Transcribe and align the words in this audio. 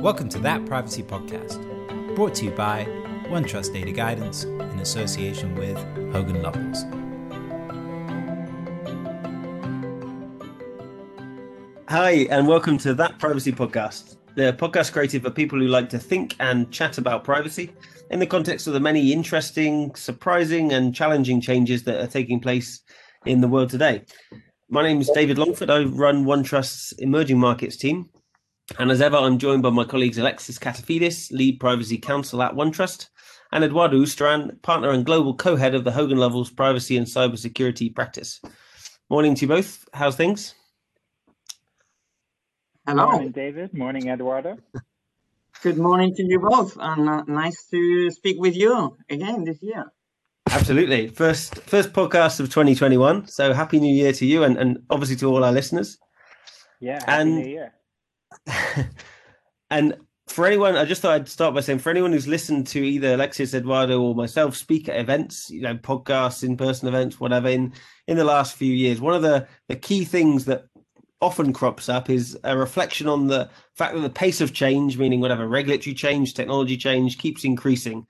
Welcome 0.00 0.28
to 0.28 0.38
That 0.40 0.66
Privacy 0.66 1.02
Podcast, 1.02 1.56
brought 2.14 2.34
to 2.34 2.44
you 2.44 2.50
by 2.50 2.84
OneTrust 3.28 3.72
Data 3.72 3.92
Guidance 3.92 4.44
in 4.44 4.78
association 4.78 5.54
with 5.54 5.78
Hogan 6.12 6.42
Lovells. 6.42 6.84
Hi, 11.88 12.10
and 12.30 12.46
welcome 12.46 12.76
to 12.78 12.92
That 12.92 13.18
Privacy 13.18 13.52
Podcast, 13.52 14.18
the 14.34 14.52
podcast 14.52 14.92
created 14.92 15.22
for 15.22 15.30
people 15.30 15.58
who 15.58 15.66
like 15.66 15.88
to 15.88 15.98
think 15.98 16.36
and 16.40 16.70
chat 16.70 16.98
about 16.98 17.24
privacy 17.24 17.72
in 18.10 18.20
the 18.20 18.26
context 18.26 18.66
of 18.66 18.74
the 18.74 18.80
many 18.80 19.14
interesting, 19.14 19.94
surprising, 19.94 20.74
and 20.74 20.94
challenging 20.94 21.40
changes 21.40 21.84
that 21.84 22.04
are 22.04 22.06
taking 22.06 22.38
place 22.38 22.82
in 23.24 23.40
the 23.40 23.48
world 23.48 23.70
today. 23.70 24.04
My 24.68 24.82
name 24.82 25.00
is 25.00 25.08
David 25.08 25.38
Longford. 25.38 25.70
I 25.70 25.84
run 25.84 26.26
OneTrust's 26.26 26.92
emerging 26.98 27.38
markets 27.38 27.76
team. 27.76 28.10
And 28.78 28.90
as 28.90 29.00
ever, 29.00 29.16
I'm 29.16 29.38
joined 29.38 29.62
by 29.62 29.70
my 29.70 29.84
colleagues 29.84 30.18
Alexis 30.18 30.58
Kateifides, 30.58 31.30
lead 31.30 31.60
privacy 31.60 31.98
counsel 31.98 32.42
at 32.42 32.52
OneTrust, 32.54 33.08
and 33.52 33.62
Eduardo 33.62 33.98
Ustaran, 33.98 34.60
partner 34.62 34.90
and 34.90 35.06
global 35.06 35.34
co-head 35.34 35.74
of 35.74 35.84
the 35.84 35.92
Hogan 35.92 36.18
Lovells 36.18 36.50
privacy 36.54 36.96
and 36.96 37.06
cybersecurity 37.06 37.94
practice. 37.94 38.40
Morning 39.08 39.34
to 39.36 39.42
you 39.42 39.48
both. 39.48 39.88
How's 39.94 40.16
things? 40.16 40.54
Hello. 42.86 43.10
Morning, 43.12 43.30
David. 43.30 43.72
Morning, 43.72 44.08
Eduardo. 44.08 44.58
Good 45.62 45.78
morning 45.78 46.14
to 46.16 46.22
you 46.24 46.38
both, 46.40 46.76
and 46.78 47.08
uh, 47.08 47.22
nice 47.26 47.66
to 47.70 48.10
speak 48.10 48.36
with 48.38 48.54
you 48.56 48.96
again 49.08 49.44
this 49.44 49.62
year. 49.62 49.86
Absolutely. 50.50 51.08
First 51.08 51.56
first 51.62 51.92
podcast 51.92 52.38
of 52.40 52.46
2021. 52.46 53.26
So 53.26 53.52
happy 53.52 53.80
new 53.80 53.92
year 53.92 54.12
to 54.12 54.26
you 54.26 54.44
and, 54.44 54.56
and 54.56 54.78
obviously 54.90 55.16
to 55.16 55.26
all 55.28 55.42
our 55.44 55.52
listeners. 55.52 55.98
Yeah, 56.80 57.00
happy 57.00 57.12
And- 57.22 57.36
new 57.36 57.48
year. 57.48 57.72
and 59.70 59.96
for 60.28 60.46
anyone, 60.46 60.76
I 60.76 60.84
just 60.84 61.02
thought 61.02 61.14
I'd 61.14 61.28
start 61.28 61.54
by 61.54 61.60
saying 61.60 61.78
for 61.78 61.90
anyone 61.90 62.12
who's 62.12 62.26
listened 62.26 62.66
to 62.68 62.80
either 62.80 63.14
Alexis, 63.14 63.54
Eduardo, 63.54 64.00
or 64.02 64.14
myself 64.14 64.56
speak 64.56 64.88
at 64.88 64.98
events, 64.98 65.50
you 65.50 65.62
know, 65.62 65.76
podcasts, 65.76 66.42
in-person 66.42 66.88
events, 66.88 67.20
whatever, 67.20 67.48
in 67.48 67.72
in 68.08 68.16
the 68.16 68.24
last 68.24 68.56
few 68.56 68.72
years, 68.72 69.00
one 69.00 69.14
of 69.14 69.22
the 69.22 69.46
the 69.68 69.76
key 69.76 70.04
things 70.04 70.44
that 70.46 70.66
often 71.20 71.52
crops 71.52 71.88
up 71.88 72.10
is 72.10 72.38
a 72.44 72.56
reflection 72.56 73.08
on 73.08 73.28
the 73.28 73.48
fact 73.74 73.94
that 73.94 74.00
the 74.00 74.10
pace 74.10 74.40
of 74.40 74.52
change, 74.52 74.98
meaning 74.98 75.20
whatever 75.20 75.48
regulatory 75.48 75.94
change, 75.94 76.34
technology 76.34 76.76
change, 76.76 77.18
keeps 77.18 77.44
increasing, 77.44 78.06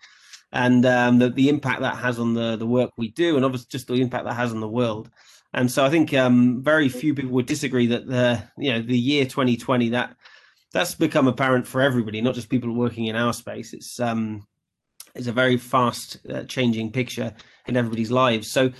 and 0.52 0.86
um, 0.86 1.18
the 1.18 1.30
the 1.30 1.48
impact 1.48 1.80
that 1.80 1.96
has 1.96 2.18
on 2.18 2.34
the 2.34 2.56
the 2.56 2.66
work 2.66 2.90
we 2.96 3.10
do, 3.10 3.36
and 3.36 3.44
obviously 3.44 3.68
just 3.70 3.88
the 3.88 3.94
impact 3.94 4.24
that 4.24 4.34
has 4.34 4.52
on 4.52 4.60
the 4.60 4.68
world. 4.68 5.10
And 5.56 5.72
so 5.72 5.84
I 5.84 5.90
think 5.90 6.12
um, 6.12 6.62
very 6.62 6.88
few 6.90 7.14
people 7.14 7.32
would 7.32 7.46
disagree 7.46 7.86
that 7.86 8.06
the 8.06 8.42
you 8.58 8.72
know 8.72 8.82
the 8.82 8.96
year 8.96 9.24
2020 9.24 9.88
that 9.88 10.14
that's 10.72 10.94
become 10.94 11.26
apparent 11.26 11.66
for 11.66 11.80
everybody, 11.80 12.20
not 12.20 12.34
just 12.34 12.50
people 12.50 12.70
working 12.72 13.06
in 13.06 13.16
our 13.16 13.32
space. 13.32 13.72
It's 13.72 13.98
um, 13.98 14.46
it's 15.14 15.28
a 15.28 15.32
very 15.32 15.56
fast 15.56 16.18
uh, 16.28 16.44
changing 16.44 16.92
picture 16.92 17.34
in 17.66 17.76
everybody's 17.76 18.10
lives. 18.10 18.52
So, 18.52 18.70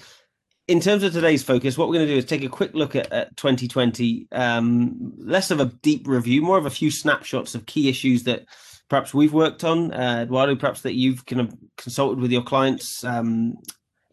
in 0.68 0.80
terms 0.80 1.02
of 1.02 1.14
today's 1.14 1.42
focus, 1.42 1.78
what 1.78 1.88
we're 1.88 1.94
going 1.94 2.08
to 2.08 2.12
do 2.12 2.18
is 2.18 2.26
take 2.26 2.44
a 2.44 2.48
quick 2.48 2.74
look 2.74 2.94
at, 2.94 3.10
at 3.10 3.36
2020, 3.38 4.28
um, 4.32 5.14
less 5.16 5.50
of 5.50 5.60
a 5.60 5.66
deep 5.80 6.06
review, 6.06 6.42
more 6.42 6.58
of 6.58 6.66
a 6.66 6.70
few 6.70 6.90
snapshots 6.90 7.54
of 7.54 7.64
key 7.64 7.88
issues 7.88 8.24
that 8.24 8.44
perhaps 8.90 9.14
we've 9.14 9.32
worked 9.32 9.64
on, 9.64 9.92
uh, 9.94 10.24
Eduardo, 10.24 10.56
perhaps 10.56 10.82
that 10.82 10.94
you've 10.94 11.24
kind 11.24 11.40
of 11.40 11.54
consulted 11.78 12.20
with 12.20 12.30
your 12.30 12.42
clients 12.42 13.02
um, 13.02 13.54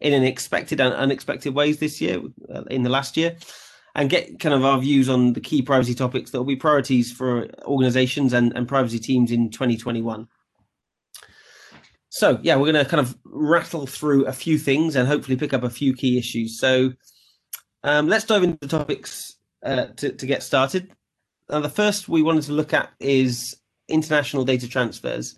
in 0.00 0.12
unexpected 0.12 0.80
and 0.80 0.94
unexpected 0.94 1.54
ways 1.54 1.78
this 1.78 2.00
year, 2.00 2.20
uh, 2.52 2.62
in 2.70 2.82
the 2.82 2.90
last 2.90 3.16
year 3.16 3.36
and 3.94 4.10
get 4.10 4.40
kind 4.40 4.54
of 4.54 4.64
our 4.64 4.80
views 4.80 5.08
on 5.08 5.32
the 5.34 5.40
key 5.40 5.62
privacy 5.62 5.94
topics 5.94 6.30
that 6.30 6.38
will 6.38 6.44
be 6.44 6.56
priorities 6.56 7.12
for 7.12 7.48
organizations 7.62 8.32
and, 8.32 8.52
and 8.56 8.66
privacy 8.66 8.98
teams 8.98 9.30
in 9.30 9.50
2021. 9.50 10.26
So, 12.08 12.38
yeah, 12.42 12.56
we're 12.56 12.72
going 12.72 12.84
to 12.84 12.90
kind 12.90 13.00
of 13.00 13.16
rattle 13.24 13.86
through 13.86 14.26
a 14.26 14.32
few 14.32 14.58
things 14.58 14.96
and 14.96 15.08
hopefully 15.08 15.36
pick 15.36 15.52
up 15.52 15.62
a 15.62 15.70
few 15.70 15.94
key 15.94 16.18
issues. 16.18 16.58
So, 16.58 16.92
um, 17.82 18.08
let's 18.08 18.24
dive 18.24 18.42
into 18.42 18.58
the 18.60 18.68
topics 18.68 19.36
uh, 19.64 19.86
to, 19.96 20.12
to 20.12 20.26
get 20.26 20.42
started. 20.42 20.90
The 21.48 21.68
first 21.68 22.08
we 22.08 22.22
wanted 22.22 22.44
to 22.44 22.52
look 22.52 22.72
at 22.72 22.90
is 22.98 23.56
international 23.88 24.44
data 24.44 24.68
transfers. 24.68 25.36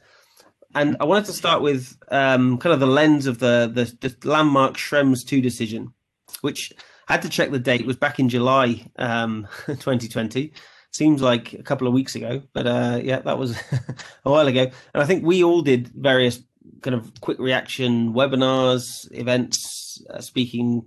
And 0.76 0.94
I 1.00 1.04
wanted 1.04 1.24
to 1.24 1.32
start 1.32 1.62
with 1.62 1.96
um, 2.10 2.58
kind 2.58 2.74
of 2.74 2.80
the 2.80 2.86
lens 2.86 3.26
of 3.26 3.38
the, 3.38 3.70
the, 3.72 4.08
the 4.08 4.28
landmark 4.28 4.74
Schrems 4.74 5.26
2 5.26 5.40
decision, 5.40 5.94
which 6.42 6.70
I 7.08 7.14
had 7.14 7.22
to 7.22 7.30
check 7.30 7.50
the 7.50 7.58
date. 7.58 7.86
Was 7.86 7.96
back 7.96 8.18
in 8.18 8.28
July 8.28 8.86
um, 8.96 9.48
2020. 9.66 10.52
Seems 10.92 11.22
like 11.22 11.54
a 11.54 11.62
couple 11.62 11.86
of 11.86 11.94
weeks 11.94 12.14
ago, 12.14 12.42
but 12.52 12.66
uh, 12.66 13.00
yeah, 13.02 13.20
that 13.20 13.38
was 13.38 13.56
a 14.26 14.30
while 14.30 14.46
ago. 14.46 14.64
And 14.92 15.02
I 15.02 15.06
think 15.06 15.24
we 15.24 15.42
all 15.42 15.62
did 15.62 15.88
various 15.88 16.42
kind 16.82 16.94
of 16.94 17.22
quick 17.22 17.38
reaction 17.38 18.12
webinars, 18.12 19.10
events, 19.12 20.02
uh, 20.10 20.20
speaking 20.20 20.86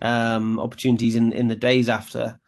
um, 0.00 0.58
opportunities 0.58 1.14
in, 1.14 1.34
in 1.34 1.48
the 1.48 1.56
days 1.56 1.90
after. 1.90 2.40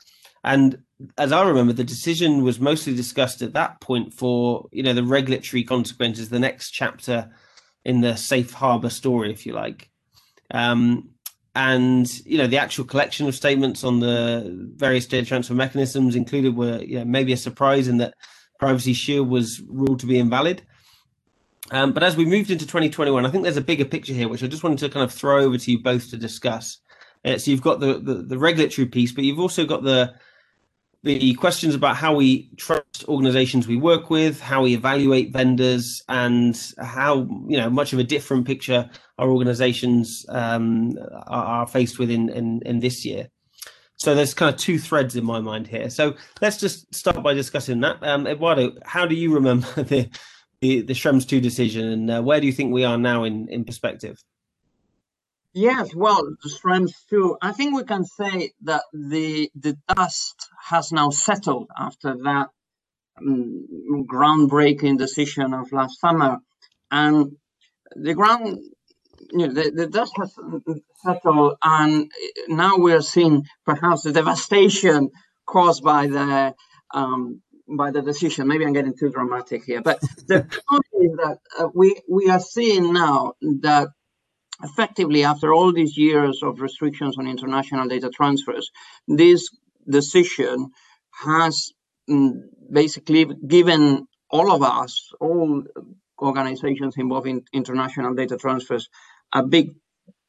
And 0.43 0.78
as 1.16 1.32
I 1.32 1.47
remember, 1.47 1.72
the 1.72 1.84
decision 1.84 2.42
was 2.42 2.59
mostly 2.59 2.94
discussed 2.94 3.42
at 3.42 3.54
that 3.54 3.81
point 3.81 4.12
for 4.14 4.69
you 4.72 4.82
know 4.82 4.92
the 4.92 5.04
regulatory 5.04 5.64
consequences, 5.64 6.28
the 6.28 6.38
next 6.38 6.70
chapter 6.70 7.31
in 7.84 8.00
the 8.00 8.16
safe 8.16 8.53
harbor 8.53 8.91
story, 8.91 9.32
if 9.32 9.47
you 9.47 9.53
like. 9.53 9.91
Um, 10.53 11.10
and 11.54 12.25
you 12.25 12.38
know 12.38 12.47
the 12.47 12.58
actual 12.58 12.84
collection 12.84 13.26
of 13.26 13.34
statements 13.34 13.82
on 13.82 13.98
the 14.00 14.70
various 14.76 15.06
data 15.06 15.26
transfer 15.26 15.54
mechanisms 15.54 16.14
included 16.14 16.56
were 16.56 16.81
you 16.82 16.98
know, 16.98 17.04
maybe 17.04 17.32
a 17.32 17.37
surprise 17.37 17.88
in 17.88 17.97
that 17.98 18.14
privacy 18.60 18.92
shield 18.92 19.28
was 19.28 19.60
ruled 19.69 19.98
to 19.98 20.06
be 20.06 20.19
invalid 20.19 20.62
um, 21.72 21.92
but 21.92 22.04
as 22.04 22.16
we 22.16 22.25
moved 22.25 22.50
into 22.50 22.64
2021 22.64 23.26
i 23.26 23.31
think 23.31 23.42
there's 23.42 23.56
a 23.56 23.62
bigger 23.62 23.84
picture 23.84 24.12
here 24.12 24.28
which 24.28 24.44
i 24.44 24.47
just 24.47 24.62
wanted 24.62 24.78
to 24.78 24.88
kind 24.88 25.03
of 25.03 25.12
throw 25.12 25.42
over 25.42 25.58
to 25.58 25.72
you 25.72 25.82
both 25.82 26.10
to 26.10 26.16
discuss 26.16 26.78
uh, 27.25 27.37
so 27.37 27.50
you've 27.50 27.62
got 27.62 27.81
the, 27.81 27.98
the 27.98 28.14
the 28.14 28.38
regulatory 28.38 28.87
piece 28.87 29.10
but 29.10 29.25
you've 29.25 29.41
also 29.41 29.64
got 29.64 29.82
the 29.82 30.14
the 31.04 31.34
questions 31.34 31.75
about 31.75 31.97
how 31.97 32.14
we 32.14 32.50
trust 32.56 33.04
organizations 33.06 33.69
we 33.69 33.76
work 33.76 34.10
with, 34.10 34.41
how 34.41 34.62
we 34.62 34.75
evaluate 34.75 35.32
vendors, 35.32 36.03
and 36.09 36.60
how 36.81 37.28
you 37.48 37.56
know 37.56 37.70
much 37.70 37.92
of 37.92 37.98
a 37.98 38.04
different 38.04 38.47
picture 38.47 38.88
our 39.19 39.31
organizations 39.31 40.26
um, 40.28 40.94
are, 41.26 41.66
faced 41.66 41.98
with 41.98 42.10
in, 42.10 42.28
in 42.31 42.60
in 42.66 42.81
this 42.81 43.04
year. 43.04 43.28
So 43.97 44.14
there's 44.14 44.34
kind 44.34 44.53
of 44.53 44.60
two 44.60 44.78
threads 44.78 45.16
in 45.16 45.25
my 45.25 45.41
mind 45.41 45.66
here. 45.66 45.91
So 45.91 46.14
let's 46.41 46.56
just 46.56 46.92
start 46.94 47.22
by 47.22 47.34
discussing 47.34 47.81
that. 47.81 48.03
Um, 48.03 48.26
Eduardo, 48.26 48.72
how 48.84 49.06
do 49.06 49.14
you 49.14 49.32
remember 49.32 49.66
the 49.82 50.10
the, 50.60 50.82
the 50.82 50.94
Schrems 50.94 51.28
two 51.28 51.41
decision, 51.41 51.87
and 51.87 52.10
uh, 52.10 52.22
where 52.22 52.41
do 52.41 52.47
you 52.47 52.53
think 52.53 52.72
we 52.72 52.84
are 52.84 52.98
now 52.98 53.22
in 53.22 53.48
in 53.48 53.64
perspective? 53.64 54.19
Yes, 55.54 55.94
well, 55.94 56.22
Schrems 56.47 56.92
two. 57.10 57.36
I 57.42 57.53
think 57.53 57.75
we 57.75 57.84
can 57.84 58.04
say 58.04 58.53
that 58.62 58.82
the 58.92 59.50
the 59.56 59.76
dust 59.94 60.48
has 60.64 60.92
now 60.92 61.10
settled 61.10 61.69
after 61.78 62.16
that 62.25 62.48
um, 63.20 64.06
groundbreaking 64.10 64.98
decision 64.98 65.54
of 65.54 65.72
last 65.72 66.00
summer, 66.00 66.38
and 66.91 67.37
the 67.97 68.14
ground, 68.14 68.58
you 69.32 69.48
know, 69.48 69.53
the, 69.53 69.70
the 69.75 69.87
dust 69.88 70.12
has 70.19 70.34
settled, 71.04 71.56
and 71.64 72.10
now 72.48 72.78
we're 72.78 73.03
seeing 73.03 73.44
perhaps 73.66 74.03
the 74.03 74.12
devastation 74.12 75.10
caused 75.47 75.82
by 75.84 76.06
the 76.06 76.54
um, 76.94 77.42
by 77.69 77.91
the 77.91 78.03
decision. 78.03 78.48
Maybe 78.48 78.64
I'm 78.66 78.75
getting 78.75 78.97
too 78.98 79.10
dramatic 79.10 79.64
here, 79.64 79.82
but 79.82 80.00
the 80.28 80.42
point 80.69 80.87
is 81.03 81.12
that 81.19 81.38
uh, 81.58 81.69
we 81.75 82.00
we 82.08 82.31
are 82.31 82.41
seeing 82.41 82.92
now 82.92 83.34
that 83.41 83.88
effectively 84.62 85.24
after 85.24 85.54
all 85.54 85.72
these 85.72 85.96
years 85.96 86.42
of 86.42 86.60
restrictions 86.60 87.16
on 87.19 87.26
international 87.28 87.88
data 87.88 88.10
transfers, 88.10 88.70
this 89.06 89.49
decision 89.88 90.70
has 91.25 91.72
mm, 92.10 92.32
basically 92.70 93.26
given 93.46 94.06
all 94.31 94.52
of 94.52 94.62
us, 94.62 95.10
all 95.20 95.62
organizations 96.20 96.96
involved 96.96 97.26
in 97.28 97.43
international 97.52 98.14
data 98.14 98.37
transfers, 98.37 98.88
a 99.32 99.43
big 99.43 99.75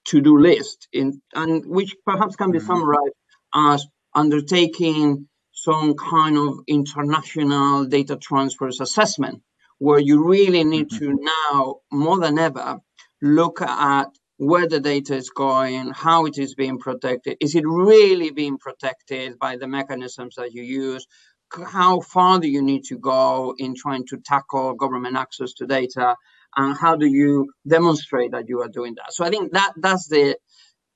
to-do 0.05 0.37
list, 0.37 0.87
in, 0.93 1.21
and 1.35 1.65
which 1.65 1.95
perhaps 2.05 2.35
can 2.35 2.51
be 2.51 2.59
Mhm. 2.59 2.67
summarized 2.67 3.15
as 3.53 3.87
undertaking 4.13 5.27
some 5.51 5.93
kind 5.95 6.37
of 6.37 6.59
international 6.67 7.85
data 7.85 8.15
transfers 8.17 8.79
assessment, 8.79 9.41
where 9.79 9.99
you 9.99 10.25
really 10.25 10.63
need 10.63 10.89
to 10.91 11.13
now 11.13 11.75
more 11.91 12.17
than 12.19 12.39
ever 12.39 12.79
look 13.21 13.61
at 13.61 14.07
where 14.39 14.67
the 14.67 14.79
data 14.79 15.15
is 15.15 15.29
going, 15.29 15.91
how 15.91 16.25
it 16.25 16.37
is 16.37 16.55
being 16.55 16.79
protected. 16.79 17.35
Is 17.41 17.55
it 17.55 17.65
really 17.67 18.31
being 18.31 18.57
protected 18.57 19.37
by 19.37 19.57
the 19.57 19.67
mechanisms 19.67 20.35
that 20.35 20.53
you 20.53 20.63
use? 20.63 21.05
How 21.51 21.99
far 21.99 22.39
do 22.39 22.47
you 22.47 22.61
need 22.61 22.85
to 22.85 22.97
go 22.97 23.53
in 23.57 23.75
trying 23.75 24.07
to 24.07 24.17
tackle 24.17 24.75
government 24.75 25.17
access 25.17 25.51
to 25.55 25.67
data? 25.67 26.15
And 26.55 26.77
how 26.77 26.95
do 26.95 27.05
you 27.05 27.51
demonstrate 27.67 28.31
that 28.31 28.47
you 28.47 28.61
are 28.61 28.69
doing 28.69 28.95
that? 28.95 29.11
So 29.11 29.25
I 29.25 29.29
think 29.29 29.51
that 29.51 29.73
that's 29.75 30.07
the 30.07 30.37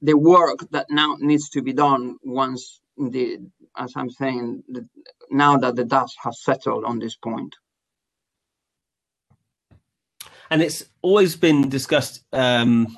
the 0.01 0.17
work 0.17 0.59
that 0.71 0.87
now 0.89 1.17
needs 1.19 1.49
to 1.49 1.61
be 1.61 1.73
done 1.73 2.17
once 2.23 2.81
the, 2.97 3.39
as 3.77 3.93
I'm 3.95 4.09
saying, 4.09 4.63
the, 4.69 4.87
now 5.31 5.57
that 5.57 5.75
the 5.77 5.85
dust 5.85 6.15
has 6.23 6.43
settled 6.43 6.85
on 6.85 6.99
this 6.99 7.15
point. 7.15 7.55
and 10.49 10.61
it's 10.61 10.85
always 11.01 11.35
been 11.35 11.69
discussed. 11.69 12.23
Um, 12.31 12.95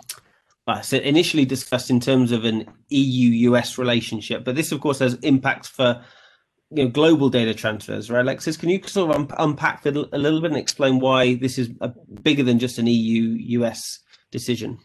well, 0.67 0.81
so 0.81 0.97
initially 0.97 1.45
discussed 1.45 1.89
in 1.89 1.99
terms 1.99 2.31
of 2.31 2.43
an 2.43 2.65
EU-US 2.89 3.77
relationship, 3.77 4.43
but 4.43 4.55
this, 4.55 4.71
of 4.71 4.81
course, 4.81 4.99
has 4.99 5.13
impacts 5.15 5.67
for 5.67 6.03
you 6.71 6.83
know 6.83 6.89
global 6.89 7.29
data 7.29 7.53
transfers, 7.53 8.09
right? 8.09 8.21
Alexis, 8.21 8.57
can 8.57 8.69
you 8.69 8.81
sort 8.83 9.11
of 9.11 9.15
un- 9.15 9.35
unpack 9.37 9.85
it 9.85 9.95
a 9.95 10.17
little 10.17 10.41
bit 10.41 10.51
and 10.51 10.59
explain 10.59 10.99
why 10.99 11.35
this 11.35 11.59
is 11.59 11.69
a, 11.81 11.89
bigger 12.23 12.43
than 12.43 12.57
just 12.57 12.79
an 12.79 12.87
EU-US 12.87 13.99
decision? 14.31 14.79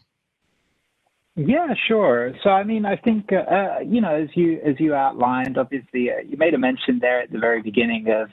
Yeah, 1.35 1.73
sure. 1.87 2.33
So, 2.43 2.49
I 2.49 2.63
mean, 2.63 2.85
I 2.85 2.97
think 2.97 3.31
uh, 3.31 3.79
you 3.85 4.01
know, 4.01 4.13
as 4.13 4.29
you 4.35 4.59
as 4.63 4.75
you 4.79 4.93
outlined, 4.93 5.57
obviously, 5.57 6.11
uh, 6.11 6.21
you 6.27 6.37
made 6.37 6.53
a 6.53 6.59
mention 6.59 6.99
there 6.99 7.21
at 7.21 7.31
the 7.31 7.39
very 7.39 7.61
beginning 7.61 8.07
of 8.09 8.29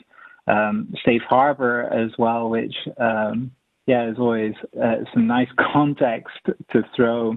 um, 0.48 0.92
safe 1.04 1.22
harbor 1.28 1.84
as 1.84 2.10
well, 2.18 2.50
which 2.50 2.74
um, 2.98 3.52
yeah, 3.88 4.10
is 4.10 4.18
always 4.18 4.52
uh, 4.80 4.96
some 5.14 5.26
nice 5.26 5.48
context 5.72 6.36
to 6.44 6.84
throw 6.94 7.34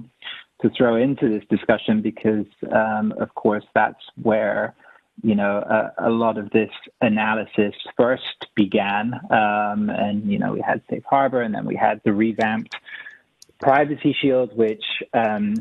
to 0.61 0.69
throw 0.77 0.95
into 0.95 1.27
this 1.27 1.43
discussion 1.49 2.03
because, 2.03 2.45
um, 2.71 3.11
of 3.19 3.33
course, 3.33 3.63
that's 3.73 4.03
where 4.21 4.75
you 5.23 5.33
know 5.33 5.57
a, 5.57 6.09
a, 6.09 6.09
lot 6.09 6.37
of 6.37 6.49
this 6.51 6.69
analysis 6.99 7.73
first 7.97 8.47
began, 8.53 9.13
um, 9.31 9.89
and 9.89 10.29
you 10.29 10.37
know 10.37 10.51
we 10.51 10.59
had 10.59 10.81
safe 10.89 11.03
harbor, 11.09 11.41
and 11.41 11.55
then 11.55 11.65
we 11.65 11.75
had 11.75 12.01
the 12.03 12.11
revamped 12.11 12.75
Privacy 13.61 14.13
Shield, 14.21 14.55
which 14.55 14.83
um, 15.13 15.53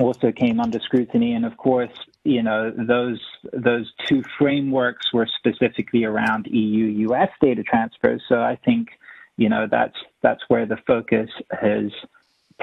also 0.00 0.32
came 0.32 0.60
under 0.60 0.80
scrutiny, 0.80 1.34
and 1.34 1.44
of 1.44 1.58
course, 1.58 1.92
you 2.24 2.42
know 2.42 2.72
those 2.74 3.20
those 3.52 3.92
two 4.06 4.22
frameworks 4.38 5.12
were 5.12 5.28
specifically 5.38 6.04
around 6.04 6.46
EU-US 6.46 7.28
data 7.42 7.62
transfers. 7.62 8.22
So 8.30 8.40
I 8.40 8.56
think 8.64 8.88
you 9.36 9.48
know 9.48 9.66
that's 9.70 9.96
that's 10.22 10.42
where 10.48 10.66
the 10.66 10.78
focus 10.86 11.30
has 11.50 11.90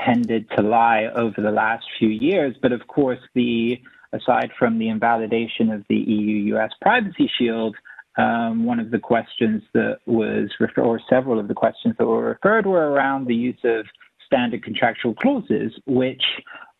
tended 0.05 0.49
to 0.55 0.61
lie 0.61 1.05
over 1.15 1.41
the 1.41 1.51
last 1.51 1.85
few 1.97 2.09
years. 2.09 2.55
But 2.61 2.71
of 2.71 2.87
course, 2.87 3.19
the 3.33 3.81
aside 4.13 4.51
from 4.57 4.79
the 4.79 4.89
invalidation 4.89 5.71
of 5.71 5.83
the 5.89 5.97
EU-US 5.97 6.71
Privacy 6.81 7.29
Shield. 7.37 7.75
Um, 8.17 8.65
one 8.65 8.79
of 8.79 8.91
the 8.91 8.99
questions 8.99 9.61
that 9.73 9.99
was 10.05 10.49
referred, 10.59 10.83
or 10.83 10.99
several 11.09 11.39
of 11.39 11.47
the 11.47 11.53
questions 11.53 11.95
that 11.97 12.05
were 12.05 12.23
referred, 12.23 12.65
were 12.65 12.91
around 12.91 13.27
the 13.27 13.35
use 13.35 13.59
of 13.63 13.85
standard 14.25 14.63
contractual 14.63 15.13
clauses, 15.13 15.71
which 15.85 16.23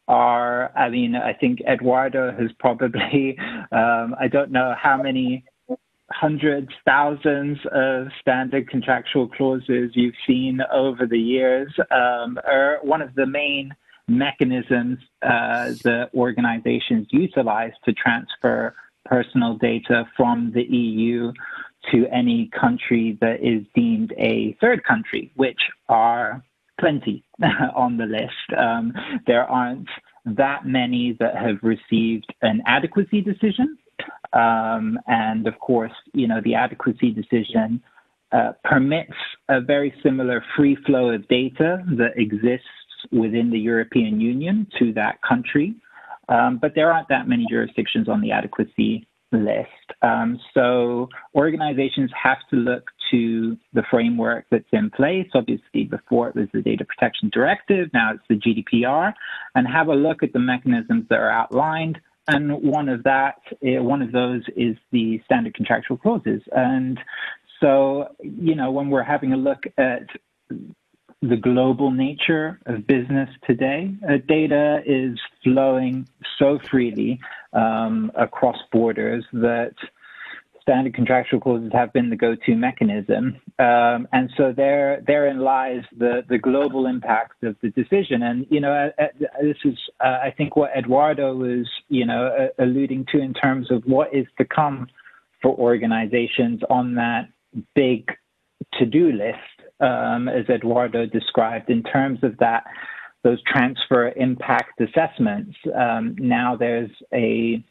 are, 0.08 0.72
I 0.76 0.90
mean, 0.90 1.16
I 1.16 1.34
think 1.34 1.62
Eduardo 1.62 2.32
has 2.32 2.52
probably, 2.60 3.38
um, 3.72 4.16
I 4.20 4.28
don't 4.30 4.52
know 4.52 4.74
how 4.78 5.02
many 5.02 5.46
hundreds, 6.20 6.68
thousands 6.86 7.58
of 7.72 8.08
standard 8.20 8.70
contractual 8.70 9.28
clauses 9.28 9.92
you've 9.94 10.16
seen 10.28 10.60
over 10.72 11.06
the 11.06 11.18
years, 11.18 11.72
um, 11.92 12.38
are 12.46 12.80
one 12.82 13.02
of 13.02 13.16
the 13.16 13.26
main 13.26 13.74
mechanisms 14.10 14.98
uh, 15.22 15.72
that 15.84 16.10
organizations 16.14 17.08
utilize 17.12 17.72
to 17.86 17.94
transfer 17.94 18.76
personal 19.06 19.56
data 19.56 20.06
from 20.18 20.52
the 20.54 20.64
EU 20.64 21.32
to 21.92 22.06
any 22.12 22.50
country 22.60 23.18
that 23.22 23.42
is 23.42 23.66
deemed 23.74 24.14
a 24.18 24.58
third 24.60 24.84
country, 24.84 25.32
which 25.36 25.62
are 25.88 26.44
plenty 26.80 27.24
on 27.76 27.96
the 27.96 28.06
list. 28.06 28.60
Um, 28.60 28.94
there 29.26 29.44
aren't 29.44 29.88
that 30.26 30.66
many 30.66 31.16
that 31.20 31.36
have 31.38 31.60
received 31.64 32.26
an 32.42 32.62
adequacy 32.66 33.22
decision. 33.22 33.78
Um, 34.34 35.00
and 35.08 35.48
of 35.48 35.58
course, 35.60 35.92
you 36.14 36.28
know, 36.28 36.42
the 36.44 36.56
adequacy 36.56 37.12
decision 37.12 37.82
uh, 38.32 38.52
permits 38.64 39.14
a 39.50 39.60
very 39.60 39.94
similar 40.04 40.44
free 40.56 40.78
flow 40.86 41.10
of 41.10 41.28
data 41.28 41.84
that 41.98 42.12
exists 42.16 42.68
within 43.12 43.50
the 43.50 43.60
European 43.60 44.20
Union 44.20 44.68
to 44.78 44.94
that 44.94 45.20
country. 45.28 45.74
Um, 46.28 46.60
but 46.62 46.74
there 46.76 46.92
aren't 46.92 47.10
that 47.10 47.28
many 47.28 47.48
jurisdictions 47.50 48.08
on 48.08 48.22
the 48.22 48.32
adequacy 48.32 49.08
list. 49.32 49.68
Um, 50.02 50.40
so 50.54 51.10
organizations 51.36 52.12
have 52.22 52.38
to 52.52 52.56
look 52.56 52.92
to 53.12 53.58
the 53.74 53.84
framework 53.90 54.46
that's 54.52 54.64
in 54.72 54.90
place. 54.90 55.28
Obviously, 55.34 55.86
before 55.86 56.30
it 56.30 56.36
was 56.36 56.48
the 56.54 56.62
Data 56.62 56.86
Protection 56.86 57.30
Directive, 57.34 57.90
now 57.94 58.12
it's 58.14 58.24
the 58.30 58.36
GDPR, 58.36 59.14
and 59.56 59.68
have 59.68 59.88
a 59.88 59.96
look 59.96 60.24
at 60.24 60.34
the 60.34 60.40
mechanisms 60.40 61.06
that 61.10 61.20
are 61.20 61.32
outlined. 61.32 62.00
And 62.34 62.62
one 62.64 62.90
of 62.90 63.04
that, 63.04 63.42
eh, 63.64 63.80
one 63.80 64.02
of 64.02 64.12
those 64.12 64.44
is 64.56 64.76
the 64.92 65.22
standard 65.26 65.54
contractual 65.54 65.98
clauses. 65.98 66.42
And 66.52 67.00
so, 67.60 68.10
you 68.22 68.56
know, 68.56 68.72
when 68.72 68.90
we're 68.90 69.04
having 69.04 69.34
a 69.34 69.38
look 69.38 69.64
at 69.78 70.04
the 71.22 71.36
global 71.36 71.92
nature 71.92 72.60
of 72.66 72.88
business 72.88 73.30
today. 73.46 73.94
Uh, 74.08 74.18
data 74.28 74.82
is 74.86 75.20
flowing 75.44 76.08
so 76.38 76.60
freely 76.72 77.20
um, 77.52 78.12
across 78.16 78.58
borders 78.72 79.26
that 79.34 79.74
standard 80.62 80.94
contractual 80.94 81.40
clauses 81.40 81.72
have 81.74 81.92
been 81.94 82.10
the 82.10 82.16
go-to 82.16 82.56
mechanism. 82.56 83.40
Um, 83.60 84.08
and 84.12 84.30
so 84.38 84.54
there, 84.56 85.02
therein 85.06 85.40
lies 85.40 85.82
the, 85.98 86.24
the 86.30 86.38
global 86.38 86.86
impact 86.86 87.44
of 87.44 87.56
the 87.62 87.70
decision. 87.70 88.24
And, 88.24 88.46
you 88.50 88.60
know, 88.60 88.72
uh, 88.72 89.04
uh 89.04 89.08
this 89.42 89.58
is, 89.66 89.78
uh, 90.04 90.20
I 90.24 90.34
think, 90.36 90.56
what 90.56 90.72
Eduardo 90.78 91.36
was, 91.36 91.68
you 91.90 92.06
know, 92.06 92.28
uh, 92.28 92.64
alluding 92.64 93.06
to 93.12 93.20
in 93.20 93.34
terms 93.34 93.72
of 93.72 93.84
what 93.86 94.14
is 94.14 94.28
to 94.38 94.46
come 94.46 94.88
for 95.42 95.56
organizations 95.58 96.62
on 96.70 96.96
that 96.96 97.30
big 97.76 98.10
to-do 98.74 99.12
list 99.12 99.38
um, 99.80 100.28
as 100.28 100.48
Eduardo 100.50 101.06
described, 101.06 101.70
in 101.70 101.84
terms 101.84 102.20
of 102.24 102.38
that 102.40 102.64
those 103.24 103.42
transfer 103.44 104.14
impact 104.16 104.80
assessments. 104.80 105.56
Um, 105.76 106.16
now 106.18 106.56
there's 106.56 106.92
a 107.14 107.64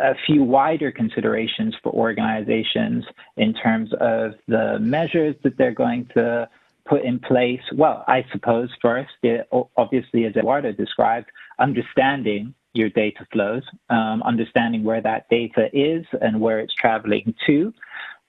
a 0.00 0.14
few 0.26 0.42
wider 0.42 0.90
considerations 0.90 1.74
for 1.82 1.92
organizations 1.92 3.04
in 3.36 3.54
terms 3.54 3.90
of 4.00 4.32
the 4.48 4.78
measures 4.80 5.36
that 5.44 5.56
they're 5.56 5.72
going 5.72 6.06
to 6.14 6.48
put 6.86 7.04
in 7.04 7.18
place. 7.18 7.60
Well, 7.74 8.04
I 8.06 8.24
suppose 8.32 8.70
first, 8.80 9.10
it, 9.22 9.48
obviously, 9.76 10.24
as 10.24 10.36
Eduardo 10.36 10.72
described, 10.72 11.28
understanding 11.58 12.54
your 12.72 12.90
data 12.90 13.26
flows, 13.32 13.62
um, 13.88 14.22
understanding 14.22 14.84
where 14.84 15.00
that 15.00 15.28
data 15.30 15.68
is 15.72 16.04
and 16.20 16.40
where 16.40 16.60
it's 16.60 16.74
traveling 16.74 17.34
to, 17.46 17.72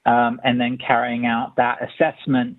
um, 0.06 0.40
and 0.44 0.60
then 0.60 0.78
carrying 0.78 1.26
out 1.26 1.56
that 1.58 1.80
assessment 1.82 2.58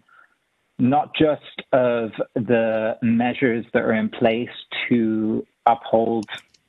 not 0.78 1.14
just 1.17 1.62
of 1.73 2.12
the 2.35 2.97
measures 3.02 3.64
that 3.73 3.83
are 3.83 3.95
in 3.95 4.09
place 4.09 4.49
to 4.88 5.45
uphold 5.67 6.26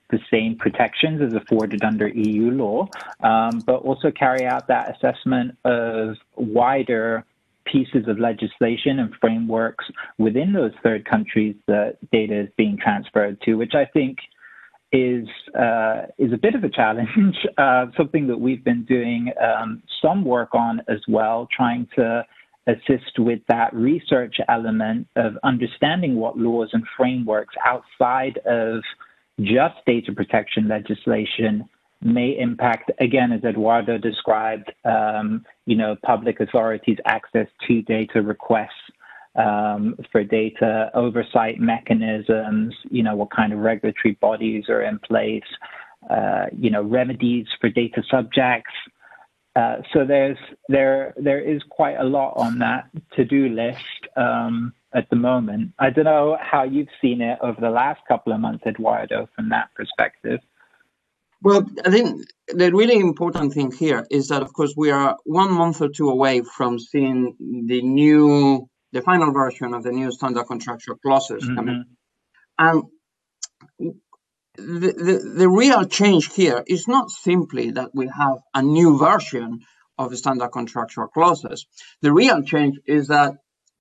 the 0.10 0.20
same 0.32 0.56
protections 0.58 1.22
as 1.22 1.34
afforded 1.34 1.84
under 1.84 2.08
EU 2.08 2.52
law, 2.52 2.88
um, 3.22 3.60
but 3.66 3.82
also 3.82 4.12
carry 4.12 4.46
out 4.46 4.68
that 4.68 4.96
assessment 4.96 5.58
of 5.66 6.16
wider 6.36 7.26
pieces 7.66 8.08
of 8.08 8.18
legislation 8.20 9.00
and 9.00 9.14
frameworks 9.22 9.86
within 10.18 10.54
those 10.54 10.72
third 10.82 11.06
countries 11.06 11.56
that 11.68 11.98
data 12.12 12.42
is 12.42 12.50
being 12.58 12.78
transferred 12.78 13.40
to, 13.42 13.56
which 13.56 13.74
I 13.76 13.86
think 13.86 14.18
is 14.92 15.28
uh, 15.54 16.08
is 16.18 16.34
a 16.34 16.38
bit 16.38 16.56
of 16.56 16.64
a 16.64 16.70
challenge, 16.70 17.36
uh, 17.58 17.88
something 17.96 18.28
that 18.28 18.40
we've 18.40 18.64
been 18.64 18.86
doing 18.86 19.32
um, 19.40 19.84
some 20.02 20.26
work 20.26 20.56
on 20.56 20.82
as 20.88 21.00
well, 21.08 21.48
trying 21.56 21.88
to 21.96 22.26
assist 22.68 23.18
with 23.18 23.40
that 23.48 23.74
research 23.74 24.36
element 24.48 25.08
of 25.16 25.38
understanding 25.44 26.16
what 26.16 26.38
laws 26.38 26.70
and 26.74 26.84
frameworks 26.98 27.56
outside 27.66 28.38
of 28.46 28.82
just 29.42 29.76
data 29.86 30.12
protection 30.14 30.68
legislation 30.68 31.68
may 32.02 32.38
impact, 32.40 32.92
again, 33.00 33.32
as 33.32 33.44
Eduardo 33.44 33.98
described, 33.98 34.72
um, 34.86 35.46
you 35.66 35.76
know, 35.76 35.96
public 36.04 36.40
authorities' 36.40 36.98
access 37.06 37.48
to 37.68 37.82
data 37.82 38.22
requests 38.22 38.70
um, 39.36 39.96
for 40.12 40.24
data 40.24 40.90
oversight 40.94 41.60
mechanisms, 41.60 42.74
you 42.90 43.04
know, 43.04 43.16
what 43.16 43.32
kind 43.32 43.52
of 43.52 43.60
regulatory 43.60 44.18
bodies 44.22 44.70
are 44.70 44.82
in 44.82 44.98
place, 45.00 45.44
uh, 46.10 46.46
you 46.58 46.70
know, 46.70 46.82
remedies 46.82 47.48
for 47.60 47.70
data 47.70 48.02
subjects, 48.10 48.72
uh, 49.56 49.78
so 49.94 50.06
there's 50.06 50.38
there 50.68 51.14
there 51.18 51.42
is 51.42 51.62
quite 51.70 51.98
a 51.98 52.04
lot 52.04 52.34
on 52.38 52.60
that 52.60 52.90
to-do 53.16 53.50
list. 53.50 54.08
Um, 54.16 54.74
at 54.94 55.10
the 55.10 55.16
moment. 55.16 55.74
I 55.80 55.90
don't 55.92 56.06
know 56.06 56.38
how 56.42 56.64
you've 56.64 56.88
seen 57.02 57.22
it 57.22 57.38
over 57.42 57.60
the 57.62 57.70
last 57.70 58.02
couple 58.08 58.34
of 58.34 58.40
months, 58.40 58.64
Eduardo, 58.66 59.30
from 59.36 59.50
that 59.50 59.70
perspective. 59.76 60.40
Well, 61.42 61.66
I 61.86 61.90
think 61.90 62.26
the 62.48 62.74
really 62.74 63.00
important 63.00 63.54
thing 63.54 63.72
here 63.72 64.06
is 64.10 64.28
that, 64.28 64.42
of 64.42 64.52
course, 64.52 64.74
we 64.76 64.92
are 64.92 65.16
one 65.24 65.54
month 65.54 65.82
or 65.82 65.90
two 65.90 66.10
away 66.10 66.42
from 66.42 66.80
seeing 66.80 67.36
the 67.68 67.82
new, 67.82 68.68
the 68.92 69.02
final 69.02 69.32
version 69.32 69.74
of 69.74 69.84
the 69.84 69.92
new 69.92 70.12
standard 70.12 70.46
contractual 70.46 70.98
clauses 70.98 71.44
mm-hmm. 71.44 71.56
coming. 71.56 71.86
And 72.58 72.84
the, 73.78 73.94
the, 74.58 75.34
the 75.38 75.50
real 75.50 75.86
change 75.86 76.34
here 76.34 76.62
is 76.68 76.88
not 76.88 77.10
simply 77.10 77.72
that 77.72 77.92
we 77.94 78.08
have 78.08 78.40
a 78.54 78.62
new 78.62 78.98
version 78.98 79.60
of 79.98 80.10
the 80.10 80.18
standard 80.18 80.50
contractual 80.50 81.08
clauses. 81.08 81.68
The 82.02 82.12
real 82.12 82.42
change 82.44 82.80
is 82.86 83.08
that 83.08 83.36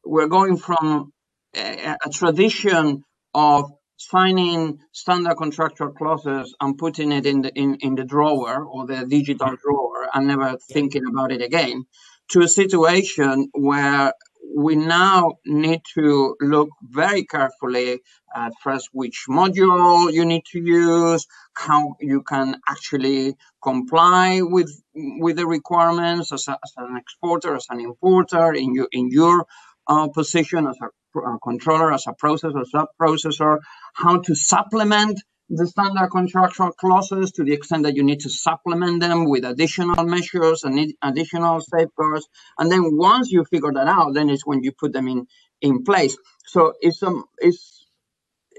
we're 0.05 0.28
going 0.28 0.57
from 0.57 1.12
a, 1.57 1.97
a 2.05 2.11
tradition 2.11 3.05
of 3.35 3.71
signing 3.97 4.78
standard 4.93 5.37
contractual 5.37 5.90
clauses 5.90 6.55
and 6.61 6.78
putting 6.78 7.11
it 7.11 7.26
in 7.26 7.43
the 7.43 7.52
in, 7.55 7.75
in 7.81 7.95
the 7.97 8.05
drawer 8.05 8.64
or 8.64 8.87
the 8.87 9.05
digital 9.07 9.49
mm-hmm. 9.49 9.57
drawer 9.62 10.09
and 10.14 10.28
never 10.28 10.57
thinking 10.71 11.05
about 11.07 11.33
it 11.33 11.43
again 11.43 11.85
to 12.31 12.43
a 12.43 12.49
situation 12.49 13.49
where 13.52 14.12
we 14.55 14.76
now 14.76 15.35
need 15.45 15.81
to 15.95 16.35
look 16.40 16.69
very 16.83 17.25
carefully 17.25 18.00
at 18.35 18.52
first 18.62 18.88
which 18.93 19.26
module 19.28 20.12
you 20.12 20.25
need 20.25 20.45
to 20.52 20.59
use, 20.59 21.26
how 21.55 21.97
you 22.00 22.23
can 22.23 22.57
actually 22.67 23.37
comply 23.62 24.40
with 24.43 24.71
with 24.95 25.37
the 25.37 25.47
requirements 25.47 26.33
as, 26.33 26.49
a, 26.49 26.52
as 26.52 26.73
an 26.76 26.97
exporter, 26.97 27.55
as 27.57 27.67
an 27.71 27.81
importer 27.81 28.52
in 28.52 28.75
your 28.75 28.88
in 28.93 29.09
your 29.11 29.47
uh, 29.88 30.09
position 30.09 30.66
as 30.66 30.76
a, 30.83 31.18
a 31.21 31.38
controller, 31.38 31.92
as 31.92 32.07
a 32.07 32.12
processor, 32.12 32.64
sub-processor, 32.66 33.59
how 33.95 34.21
to 34.21 34.35
supplement 34.35 35.18
the 35.50 35.66
standard 35.66 36.11
contractual 36.11 36.73
clauses 36.73 37.33
to 37.33 37.42
the 37.42 37.54
extent 37.54 37.85
that 37.85 37.97
you 37.97 38.02
need 38.02 38.21
to 38.21 38.28
supplement 38.28 39.00
them 39.00 39.28
with 39.28 39.45
additional 39.45 40.04
measures 40.04 40.64
and 40.64 40.92
additional 41.02 41.61
safeguards. 41.61 42.28
And 42.59 42.71
then 42.71 42.97
once 42.97 43.30
you 43.30 43.45
figure 43.45 43.73
that 43.73 43.88
out, 43.88 44.12
then 44.12 44.28
it's 44.28 44.45
when 44.45 44.62
you 44.62 44.73
put 44.73 44.92
them 44.92 45.09
in, 45.09 45.26
in 45.62 45.85
place. 45.85 46.16
So 46.45 46.75
it's, 46.80 47.02
um, 47.02 47.25
it's, 47.38 47.87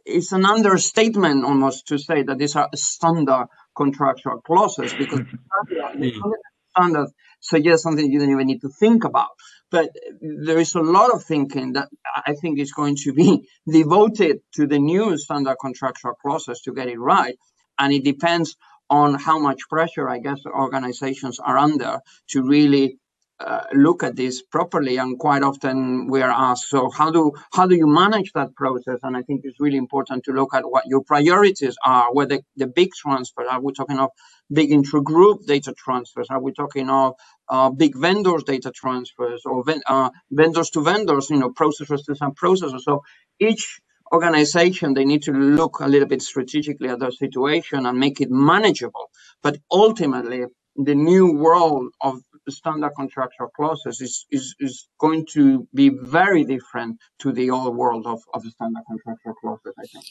it's 0.06 0.32
an 0.32 0.46
understatement 0.46 1.46
almost 1.46 1.88
to 1.88 2.00
say 2.00 2.24
that 2.24 2.40
these 2.40 2.56
are 2.56 2.70
standard 2.74 3.48
contractual 3.76 4.42
clauses 4.42 4.94
because 4.94 5.20
the 5.70 6.38
standard 6.72 7.10
suggests 7.40 7.84
something 7.84 8.12
you 8.12 8.20
don't 8.20 8.32
even 8.32 8.48
need 8.48 8.62
to 8.62 8.70
think 8.70 9.04
about. 9.04 9.30
But 9.72 9.92
there 10.22 10.58
is 10.58 10.74
a 10.76 10.82
lot 10.82 11.12
of 11.14 11.24
thinking 11.24 11.74
that 11.74 11.90
I 12.26 12.34
think 12.34 12.60
is 12.60 12.72
going 12.72 12.96
to 13.04 13.14
be 13.14 13.48
devoted 13.72 14.40
to 14.56 14.68
the 14.68 14.80
new 14.80 15.18
standard 15.18 15.58
contractual 15.62 16.14
clauses 16.22 16.62
to 16.62 16.74
get 16.74 16.88
it 16.88 17.00
right. 17.00 17.36
And 17.78 17.94
it 17.94 18.04
depends 18.04 18.56
on 18.90 19.14
how 19.14 19.38
much 19.40 19.70
pressure, 19.70 20.10
I 20.10 20.20
guess, 20.20 20.40
organizations 20.46 21.40
are 21.40 21.58
under 21.58 22.00
to 22.30 22.44
really 22.44 22.98
uh, 23.40 23.64
look 23.74 24.04
at 24.04 24.16
this 24.16 24.42
properly 24.42 24.98
and 24.98 25.18
quite 25.20 25.44
often 25.44 26.08
we 26.08 26.22
are 26.22 26.30
asked 26.30 26.70
so 26.70 26.90
how 26.90 27.10
do 27.12 27.32
how 27.54 27.66
do 27.68 27.76
you 27.76 27.88
manage 27.88 28.32
that 28.34 28.54
process? 28.56 29.00
And 29.04 29.16
i 29.16 29.22
think 29.22 29.42
it's 29.44 29.60
really 29.60 29.78
important 29.78 30.24
to 30.26 30.32
look 30.32 30.54
at 30.54 30.64
what 30.70 30.86
your 30.88 31.04
priorities 31.04 31.76
are 31.86 32.14
whether 32.14 32.40
the 32.58 32.68
big 32.68 32.92
transfer 32.94 33.44
are 33.50 33.62
we 33.62 33.74
talking 33.74 34.00
of 34.00 34.10
big 34.52 34.72
intra-group 34.72 35.46
data 35.46 35.74
transfers? 35.78 36.28
Are 36.30 36.42
we 36.42 36.54
talking 36.54 36.90
of 36.90 37.14
uh, 37.48 37.70
big 37.70 37.96
vendors 37.96 38.44
data 38.44 38.72
transfers 38.72 39.44
or 39.46 39.64
ven- 39.64 39.82
uh, 39.88 40.10
vendors 40.32 40.70
to 40.72 40.82
vendors 40.82 41.30
you 41.30 41.38
know 41.38 41.52
processors 41.52 42.04
to 42.06 42.16
some 42.16 42.34
processors? 42.34 42.82
So 42.82 43.04
each 43.40 43.80
organization 44.12 44.94
they 44.94 45.06
need 45.06 45.24
to 45.24 45.32
look 45.32 45.80
a 45.80 45.88
little 45.88 46.08
bit 46.08 46.22
strategically 46.22 46.90
at 46.90 47.00
their 47.00 47.12
situation 47.12 47.86
and 47.86 48.00
make 48.00 48.22
it 48.22 48.32
manageable. 48.32 49.10
But 49.44 49.58
ultimately 49.72 50.46
the 50.76 50.96
new 50.96 51.34
world 51.34 51.92
of 52.02 52.22
standard 52.52 52.92
contractual 52.96 53.48
clauses 53.56 54.02
is, 54.02 54.26
is, 54.32 54.56
is 54.60 54.88
going 55.00 55.26
to 55.34 55.68
be 55.74 55.90
very 55.90 56.44
different 56.44 56.98
to 57.20 57.32
the 57.32 57.50
old 57.50 57.76
world 57.76 58.06
of, 58.06 58.22
of 58.34 58.44
the 58.44 58.52
standard 58.52 58.84
contractual 58.88 59.34
clauses, 59.42 59.74
I 59.78 59.86
think. 59.88 60.06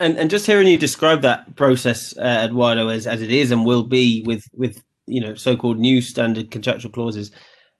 And 0.00 0.16
and 0.16 0.30
just 0.30 0.46
hearing 0.46 0.68
you 0.68 0.78
describe 0.78 1.20
that 1.22 1.54
process, 1.54 2.16
uh, 2.16 2.46
Eduardo, 2.48 2.88
as, 2.88 3.06
as 3.06 3.20
it 3.20 3.30
is 3.30 3.50
and 3.50 3.66
will 3.66 3.82
be 3.82 4.22
with 4.26 4.44
with 4.54 4.82
you 5.06 5.20
know 5.20 5.34
so-called 5.34 5.78
new 5.78 6.00
standard 6.00 6.50
contractual 6.50 6.90
clauses, 6.90 7.30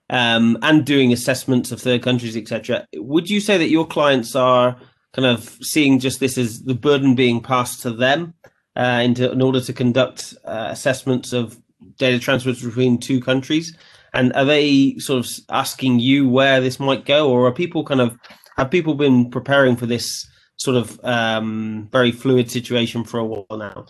um, 0.09 0.57
and 0.61 0.85
doing 0.85 1.11
assessments 1.11 1.71
of 1.71 1.81
third 1.81 2.03
countries, 2.03 2.37
etc. 2.37 2.85
Would 2.95 3.29
you 3.29 3.39
say 3.39 3.57
that 3.57 3.69
your 3.69 3.87
clients 3.87 4.35
are 4.35 4.79
kind 5.13 5.25
of 5.25 5.57
seeing 5.61 5.99
just 5.99 6.19
this 6.19 6.37
as 6.37 6.63
the 6.63 6.75
burden 6.75 7.15
being 7.15 7.41
passed 7.41 7.81
to 7.81 7.91
them 7.91 8.33
uh, 8.75 9.01
in 9.03 9.41
order 9.41 9.61
to 9.61 9.73
conduct 9.73 10.35
uh, 10.45 10.67
assessments 10.69 11.33
of 11.33 11.59
data 11.97 12.19
transfers 12.19 12.63
between 12.63 12.97
two 12.97 13.19
countries? 13.19 13.75
And 14.13 14.33
are 14.33 14.45
they 14.45 14.97
sort 14.97 15.25
of 15.25 15.31
asking 15.49 15.99
you 15.99 16.29
where 16.29 16.61
this 16.61 16.79
might 16.79 17.05
go, 17.05 17.29
or 17.29 17.47
are 17.47 17.53
people 17.53 17.83
kind 17.83 18.01
of 18.01 18.17
have 18.57 18.71
people 18.71 18.95
been 18.95 19.29
preparing 19.29 19.75
for 19.75 19.85
this 19.85 20.27
sort 20.55 20.77
of 20.77 20.99
um, 21.03 21.87
very 21.91 22.11
fluid 22.11 22.49
situation 22.49 23.03
for 23.03 23.19
a 23.19 23.25
while 23.25 23.45
now? 23.51 23.85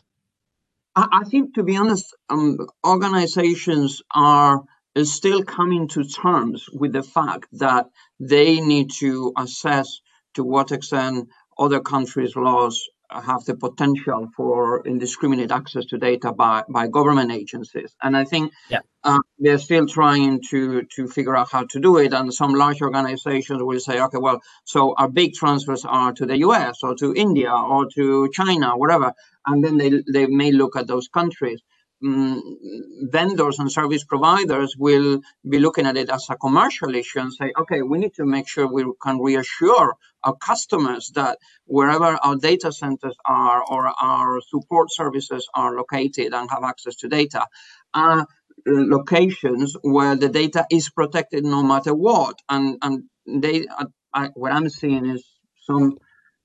I 0.96 1.24
think, 1.30 1.54
to 1.54 1.64
be 1.64 1.78
honest, 1.78 2.16
um, 2.30 2.58
organizations 2.86 4.02
are 4.16 4.64
still 5.04 5.44
coming 5.44 5.88
to 5.90 6.04
terms 6.04 6.68
with 6.74 6.94
the 6.94 7.04
fact 7.04 7.46
that 7.54 7.86
they 8.20 8.60
need 8.60 8.90
to 9.00 9.32
assess 9.38 10.02
to 10.34 10.44
what 10.44 10.72
extent 10.72 11.30
other 11.60 11.80
countries' 11.80 12.36
laws 12.36 12.84
have 13.10 13.46
the 13.46 13.56
potential 13.56 14.28
for 14.36 14.86
indiscriminate 14.86 15.52
access 15.52 15.86
to 15.86 15.98
data 15.98 16.34
by, 16.34 16.64
by 16.70 16.88
government 16.88 17.32
agencies. 17.32 17.96
And 18.02 18.18
I 18.18 18.26
think 18.26 18.52
yeah. 18.70 18.80
uh, 19.04 19.20
they're 19.40 19.58
still 19.58 19.88
trying 19.88 20.42
to, 20.50 20.84
to 20.96 21.08
figure 21.08 21.36
out 21.36 21.50
how 21.52 21.66
to 21.72 21.80
do 21.80 21.98
it. 21.98 22.14
And 22.14 22.34
some 22.34 22.54
large 22.54 22.82
organizations 22.82 23.64
will 23.64 23.80
say, 23.80 24.02
okay, 24.02 24.18
well, 24.18 24.42
so 24.66 24.94
our 24.98 25.10
big 25.10 25.34
transfers 25.34 25.86
are 25.86 26.12
to 26.14 26.26
the 26.26 26.38
US 26.40 26.80
or 26.84 26.96
to 26.96 27.14
India 27.14 27.52
or 27.52 27.88
to 27.96 28.30
China, 28.34 28.78
whatever. 28.78 29.14
And 29.46 29.64
then 29.64 29.78
they, 29.78 30.04
they 30.12 30.28
may 30.28 30.52
look 30.52 30.76
at 30.76 30.88
those 30.88 31.08
countries 31.08 31.62
um, 32.06 32.58
vendors 33.10 33.60
and 33.60 33.72
service 33.72 34.04
providers 34.04 34.76
will 34.78 35.22
be 35.48 35.60
looking 35.60 35.86
at 35.86 35.98
it 35.98 36.10
as 36.10 36.28
a 36.30 36.38
commercial 36.38 36.94
issue 36.94 37.20
and 37.20 37.34
say, 37.34 37.52
okay, 37.58 37.82
we 37.82 37.98
need 37.98 38.14
to 38.16 38.26
make 38.26 38.48
sure 38.48 38.72
we 38.72 38.86
can 39.02 39.20
reassure 39.20 39.96
our 40.28 40.36
customers 40.36 41.12
that 41.16 41.40
wherever 41.66 42.18
our 42.24 42.38
data 42.38 42.72
centers 42.72 43.16
are 43.26 43.64
or 43.70 43.88
our 44.02 44.42
support 44.42 44.92
services 44.92 45.48
are 45.56 45.76
located 45.78 46.34
and 46.34 46.50
have 46.52 46.64
access 46.64 46.98
to 46.98 47.10
data 47.10 47.48
are 47.96 48.28
locations 48.68 49.76
where 49.84 50.16
the 50.18 50.30
data 50.30 50.66
is 50.72 50.90
protected 50.92 51.46
no 51.46 51.64
matter 51.64 51.96
what. 51.96 52.38
And 52.50 52.78
and 52.84 53.04
they, 53.28 53.68
I, 54.14 54.30
what 54.36 54.54
I'm 54.54 54.70
seeing 54.70 55.08
is 55.08 55.26
some 55.66 55.98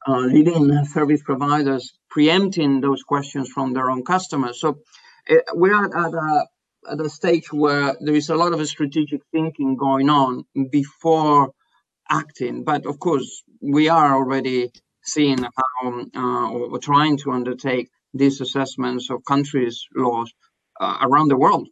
uh, 0.09 0.21
leading 0.21 0.85
service 0.87 1.23
providers 1.25 1.93
preempting 2.11 2.81
those 2.81 3.03
questions 3.05 3.51
from 3.51 3.75
their 3.75 3.91
own 3.91 4.05
customers. 4.05 4.61
So 4.61 4.79
Eh, 5.29 5.39
we're 5.55 5.85
at, 5.85 5.95
at 5.95 6.15
a 6.15 6.47
at 6.91 7.01
a 7.01 7.11
stage 7.11 7.53
where 7.53 7.97
there 8.01 8.15
is 8.15 8.31
a 8.31 8.37
lot 8.37 8.53
of 8.53 8.69
strategic 8.69 9.23
thinking 9.33 9.77
going 9.77 10.11
on 10.11 10.45
before 10.71 11.53
acting. 12.13 12.65
But 12.65 12.87
of 12.87 12.99
course, 12.99 13.43
we 13.61 13.89
are 13.89 14.15
already 14.15 14.71
seeing 15.03 15.39
how 15.43 16.07
uh, 16.15 16.51
or 16.51 16.79
trying 16.79 17.17
to 17.19 17.33
undertake 17.33 17.91
these 18.15 18.41
assessments 18.41 19.11
of 19.11 19.25
countries' 19.25 19.87
laws 19.97 20.33
uh, 20.81 20.99
around 21.03 21.29
the 21.29 21.37
world. 21.37 21.69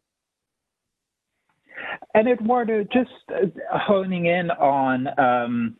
And 2.14 2.28
Eduardo, 2.28 2.82
just 2.84 3.10
uh, 3.30 3.46
honing 3.70 4.26
in 4.26 4.50
on 4.50 5.06
um, 5.18 5.76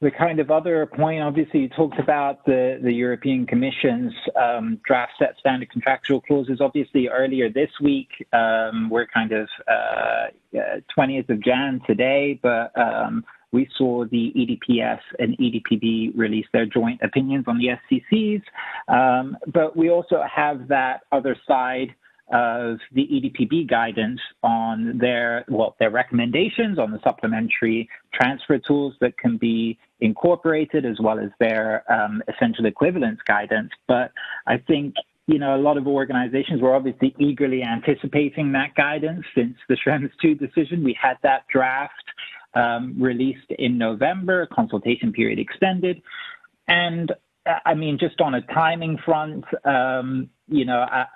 the 0.00 0.10
kind 0.10 0.40
of 0.40 0.50
other 0.50 0.86
point, 0.86 1.22
obviously, 1.22 1.60
you 1.60 1.68
talked 1.68 1.98
about 1.98 2.44
the, 2.46 2.78
the 2.82 2.92
European 2.92 3.46
Commission's 3.46 4.12
um, 4.34 4.80
draft 4.84 5.12
set 5.18 5.34
standard 5.38 5.70
contractual 5.70 6.20
clauses. 6.20 6.60
Obviously, 6.60 7.08
earlier 7.08 7.50
this 7.50 7.70
week, 7.82 8.08
um, 8.32 8.90
we're 8.90 9.06
kind 9.06 9.32
of 9.32 9.48
uh, 9.68 10.26
20th 10.96 11.28
of 11.30 11.42
Jan 11.42 11.80
today, 11.86 12.38
but 12.42 12.72
um, 12.78 13.24
we 13.52 13.68
saw 13.76 14.04
the 14.04 14.32
EDPS 14.36 15.00
and 15.18 15.36
EDPB 15.38 16.12
release 16.16 16.46
their 16.52 16.66
joint 16.66 17.00
opinions 17.02 17.44
on 17.48 17.58
the 17.58 17.76
SCCs. 17.90 18.42
Um, 18.88 19.36
but 19.52 19.76
we 19.76 19.90
also 19.90 20.22
have 20.32 20.68
that 20.68 21.02
other 21.12 21.36
side 21.46 21.94
of 22.32 22.78
the 22.92 23.08
EDPB 23.08 23.68
guidance 23.68 24.20
on 24.42 24.98
their 24.98 25.44
well 25.48 25.74
their 25.80 25.90
recommendations 25.90 26.78
on 26.78 26.92
the 26.92 27.00
supplementary 27.02 27.88
transfer 28.14 28.58
tools 28.58 28.94
that 29.00 29.18
can 29.18 29.36
be 29.36 29.76
incorporated 30.00 30.86
as 30.86 30.98
well 31.00 31.18
as 31.18 31.30
their 31.40 31.82
um, 31.92 32.22
essential 32.28 32.66
equivalence 32.66 33.18
guidance. 33.26 33.70
But 33.88 34.12
I 34.46 34.58
think 34.58 34.94
you 35.26 35.40
know 35.40 35.56
a 35.56 35.58
lot 35.58 35.76
of 35.76 35.88
organizations 35.88 36.62
were 36.62 36.74
obviously 36.74 37.16
eagerly 37.18 37.64
anticipating 37.64 38.52
that 38.52 38.76
guidance 38.76 39.24
since 39.34 39.56
the 39.68 39.76
Schrems 39.76 40.10
2 40.22 40.36
decision. 40.36 40.84
We 40.84 40.96
had 41.00 41.16
that 41.24 41.48
draft 41.52 42.04
um, 42.54 42.96
released 43.00 43.50
in 43.58 43.78
November, 43.78 44.46
consultation 44.46 45.12
period 45.12 45.38
extended, 45.38 46.02
and 46.68 47.12
I 47.64 47.74
mean 47.74 47.98
just 47.98 48.20
on 48.20 48.34
a 48.34 48.42
timing 48.42 48.98
front, 49.04 49.44
um, 49.64 50.30
you 50.48 50.64
know. 50.64 50.80
I, 50.80 51.06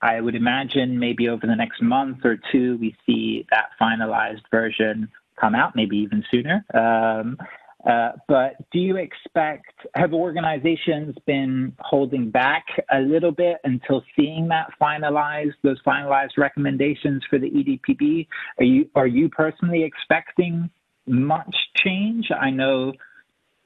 I 0.00 0.20
would 0.20 0.36
imagine 0.36 1.00
maybe 1.00 1.28
over 1.28 1.44
the 1.44 1.56
next 1.56 1.82
month 1.82 2.24
or 2.24 2.38
two, 2.52 2.76
we 2.78 2.94
see 3.04 3.46
that 3.50 3.70
finalized 3.80 4.42
version 4.48 5.08
come 5.40 5.54
out, 5.54 5.74
maybe 5.74 5.96
even 5.96 6.24
sooner. 6.30 6.64
Um, 6.72 7.36
uh, 7.40 7.44
Uh, 7.86 8.10
but 8.26 8.56
do 8.72 8.80
you 8.80 8.96
expect, 8.96 9.72
have 9.94 10.12
organizations 10.12 11.14
been 11.26 11.72
holding 11.78 12.30
back 12.30 12.64
a 12.90 12.98
little 13.00 13.30
bit 13.30 13.58
until 13.64 14.02
seeing 14.16 14.48
that 14.48 14.68
finalized, 14.80 15.54
those 15.62 15.80
finalized 15.86 16.36
recommendations 16.36 17.22
for 17.30 17.38
the 17.38 17.48
EDPB? 17.48 18.26
Are 18.58 18.64
you, 18.64 18.90
are 18.94 19.06
you 19.06 19.28
personally 19.28 19.84
expecting 19.84 20.70
much 21.06 21.54
change? 21.76 22.30
I 22.32 22.50
know 22.50 22.94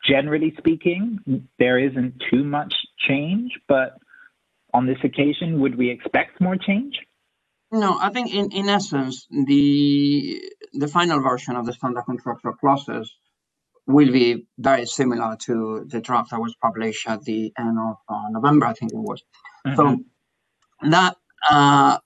generally 0.04 0.54
speaking, 0.58 1.48
there 1.58 1.78
isn't 1.78 2.22
too 2.30 2.44
much 2.44 2.74
change, 3.08 3.52
but 3.68 3.98
on 4.74 4.86
this 4.86 4.98
occasion, 5.04 5.60
would 5.60 5.76
we 5.76 5.90
expect 5.90 6.40
more 6.40 6.56
change? 6.56 6.98
No, 7.70 7.98
I 7.98 8.10
think 8.10 8.34
in, 8.34 8.50
in 8.52 8.68
essence, 8.68 9.26
the 9.30 10.42
the 10.74 10.88
final 10.88 11.20
version 11.20 11.56
of 11.56 11.64
the 11.64 11.72
standard 11.72 12.02
contractual 12.02 12.52
clauses 12.54 13.10
will 13.86 14.12
be 14.12 14.46
very 14.58 14.86
similar 14.86 15.36
to 15.46 15.86
the 15.88 16.00
draft 16.00 16.30
that 16.30 16.40
was 16.40 16.54
published 16.62 17.08
at 17.08 17.22
the 17.22 17.52
end 17.58 17.78
of 17.78 17.96
uh, 18.08 18.28
November, 18.30 18.66
I 18.66 18.74
think 18.74 18.92
it 18.92 18.98
was. 18.98 19.22
Mm-hmm. 19.66 19.76
So 19.76 20.90
that, 20.90 21.16
uh, 21.50 21.98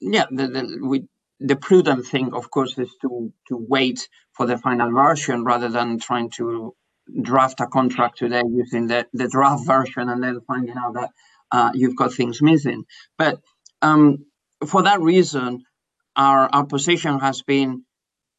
yeah, 0.00 0.26
the, 0.30 0.46
the, 0.48 0.78
we, 0.82 1.06
the 1.40 1.56
prudent 1.56 2.06
thing, 2.06 2.34
of 2.34 2.50
course, 2.50 2.76
is 2.78 2.94
to 3.00 3.32
to 3.48 3.66
wait 3.68 4.08
for 4.32 4.46
the 4.46 4.58
final 4.58 4.92
version 4.92 5.44
rather 5.44 5.68
than 5.68 5.98
trying 5.98 6.30
to 6.30 6.74
draft 7.22 7.60
a 7.60 7.66
contract 7.66 8.18
today 8.18 8.42
using 8.48 8.86
the, 8.86 9.06
the 9.12 9.28
draft 9.28 9.66
version 9.66 10.08
and 10.08 10.22
then 10.22 10.40
finding 10.46 10.76
out 10.76 10.94
that 10.94 11.10
uh, 11.50 11.70
you've 11.74 11.96
got 11.96 12.12
things 12.12 12.40
missing. 12.40 12.84
But 13.18 13.40
um, 13.82 14.26
for 14.66 14.82
that 14.82 15.00
reason, 15.00 15.64
our, 16.14 16.48
our 16.52 16.66
position 16.66 17.18
has 17.18 17.42
been 17.42 17.84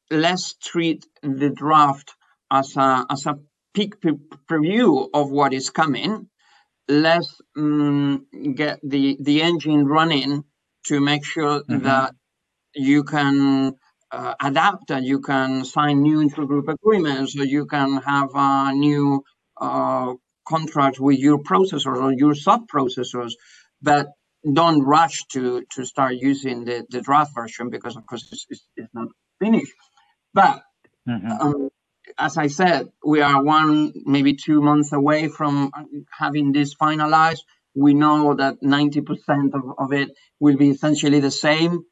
let's 0.09 0.53
treat 0.53 1.05
the 1.23 1.49
draft 1.49 2.13
as 2.51 2.75
a, 2.77 3.05
as 3.09 3.25
a 3.25 3.39
peak 3.73 3.95
preview 4.01 5.07
of 5.13 5.31
what 5.31 5.53
is 5.53 5.69
coming. 5.69 6.27
Let's 6.87 7.39
um, 7.55 8.25
get 8.55 8.79
the, 8.83 9.17
the 9.21 9.41
engine 9.41 9.85
running 9.85 10.43
to 10.87 10.99
make 10.99 11.25
sure 11.25 11.61
mm-hmm. 11.61 11.83
that 11.83 12.13
you 12.75 13.03
can 13.03 13.75
uh, 14.11 14.33
adapt 14.41 14.91
and 14.91 15.05
you 15.05 15.21
can 15.21 15.63
sign 15.63 16.01
new 16.01 16.19
intergroup 16.27 16.67
agreements 16.67 17.37
or 17.39 17.45
you 17.45 17.65
can 17.65 17.97
have 17.97 18.29
a 18.35 18.73
new 18.73 19.23
uh, 19.59 20.13
contract 20.47 20.99
with 20.99 21.19
your 21.19 21.39
processors 21.39 22.01
or 22.01 22.11
your 22.11 22.35
sub 22.35 22.67
processors 22.67 23.33
but 23.81 24.09
don't 24.53 24.81
rush 24.81 25.23
to 25.25 25.63
to 25.71 25.85
start 25.85 26.15
using 26.15 26.65
the, 26.65 26.85
the 26.89 26.99
draft 26.99 27.33
version 27.35 27.69
because 27.69 27.95
of 27.95 28.05
course 28.05 28.27
it's, 28.31 28.45
it's, 28.49 28.67
it's 28.75 28.93
not 28.93 29.07
finished 29.39 29.73
but 30.33 30.63
mm-hmm. 31.07 31.31
um, 31.31 31.69
as 32.21 32.37
i 32.37 32.47
said 32.47 32.87
we 33.03 33.21
are 33.21 33.43
one 33.43 33.91
maybe 34.05 34.33
two 34.35 34.61
months 34.61 34.91
away 34.93 35.27
from 35.27 35.71
having 36.17 36.51
this 36.51 36.75
finalized. 36.75 37.41
We 37.73 37.93
know 37.93 38.35
that 38.35 38.61
90% 38.61 39.53
of, 39.53 39.63
of 39.77 39.93
it 39.93 40.09
will 40.39 40.57
be 40.57 40.69
essentially 40.69 41.19
the 41.19 41.31
same 41.31 41.83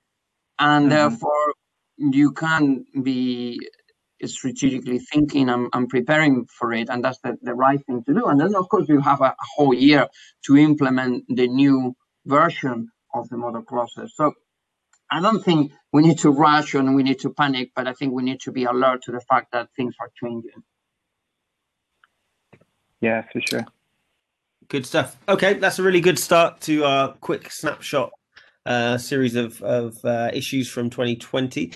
and 0.60 0.86
mm-hmm. 0.86 0.90
therefore 0.90 1.54
you 1.98 2.32
can 2.34 2.86
be 3.02 3.60
strategically 4.26 5.00
thinking 5.00 5.50
and, 5.50 5.70
and, 5.74 5.88
preparing 5.88 6.46
for 6.46 6.74
it 6.74 6.90
and 6.90 7.04
that's 7.04 7.20
the, 7.24 7.38
the 7.42 7.54
right 7.54 7.80
thing 7.86 8.04
to 8.06 8.14
do. 8.14 8.26
And 8.26 8.40
then 8.40 8.54
of 8.56 8.68
course 8.68 8.88
you 8.90 9.00
have 9.00 9.22
a, 9.22 9.32
a 9.46 9.48
whole 9.56 9.74
year 9.74 10.08
to 10.46 10.58
implement 10.58 11.24
the 11.30 11.48
new 11.48 11.96
version 12.26 12.90
of 13.14 13.30
the 13.30 13.38
model 13.38 13.64
clauses 13.64 14.14
so 14.16 14.34
i 15.12 15.20
don't 15.20 15.44
think 15.44 15.72
we 15.92 16.02
need 16.02 16.18
to 16.18 16.30
rush 16.30 16.74
and 16.74 16.96
we 16.96 17.04
need 17.04 17.20
to 17.20 17.30
panic 17.34 17.72
but 17.76 17.88
i 17.88 17.94
think 17.94 18.14
we 18.14 18.24
need 18.24 18.40
to 18.40 18.52
be 18.52 18.64
alert 18.64 19.02
to 19.04 19.12
the 19.12 19.22
fact 19.22 19.52
that 19.52 19.70
things 19.76 19.96
are 20.00 20.10
changing 20.22 20.64
yeah 23.02 23.24
for 23.32 23.42
sure 23.42 23.66
good 24.68 24.86
stuff 24.86 25.18
okay 25.28 25.54
that's 25.54 25.80
a 25.80 25.84
really 25.84 26.02
good 26.02 26.20
start 26.20 26.60
to 26.62 26.84
our 26.84 27.14
quick 27.22 27.52
snapshot 27.52 28.12
uh, 28.66 28.98
series 28.98 29.36
of, 29.36 29.62
of 29.64 29.98
uh, 30.06 30.30
issues 30.34 30.70
from 30.70 30.90
2020 30.90 31.72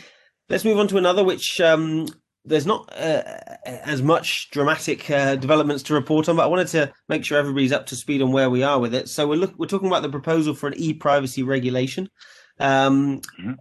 Let's 0.49 0.65
move 0.65 0.77
on 0.77 0.87
to 0.89 0.97
another, 0.97 1.23
which 1.23 1.61
um, 1.61 2.07
there's 2.43 2.65
not 2.65 2.91
uh, 2.95 3.23
as 3.65 4.01
much 4.01 4.51
dramatic 4.51 5.09
uh, 5.09 5.35
developments 5.35 5.83
to 5.83 5.93
report 5.93 6.27
on, 6.27 6.35
but 6.35 6.43
I 6.43 6.47
wanted 6.47 6.67
to 6.69 6.93
make 7.07 7.23
sure 7.23 7.39
everybody's 7.39 7.71
up 7.71 7.85
to 7.87 7.95
speed 7.95 8.21
on 8.21 8.31
where 8.31 8.49
we 8.49 8.61
are 8.61 8.79
with 8.79 8.93
it. 8.93 9.07
So 9.07 9.27
we're 9.27 9.37
look, 9.37 9.53
we're 9.57 9.67
talking 9.67 9.87
about 9.87 10.01
the 10.01 10.09
proposal 10.09 10.53
for 10.53 10.67
an 10.67 10.73
e-privacy 10.75 11.43
regulation. 11.43 12.09
Um, 12.59 13.21
mm-hmm. 13.39 13.53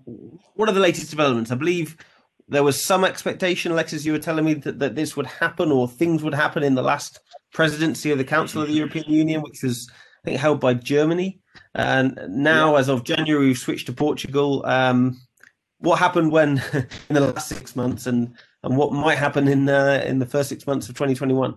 What 0.54 0.68
are 0.68 0.72
the 0.72 0.80
latest 0.80 1.10
developments? 1.10 1.50
I 1.50 1.56
believe 1.56 1.96
there 2.48 2.62
was 2.62 2.82
some 2.82 3.04
expectation, 3.04 3.72
Alexis. 3.72 4.04
You 4.04 4.12
were 4.12 4.18
telling 4.18 4.44
me 4.44 4.54
that, 4.54 4.78
that 4.78 4.94
this 4.94 5.16
would 5.16 5.26
happen 5.26 5.72
or 5.72 5.88
things 5.88 6.22
would 6.22 6.34
happen 6.34 6.62
in 6.62 6.74
the 6.74 6.82
last 6.82 7.20
presidency 7.52 8.10
of 8.10 8.18
the 8.18 8.24
Council 8.24 8.62
of 8.62 8.68
the 8.68 8.74
European 8.74 9.04
Union, 9.08 9.42
which 9.42 9.62
was 9.62 9.90
I 10.24 10.28
think 10.28 10.40
held 10.40 10.60
by 10.60 10.74
Germany. 10.74 11.40
And 11.74 12.18
now, 12.28 12.72
yeah. 12.72 12.80
as 12.80 12.88
of 12.88 13.04
January, 13.04 13.46
we've 13.46 13.58
switched 13.58 13.86
to 13.86 13.92
Portugal. 13.92 14.64
Um, 14.66 15.20
what 15.82 15.98
happened 15.98 16.32
when 16.32 16.62
in 17.08 17.14
the 17.14 17.20
last 17.20 17.48
six 17.48 17.76
months 17.76 18.06
and 18.06 18.34
and 18.62 18.76
what 18.76 18.92
might 18.92 19.18
happen 19.18 19.48
in 19.48 19.68
uh, 19.68 20.02
in 20.06 20.18
the 20.18 20.26
first 20.26 20.48
six 20.48 20.66
months 20.66 20.88
of 20.88 20.94
2021 20.94 21.54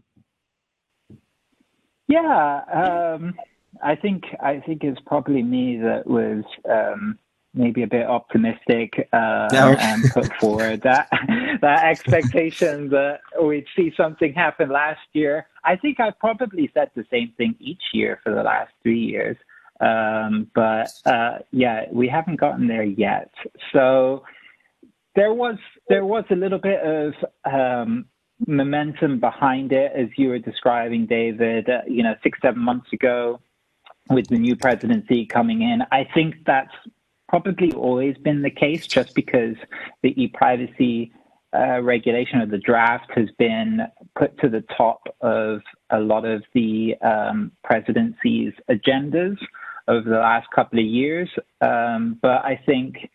yeah 2.07 2.61
um, 2.73 3.35
i 3.83 3.95
think 3.95 4.23
i 4.41 4.59
think 4.59 4.83
it's 4.83 4.99
probably 5.05 5.43
me 5.43 5.77
that 5.77 6.05
was 6.07 6.43
um, 6.69 7.17
maybe 7.55 7.83
a 7.83 7.87
bit 7.87 8.05
optimistic 8.05 9.07
uh, 9.13 9.47
and 9.53 10.03
put 10.11 10.33
forward 10.35 10.81
that 10.81 11.09
that 11.61 11.85
expectation 11.85 12.89
that 12.89 13.21
we'd 13.41 13.65
see 13.75 13.93
something 13.95 14.33
happen 14.33 14.69
last 14.69 15.07
year 15.13 15.47
i 15.63 15.75
think 15.75 15.99
I've 15.99 16.19
probably 16.19 16.69
said 16.73 16.91
the 16.95 17.05
same 17.11 17.33
thing 17.37 17.55
each 17.59 17.83
year 17.93 18.19
for 18.23 18.33
the 18.33 18.43
last 18.43 18.71
three 18.83 18.99
years 18.99 19.37
um, 19.79 20.49
but 20.55 20.89
uh, 21.05 21.39
yeah, 21.51 21.85
we 21.91 22.07
haven't 22.07 22.39
gotten 22.39 22.67
there 22.67 22.83
yet. 22.83 23.31
So 23.73 24.23
there 25.15 25.33
was 25.33 25.57
there 25.89 26.05
was 26.05 26.23
a 26.29 26.35
little 26.35 26.59
bit 26.59 26.81
of 26.81 27.13
um, 27.45 28.05
momentum 28.47 29.19
behind 29.19 29.71
it, 29.71 29.91
as 29.95 30.07
you 30.17 30.29
were 30.29 30.39
describing, 30.39 31.05
David. 31.05 31.69
Uh, 31.69 31.81
you 31.87 32.03
know, 32.03 32.15
six 32.23 32.39
seven 32.41 32.61
months 32.61 32.87
ago, 32.93 33.41
with 34.09 34.27
the 34.27 34.37
new 34.37 34.55
presidency 34.55 35.25
coming 35.25 35.61
in, 35.61 35.81
I 35.91 36.07
think 36.13 36.35
that's 36.45 36.73
probably 37.27 37.71
always 37.73 38.17
been 38.17 38.41
the 38.41 38.49
case, 38.49 38.87
just 38.87 39.15
because 39.15 39.55
the 40.03 40.21
e-privacy 40.21 41.11
uh, 41.53 41.81
regulation 41.81 42.41
of 42.41 42.49
the 42.49 42.57
draft 42.57 43.09
has 43.15 43.29
been 43.37 43.81
put 44.17 44.37
to 44.39 44.49
the 44.49 44.63
top 44.77 45.01
of 45.21 45.61
a 45.89 45.99
lot 45.99 46.25
of 46.25 46.43
the 46.53 46.95
um, 47.01 47.51
presidency's 47.63 48.53
agendas 48.69 49.37
over 49.87 50.09
the 50.09 50.17
last 50.17 50.47
couple 50.53 50.79
of 50.79 50.85
years. 50.85 51.29
Um, 51.61 52.17
but 52.21 52.43
I 52.43 52.59
think 52.65 53.09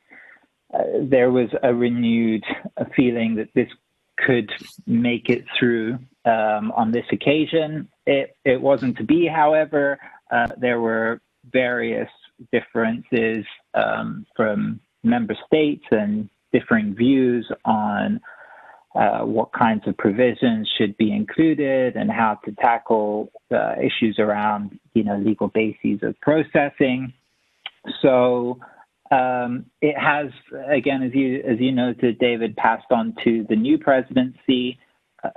uh, 0.72 0.82
there 1.02 1.30
was 1.30 1.48
a 1.62 1.74
renewed 1.74 2.44
feeling 2.96 3.34
that 3.36 3.48
this 3.54 3.68
could 4.16 4.50
make 4.86 5.28
it 5.28 5.44
through 5.58 5.98
um, 6.24 6.72
on 6.72 6.92
this 6.92 7.06
occasion. 7.10 7.88
It, 8.06 8.36
it 8.44 8.60
wasn't 8.60 8.96
to 8.98 9.04
be, 9.04 9.26
however. 9.26 9.98
Uh, 10.30 10.48
there 10.58 10.80
were 10.80 11.20
various 11.50 12.08
differences 12.52 13.44
um, 13.74 14.26
from 14.36 14.80
member 15.02 15.36
states 15.46 15.84
and 15.90 16.28
differing 16.52 16.94
views 16.94 17.50
on 17.64 18.20
uh, 18.94 19.20
what 19.20 19.52
kinds 19.52 19.82
of 19.86 19.96
provisions 19.96 20.68
should 20.76 20.96
be 20.96 21.12
included 21.12 21.94
and 21.94 22.10
how 22.10 22.38
to 22.44 22.52
tackle 22.52 23.30
uh, 23.52 23.74
issues 23.78 24.18
around, 24.18 24.78
you 24.94 25.04
know, 25.04 25.16
legal 25.16 25.48
bases 25.48 26.00
of 26.02 26.18
processing. 26.20 27.12
So 28.02 28.58
um, 29.12 29.66
it 29.80 29.96
has, 29.96 30.30
again, 30.68 31.02
as 31.02 31.14
you 31.14 31.42
as 31.46 31.60
you 31.60 31.72
noted, 31.72 32.18
David 32.18 32.56
passed 32.56 32.90
on 32.90 33.14
to 33.24 33.46
the 33.48 33.56
new 33.56 33.78
presidency. 33.78 34.78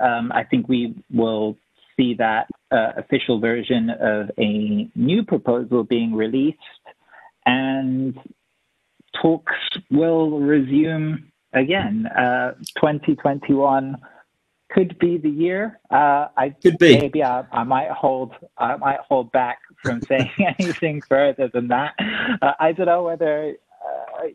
Um, 0.00 0.32
I 0.32 0.44
think 0.44 0.68
we 0.68 0.94
will 1.12 1.56
see 1.96 2.14
that 2.14 2.48
uh, 2.70 2.92
official 2.96 3.40
version 3.40 3.90
of 3.90 4.30
a 4.38 4.88
new 4.94 5.24
proposal 5.24 5.84
being 5.84 6.14
released, 6.14 6.58
and 7.46 8.18
talks 9.20 9.54
will 9.90 10.40
resume 10.40 11.30
again, 11.54 12.06
uh, 12.06 12.52
2021 12.76 13.96
could 14.70 14.98
be 14.98 15.18
the 15.18 15.30
year. 15.30 15.78
Uh, 15.90 16.26
I 16.36 16.50
could 16.50 16.78
be. 16.78 16.98
Maybe 16.98 17.22
I, 17.22 17.44
I, 17.52 17.62
might 17.62 17.90
hold. 17.90 18.32
I 18.58 18.76
might 18.76 19.00
hold 19.08 19.30
back 19.32 19.58
from 19.82 20.02
saying 20.08 20.30
anything 20.58 21.00
further 21.02 21.48
than 21.48 21.68
that. 21.68 21.94
Uh, 22.42 22.52
I 22.58 22.72
don't 22.72 22.86
know 22.86 23.04
whether 23.04 23.54
uh, 23.84 24.26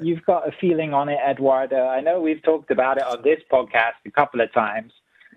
you've 0.00 0.24
got 0.24 0.48
a 0.48 0.52
feeling 0.60 0.92
on 0.92 1.08
it, 1.08 1.18
Eduardo. 1.26 1.86
I 1.86 2.00
know 2.00 2.20
we've 2.20 2.42
talked 2.42 2.70
about 2.70 2.98
it 2.98 3.04
on 3.04 3.22
this 3.22 3.40
podcast 3.50 3.94
a 4.04 4.10
couple 4.10 4.40
of 4.40 4.52
times 4.52 4.92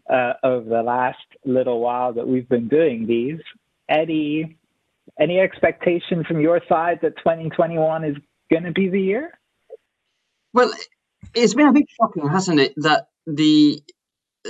uh, 0.09 0.33
over 0.43 0.67
the 0.67 0.81
last 0.81 1.17
little 1.45 1.79
while 1.79 2.13
that 2.13 2.27
we've 2.27 2.47
been 2.47 2.67
doing 2.67 3.07
these. 3.07 3.39
Eddie, 3.89 4.57
any 5.19 5.39
expectation 5.39 6.23
from 6.23 6.39
your 6.41 6.61
side 6.67 6.99
that 7.01 7.17
2021 7.17 8.03
is 8.03 8.15
going 8.51 8.63
to 8.63 8.71
be 8.71 8.89
the 8.89 9.01
year? 9.01 9.37
Well, 10.53 10.71
it's 11.33 11.53
been 11.53 11.67
a 11.67 11.73
bit 11.73 11.85
shocking, 11.99 12.27
hasn't 12.27 12.59
it, 12.59 12.73
that 12.77 13.07
the 13.25 13.81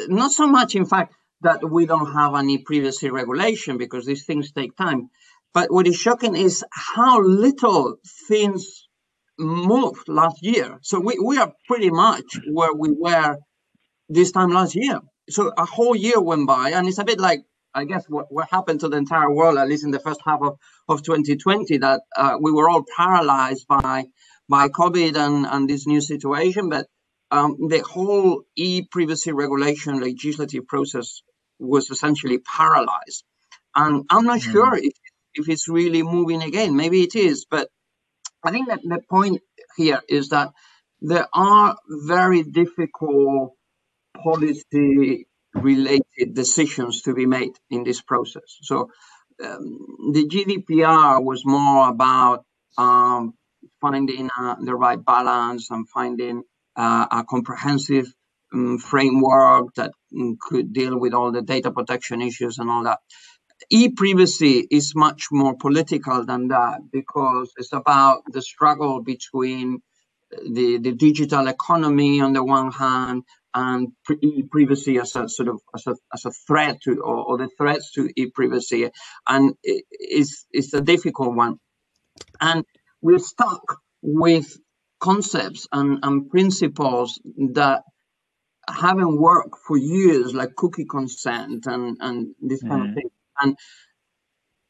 not 0.07 0.31
so 0.31 0.47
much, 0.47 0.75
in 0.75 0.85
fact, 0.85 1.15
that 1.41 1.69
we 1.69 1.85
don't 1.85 2.13
have 2.13 2.35
any 2.35 2.59
privacy 2.59 3.09
regulation 3.09 3.77
because 3.77 4.05
these 4.05 4.25
things 4.25 4.51
take 4.51 4.75
time. 4.75 5.09
But 5.53 5.71
what 5.71 5.87
is 5.87 5.95
shocking 5.95 6.35
is 6.35 6.63
how 6.71 7.21
little 7.21 7.97
things 8.27 8.87
moved 9.39 10.07
last 10.07 10.43
year. 10.43 10.79
So 10.81 10.99
we, 10.99 11.17
we 11.23 11.37
are 11.37 11.53
pretty 11.67 11.89
much 11.89 12.39
where 12.51 12.73
we 12.73 12.89
were 12.91 13.37
this 14.09 14.31
time 14.31 14.49
last 14.49 14.75
year. 14.75 14.99
So 15.29 15.51
a 15.57 15.65
whole 15.65 15.95
year 15.95 16.19
went 16.21 16.47
by, 16.47 16.71
and 16.71 16.87
it's 16.87 16.99
a 16.99 17.03
bit 17.03 17.19
like 17.19 17.43
I 17.73 17.85
guess 17.85 18.05
what, 18.09 18.31
what 18.31 18.49
happened 18.49 18.79
to 18.79 18.89
the 18.89 18.97
entire 18.97 19.31
world, 19.31 19.57
at 19.57 19.67
least 19.67 19.83
in 19.83 19.91
the 19.91 19.99
first 19.99 20.21
half 20.25 20.41
of, 20.41 20.57
of 20.89 21.03
2020, 21.03 21.77
that 21.77 22.01
uh, 22.15 22.37
we 22.41 22.51
were 22.51 22.69
all 22.69 22.83
paralyzed 22.95 23.67
by 23.67 24.05
by 24.49 24.69
COVID 24.69 25.15
and, 25.15 25.45
and 25.45 25.69
this 25.69 25.85
new 25.85 26.01
situation. 26.01 26.69
But 26.69 26.87
um, 27.29 27.67
the 27.67 27.79
whole 27.79 28.43
e-privacy 28.55 29.31
regulation 29.31 29.99
legislative 29.99 30.65
process 30.67 31.21
was 31.59 31.91
essentially 31.91 32.39
paralyzed. 32.39 33.23
And 33.75 34.05
I'm 34.09 34.25
not 34.25 34.39
mm. 34.39 34.51
sure 34.51 34.75
if, 34.75 34.93
if 35.33 35.49
it's 35.49 35.67
really 35.67 36.01
moving 36.01 36.41
again. 36.41 36.75
Maybe 36.75 37.03
it 37.03 37.15
is, 37.15 37.45
but 37.45 37.67
I 38.43 38.51
think 38.51 38.69
that 38.69 38.79
the 38.83 39.01
point 39.09 39.41
here 39.75 40.01
is 40.07 40.29
that 40.29 40.51
there 41.01 41.27
are 41.33 41.77
very 41.87 42.43
difficult 42.43 43.56
policy 44.23 45.27
related 45.53 46.33
decisions 46.33 47.01
to 47.03 47.13
be 47.13 47.25
made 47.25 47.53
in 47.69 47.83
this 47.83 48.01
process. 48.01 48.57
So 48.61 48.89
um, 49.43 50.11
the 50.13 50.27
GDPR 50.27 51.23
was 51.23 51.43
more 51.45 51.89
about 51.89 52.45
um, 52.77 53.33
finding 53.81 54.29
uh, 54.37 54.55
the 54.63 54.75
right 54.75 55.03
balance 55.03 55.69
and 55.71 55.87
finding 55.89 56.43
uh, 56.75 57.07
a 57.11 57.23
comprehensive 57.23 58.13
um, 58.53 58.77
framework 58.77 59.73
that 59.75 59.91
um, 60.15 60.37
could 60.39 60.73
deal 60.73 60.99
with 60.99 61.13
all 61.13 61.31
the 61.31 61.41
data 61.41 61.71
protection 61.71 62.21
issues 62.21 62.59
and 62.59 62.69
all 62.69 62.83
that. 62.83 62.99
E-privacy 63.71 64.67
is 64.69 64.93
much 64.95 65.27
more 65.31 65.55
political 65.57 66.23
than 66.23 66.49
that 66.49 66.79
because 66.91 67.51
it's 67.57 67.73
about 67.73 68.21
the 68.31 68.41
struggle 68.41 69.01
between 69.01 69.81
the, 70.31 70.77
the 70.77 70.93
digital 70.93 71.47
economy 71.47 72.21
on 72.21 72.33
the 72.33 72.43
one 72.43 72.71
hand 72.71 73.23
and 73.57 73.87
e-privacy 74.21 74.99
as 74.99 75.15
a 75.15 75.27
sort 75.27 75.49
of 75.49 75.59
as 75.73 75.87
a, 75.87 75.95
as 76.13 76.25
a 76.25 76.31
threat 76.45 76.79
to 76.83 77.01
or, 77.01 77.17
or 77.17 77.37
the 77.39 77.49
threats 77.57 77.91
to 77.91 78.07
e-privacy 78.15 78.89
and 79.27 79.55
it, 79.63 79.83
it's 79.89 80.45
it's 80.51 80.73
a 80.75 80.81
difficult 80.81 81.35
one 81.35 81.55
and 82.39 82.63
we're 83.01 83.17
stuck 83.17 83.77
with 84.03 84.45
concepts 84.99 85.67
and, 85.71 85.99
and 86.03 86.29
principles 86.29 87.19
that 87.53 87.81
haven't 88.69 89.17
worked 89.19 89.55
for 89.67 89.75
years 89.75 90.35
like 90.35 90.55
cookie 90.55 90.85
consent 90.85 91.65
and 91.65 91.97
and 91.99 92.35
this 92.39 92.61
kind 92.61 92.83
mm. 92.83 92.89
of 92.89 92.95
thing 92.95 93.09
and 93.41 93.57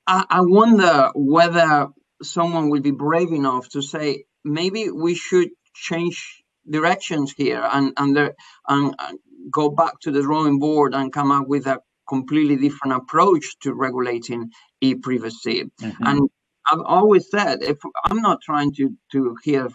I, 0.05 0.25
I 0.29 0.41
wonder 0.41 1.11
whether 1.13 1.87
someone 2.23 2.69
will 2.69 2.81
be 2.81 2.91
brave 2.91 3.33
enough 3.33 3.67
to 3.69 3.81
say 3.81 4.23
maybe 4.45 4.89
we 4.89 5.13
should 5.15 5.49
change 5.75 6.43
directions 6.69 7.33
here 7.35 7.67
and 7.71 7.93
and, 7.97 8.15
there, 8.15 8.35
and, 8.67 8.95
and 8.99 9.19
go 9.51 9.69
back 9.69 9.99
to 10.01 10.11
the 10.11 10.21
drawing 10.21 10.59
board 10.59 10.93
and 10.93 11.13
come 11.13 11.31
up 11.31 11.47
with 11.47 11.67
a 11.67 11.79
completely 12.07 12.55
different 12.55 12.95
approach 12.95 13.57
to 13.59 13.73
regulating 13.73 14.51
e-privacy. 14.81 15.65
Mm-hmm. 15.81 16.03
And 16.05 16.29
I've 16.69 16.81
always 16.85 17.29
said, 17.29 17.63
if 17.63 17.77
I'm 18.05 18.21
not 18.21 18.41
trying 18.41 18.73
to 18.75 18.95
to 19.13 19.35
here 19.43 19.69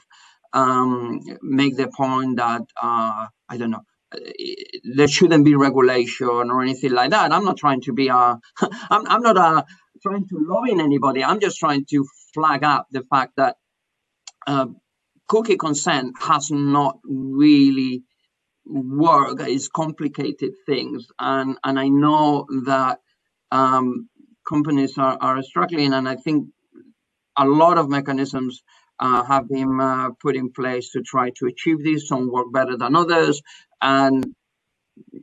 um, 0.52 1.20
make 1.42 1.76
the 1.76 1.88
point 1.88 2.36
that 2.36 2.62
uh, 2.82 3.26
I 3.48 3.56
don't 3.56 3.70
know 3.70 3.84
there 4.84 5.08
shouldn't 5.08 5.44
be 5.44 5.54
regulation 5.54 6.28
or 6.28 6.62
anything 6.62 6.92
like 6.92 7.10
that. 7.10 7.32
I'm 7.32 7.44
not 7.44 7.56
trying 7.56 7.80
to 7.82 7.92
be 7.92 8.08
a 8.08 8.14
I'm 8.90 9.06
I'm 9.06 9.22
not 9.22 9.36
a 9.36 9.40
uh, 9.40 9.62
trying 10.02 10.26
to 10.28 10.36
lobby 10.40 10.72
anybody. 10.72 11.24
I'm 11.24 11.40
just 11.40 11.58
trying 11.58 11.84
to 11.90 12.06
flag 12.34 12.64
up 12.64 12.86
the 12.90 13.02
fact 13.02 13.32
that 13.36 13.56
uh, 14.46 14.66
cookie 15.28 15.56
consent 15.56 16.14
has 16.20 16.50
not 16.50 16.98
really 17.04 18.02
worked. 18.64 19.40
It's 19.42 19.68
complicated 19.68 20.52
things, 20.66 21.06
and 21.18 21.58
and 21.64 21.78
I 21.78 21.88
know 21.88 22.46
that 22.66 23.00
um, 23.50 24.08
companies 24.48 24.98
are, 24.98 25.18
are 25.20 25.42
struggling, 25.42 25.92
and 25.92 26.08
I 26.08 26.16
think 26.16 26.48
a 27.36 27.46
lot 27.46 27.78
of 27.78 27.88
mechanisms 27.88 28.62
uh, 28.98 29.24
have 29.24 29.48
been 29.48 29.80
uh, 29.80 30.10
put 30.20 30.36
in 30.36 30.52
place 30.52 30.90
to 30.90 31.02
try 31.02 31.30
to 31.38 31.46
achieve 31.46 31.82
this. 31.82 32.08
Some 32.08 32.30
work 32.30 32.52
better 32.52 32.76
than 32.76 32.94
others, 32.96 33.42
and 33.80 34.34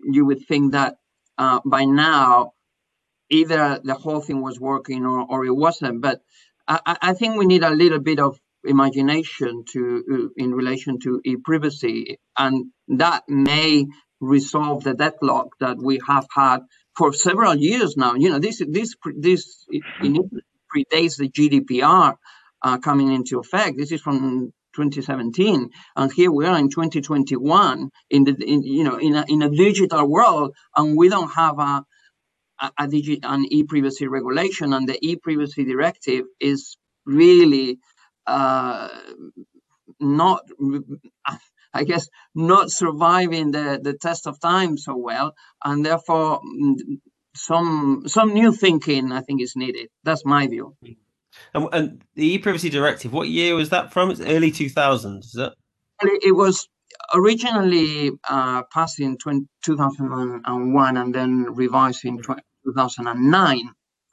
you 0.04 0.26
would 0.26 0.46
think 0.48 0.74
that 0.74 0.98
uh, 1.38 1.60
by 1.66 1.86
now 1.86 2.54
either 3.30 3.80
the 3.84 3.94
whole 3.94 4.22
thing 4.22 4.42
was 4.42 4.60
working 4.60 5.06
or, 5.06 5.26
or 5.30 5.46
it 5.46 5.56
wasn't. 5.56 6.02
But 6.02 6.22
I, 6.68 6.98
I 7.02 7.14
think 7.14 7.38
we 7.38 7.46
need 7.46 7.64
a 7.64 7.70
little 7.70 8.00
bit 8.00 8.20
of 8.20 8.40
imagination 8.64 9.64
to 9.72 10.04
uh, 10.12 10.44
in 10.44 10.54
relation 10.54 11.00
to 11.00 11.22
e-privacy, 11.24 12.18
and 12.38 12.72
that 12.88 13.24
may 13.28 13.86
resolve 14.22 14.84
the 14.84 14.94
deadlock 14.94 15.48
that 15.60 15.78
we 15.82 16.00
have 16.08 16.28
had 16.34 16.60
for 16.98 17.14
several 17.14 17.56
years 17.56 17.96
now. 17.96 18.16
You 18.16 18.30
know, 18.30 18.40
this 18.40 18.62
this 18.68 18.96
this 19.16 19.66
predates 20.02 21.18
the 21.18 21.30
GDPR 21.30 22.16
uh, 22.62 22.78
coming 22.80 23.14
into 23.14 23.40
effect. 23.40 23.78
This 23.78 23.92
is 23.92 24.02
from 24.02 24.52
2017, 24.76 25.70
and 25.96 26.14
here 26.14 26.32
we 26.32 26.46
are 26.46 26.58
in 26.58 26.70
2021 26.70 27.90
in 28.10 28.24
the 28.24 28.36
in, 28.46 28.64
you 28.64 28.84
know 28.84 28.98
in 28.98 29.16
a, 29.16 29.26
in 29.28 29.42
a 29.42 29.50
digital 29.50 30.08
world, 30.08 30.54
and 30.76 30.98
we 30.98 31.10
don't 31.10 31.32
have 31.32 31.60
a 31.60 31.84
a, 32.62 32.72
a 32.80 32.88
digi- 32.88 33.20
an 33.24 33.46
e-privacy 33.50 34.08
regulation, 34.08 34.74
and 34.74 34.88
the 34.88 34.98
e-privacy 35.02 35.64
directive 35.66 36.26
is 36.40 36.78
really 37.06 37.80
uh, 38.30 38.90
not 40.00 40.42
I 41.74 41.84
guess 41.84 42.08
not 42.34 42.72
surviving 42.72 43.52
the, 43.52 43.80
the 43.82 43.94
test 43.94 44.28
of 44.28 44.40
time 44.40 44.78
so 44.78 44.96
well, 44.98 45.36
and 45.64 45.86
therefore 45.86 46.42
mm, 46.42 46.76
some 47.36 48.04
some 48.08 48.34
new 48.34 48.52
thinking 48.52 49.12
I 49.12 49.22
think 49.22 49.42
is 49.42 49.56
needed. 49.56 49.90
That's 50.04 50.26
my 50.26 50.48
view. 50.48 50.76
And, 51.54 51.68
and 51.72 52.04
the 52.16 52.34
e-privacy 52.34 52.70
directive, 52.70 53.14
what 53.14 53.28
year 53.28 53.56
was 53.56 53.70
that 53.70 53.94
from? 53.94 54.12
It's 54.12 54.20
early 54.20 54.52
2000s, 54.52 55.20
is 55.20 55.36
it? 55.36 55.54
It 56.02 56.36
was 56.36 56.68
originally 57.14 58.12
uh, 58.28 58.64
passed 58.74 59.00
in 59.00 59.18
20, 59.18 59.46
2001 59.64 60.98
and 60.98 61.16
then 61.16 61.46
revised 61.54 62.04
in 62.06 62.18
2009. 62.18 63.70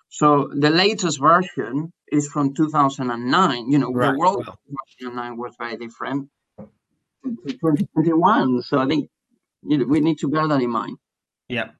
So 0.08 0.50
the 0.54 0.70
latest 0.70 1.20
version 1.20 1.92
is 2.12 2.28
from 2.28 2.54
2009. 2.54 3.70
You 3.70 3.78
know, 3.78 3.92
right. 3.92 4.12
the 4.12 4.18
world 4.18 4.44
well. 4.46 4.58
2009 5.00 5.36
was 5.36 5.54
very 5.58 5.76
different 5.76 6.28
to 6.56 7.52
2021. 7.52 8.62
So 8.62 8.78
I 8.78 8.86
think 8.86 9.10
you 9.62 9.78
know, 9.78 9.84
we 9.84 10.00
need 10.00 10.18
to 10.18 10.28
bear 10.28 10.46
that 10.46 10.62
in 10.62 10.70
mind. 10.70 10.98
Yeah. 11.48 11.70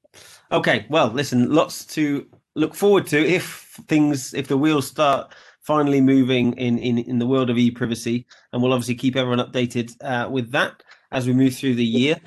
Okay. 0.50 0.86
Well, 0.88 1.08
listen, 1.08 1.50
lots 1.52 1.84
to 1.86 2.26
look 2.54 2.74
forward 2.74 3.06
to 3.08 3.18
if 3.18 3.78
things, 3.86 4.34
if 4.34 4.48
the 4.48 4.56
wheels 4.56 4.86
start 4.86 5.34
finally 5.60 6.00
moving 6.00 6.52
in 6.54 6.78
in, 6.78 6.98
in 6.98 7.18
the 7.18 7.26
world 7.26 7.50
of 7.50 7.58
e-privacy, 7.58 8.26
and 8.52 8.62
we'll 8.62 8.72
obviously 8.72 8.94
keep 8.94 9.16
everyone 9.16 9.44
updated 9.44 9.94
uh, 10.02 10.28
with 10.28 10.52
that 10.52 10.82
as 11.12 11.26
we 11.26 11.32
move 11.32 11.54
through 11.54 11.74
the 11.74 11.84
year. 11.84 12.20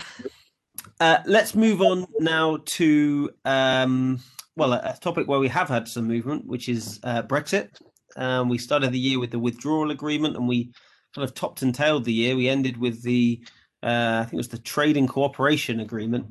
Uh, 0.99 1.19
let's 1.25 1.55
move 1.55 1.81
on 1.81 2.05
now 2.19 2.57
to 2.65 3.29
um, 3.45 4.19
well, 4.55 4.73
a, 4.73 4.77
a, 4.77 4.97
topic 4.99 5.27
where 5.27 5.39
we 5.39 5.47
have 5.47 5.69
had 5.69 5.87
some 5.87 6.07
movement, 6.07 6.45
which 6.45 6.69
is 6.69 6.99
uh, 7.03 7.23
Brexit. 7.23 7.69
Um, 8.15 8.49
we 8.49 8.57
started 8.57 8.91
the 8.91 8.99
year 8.99 9.19
with 9.19 9.31
the 9.31 9.39
withdrawal 9.39 9.91
agreement, 9.91 10.35
and 10.35 10.47
we 10.47 10.71
kind 11.15 11.27
of 11.27 11.33
topped 11.33 11.61
and 11.61 11.73
tailed 11.73 12.05
the 12.05 12.13
year. 12.13 12.35
We 12.35 12.49
ended 12.49 12.77
with 12.77 13.03
the 13.03 13.41
uh, 13.81 14.19
I 14.19 14.23
think 14.23 14.33
it 14.33 14.37
was 14.37 14.49
the 14.49 14.57
trading 14.57 15.07
cooperation 15.07 15.79
agreement, 15.79 16.25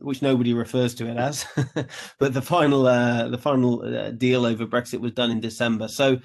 which 0.00 0.22
nobody 0.22 0.54
refers 0.54 0.94
to 0.94 1.06
it 1.06 1.18
as, 1.18 1.44
but 2.18 2.32
the 2.32 2.40
final 2.40 2.86
uh, 2.86 3.28
the 3.28 3.38
final 3.38 3.82
uh, 3.82 4.10
deal 4.10 4.46
over 4.46 4.66
Brexit 4.66 5.00
was 5.00 5.12
done 5.12 5.30
in 5.30 5.40
December. 5.40 5.88
So 5.88 6.18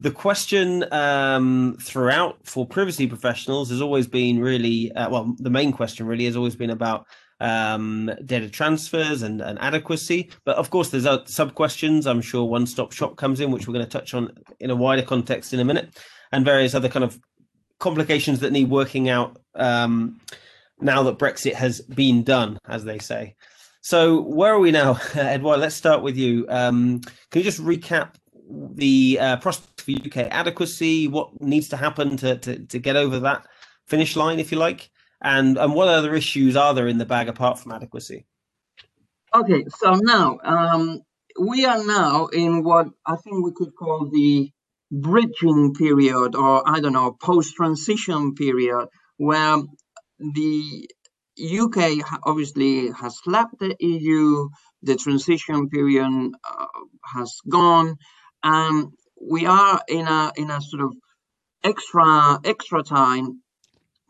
the 0.00 0.10
question 0.10 0.92
um, 0.92 1.76
throughout 1.80 2.38
for 2.44 2.66
privacy 2.66 3.06
professionals 3.06 3.70
has 3.70 3.80
always 3.80 4.08
been 4.08 4.40
really 4.40 4.90
uh, 4.92 5.08
well. 5.10 5.34
The 5.38 5.50
main 5.50 5.72
question 5.72 6.06
really 6.06 6.24
has 6.24 6.36
always 6.36 6.56
been 6.56 6.70
about 6.70 7.06
um, 7.40 8.10
data 8.24 8.48
transfers 8.48 9.22
and, 9.22 9.40
and, 9.40 9.58
adequacy. 9.58 10.30
But 10.44 10.56
of 10.56 10.70
course, 10.70 10.90
there's 10.90 11.06
sub 11.26 11.54
questions. 11.54 12.06
I'm 12.06 12.20
sure 12.20 12.44
one 12.44 12.66
stop 12.66 12.92
shop 12.92 13.16
comes 13.16 13.40
in, 13.40 13.50
which 13.50 13.66
we're 13.66 13.74
going 13.74 13.86
to 13.86 13.90
touch 13.90 14.14
on 14.14 14.32
in 14.60 14.70
a 14.70 14.76
wider 14.76 15.02
context 15.02 15.52
in 15.52 15.60
a 15.60 15.64
minute, 15.64 15.98
and 16.32 16.44
various 16.44 16.74
other 16.74 16.88
kind 16.88 17.04
of 17.04 17.18
complications 17.78 18.40
that 18.40 18.52
need 18.52 18.68
working 18.68 19.08
out 19.08 19.38
um, 19.54 20.20
now 20.80 21.02
that 21.02 21.18
Brexit 21.18 21.54
has 21.54 21.80
been 21.80 22.22
done, 22.22 22.58
as 22.68 22.84
they 22.84 22.98
say. 22.98 23.34
So, 23.82 24.20
where 24.20 24.52
are 24.52 24.58
we 24.58 24.70
now, 24.70 24.98
Edouard? 25.14 25.60
Let's 25.60 25.74
start 25.74 26.02
with 26.02 26.16
you. 26.16 26.46
Um, 26.48 27.00
can 27.30 27.40
you 27.40 27.42
just 27.42 27.62
recap 27.62 28.14
the 28.50 29.18
uh, 29.20 29.36
prospect 29.38 29.80
for 29.80 29.92
UK 29.92 30.28
adequacy? 30.30 31.08
What 31.08 31.40
needs 31.40 31.68
to 31.70 31.76
happen 31.78 32.16
to, 32.18 32.36
to, 32.36 32.58
to 32.66 32.78
get 32.78 32.96
over 32.96 33.20
that 33.20 33.46
finish 33.86 34.16
line, 34.16 34.38
if 34.38 34.52
you 34.52 34.58
like? 34.58 34.90
And 35.20 35.58
and 35.58 35.74
what 35.74 35.88
other 35.88 36.14
issues 36.14 36.56
are 36.56 36.74
there 36.74 36.88
in 36.88 36.98
the 36.98 37.06
bag 37.06 37.28
apart 37.28 37.58
from 37.58 37.72
adequacy? 37.72 38.26
Okay, 39.34 39.64
so 39.68 39.94
now 39.94 40.38
um, 40.42 41.00
we 41.38 41.64
are 41.64 41.84
now 41.84 42.26
in 42.26 42.64
what 42.64 42.88
I 43.06 43.16
think 43.16 43.44
we 43.44 43.52
could 43.54 43.74
call 43.78 44.10
the 44.10 44.50
bridging 44.90 45.74
period, 45.74 46.34
or 46.34 46.68
I 46.68 46.80
don't 46.80 46.92
know, 46.92 47.16
post-transition 47.22 48.34
period, 48.34 48.88
where 49.18 49.58
the 50.18 50.88
UK 51.40 52.04
obviously 52.24 52.90
has 52.90 53.20
left 53.26 53.58
the 53.58 53.76
EU. 53.78 54.48
The 54.82 54.96
transition 54.96 55.68
period 55.68 56.32
uh, 56.50 56.66
has 57.14 57.36
gone, 57.48 57.96
and 58.42 58.88
we 59.20 59.44
are 59.46 59.80
in 59.86 60.06
a 60.06 60.32
in 60.36 60.50
a 60.50 60.60
sort 60.62 60.82
of 60.82 60.94
extra 61.62 62.40
extra 62.44 62.82
time 62.82 63.42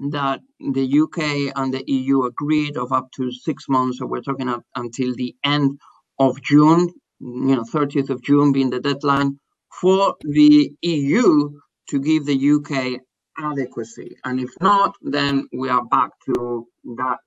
that 0.08 0.40
the 0.58 1.00
UK 1.00 1.52
and 1.54 1.74
the 1.74 1.84
EU 1.86 2.24
agreed 2.24 2.76
of 2.76 2.92
up 2.92 3.10
to 3.16 3.30
six 3.30 3.68
months. 3.68 3.98
So 3.98 4.06
we're 4.06 4.22
talking 4.22 4.48
up 4.48 4.64
until 4.74 5.14
the 5.14 5.36
end 5.44 5.78
of 6.18 6.40
June, 6.42 6.88
you 7.20 7.56
know, 7.56 7.64
30th 7.64 8.10
of 8.10 8.22
June 8.22 8.52
being 8.52 8.70
the 8.70 8.80
deadline 8.80 9.38
for 9.80 10.16
the 10.20 10.72
EU 10.80 11.50
to 11.90 12.00
give 12.00 12.24
the 12.24 12.50
UK 12.52 13.00
adequacy. 13.38 14.16
And 14.24 14.40
if 14.40 14.50
not, 14.60 14.96
then 15.02 15.48
we 15.52 15.68
are 15.68 15.84
back 15.84 16.10
to 16.26 16.66
that 16.96 17.18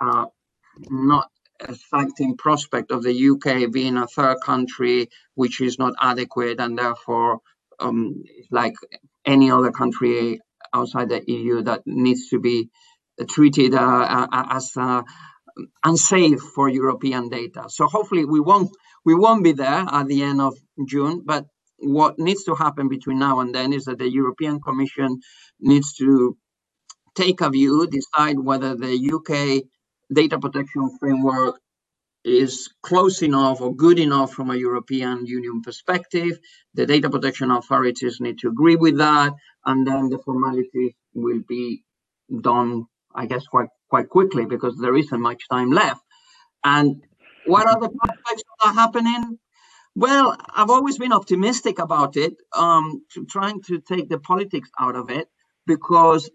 uh, 0.00 0.26
not 0.90 1.28
exciting 1.60 2.36
prospect 2.36 2.90
of 2.90 3.02
the 3.02 3.30
UK 3.30 3.70
being 3.72 3.96
a 3.96 4.06
third 4.06 4.36
country 4.44 5.08
which 5.34 5.60
is 5.60 5.76
not 5.78 5.92
adequate 6.00 6.60
and 6.60 6.78
therefore 6.78 7.40
um, 7.80 8.22
like 8.52 8.74
any 9.24 9.50
other 9.50 9.72
country 9.72 10.40
outside 10.74 11.08
the 11.08 11.22
EU 11.30 11.62
that 11.62 11.82
needs 11.86 12.28
to 12.28 12.40
be 12.40 12.70
treated 13.28 13.74
uh, 13.74 14.28
uh, 14.32 14.46
as 14.50 14.70
uh, 14.76 15.02
unsafe 15.84 16.40
for 16.40 16.68
European 16.68 17.28
data. 17.28 17.64
So 17.68 17.86
hopefully 17.86 18.24
we 18.24 18.40
won't 18.40 18.70
we 19.04 19.14
won't 19.14 19.44
be 19.44 19.52
there 19.52 19.84
at 19.90 20.06
the 20.06 20.22
end 20.22 20.40
of 20.40 20.54
June. 20.86 21.22
But 21.24 21.46
what 21.78 22.18
needs 22.18 22.44
to 22.44 22.54
happen 22.54 22.88
between 22.88 23.18
now 23.18 23.40
and 23.40 23.54
then 23.54 23.72
is 23.72 23.84
that 23.84 23.98
the 23.98 24.10
European 24.10 24.60
Commission 24.60 25.20
needs 25.60 25.94
to 25.94 26.36
take 27.14 27.40
a 27.40 27.50
view, 27.50 27.86
decide 27.86 28.38
whether 28.38 28.74
the 28.74 28.94
UK 29.14 29.64
data 30.12 30.38
protection 30.38 30.96
framework 30.98 31.60
is 32.28 32.68
close 32.82 33.22
enough 33.22 33.60
or 33.60 33.74
good 33.74 33.98
enough 33.98 34.32
from 34.32 34.50
a 34.50 34.56
European 34.56 35.26
Union 35.26 35.62
perspective. 35.62 36.38
The 36.74 36.86
data 36.86 37.10
protection 37.10 37.50
authorities 37.50 38.20
need 38.20 38.38
to 38.40 38.48
agree 38.48 38.76
with 38.76 38.98
that, 38.98 39.32
and 39.64 39.86
then 39.86 40.08
the 40.08 40.18
formalities 40.18 40.92
will 41.14 41.40
be 41.48 41.84
done, 42.40 42.84
I 43.14 43.26
guess, 43.26 43.46
quite 43.46 43.68
quite 43.88 44.08
quickly 44.08 44.44
because 44.44 44.76
there 44.76 44.96
isn't 44.96 45.20
much 45.20 45.48
time 45.48 45.70
left. 45.70 46.02
And 46.62 47.02
what 47.46 47.66
are 47.66 47.80
the 47.80 47.88
prospects 47.88 48.42
that 48.42 48.68
are 48.68 48.74
happening? 48.74 49.38
Well, 49.94 50.36
I've 50.54 50.70
always 50.70 50.98
been 50.98 51.12
optimistic 51.12 51.78
about 51.78 52.16
it, 52.16 52.34
um, 52.54 53.02
to 53.14 53.24
trying 53.24 53.62
to 53.62 53.80
take 53.80 54.08
the 54.08 54.18
politics 54.18 54.70
out 54.78 54.94
of 54.94 55.10
it, 55.10 55.28
because 55.66 56.30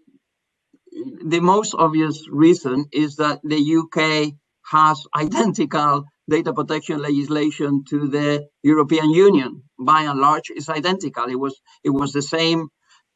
the 1.24 1.40
most 1.40 1.74
obvious 1.74 2.26
reason 2.28 2.86
is 2.92 3.16
that 3.16 3.40
the 3.42 3.60
UK 3.80 4.34
has 4.70 5.04
identical 5.16 6.04
data 6.28 6.52
protection 6.52 7.02
legislation 7.02 7.84
to 7.90 8.08
the 8.08 8.46
European 8.62 9.10
Union. 9.10 9.62
By 9.78 10.02
and 10.02 10.20
large, 10.20 10.50
it's 10.50 10.68
identical. 10.68 11.24
It 11.26 11.38
was 11.38 11.60
it 11.82 11.90
was 11.90 12.12
the 12.12 12.22
same 12.22 12.68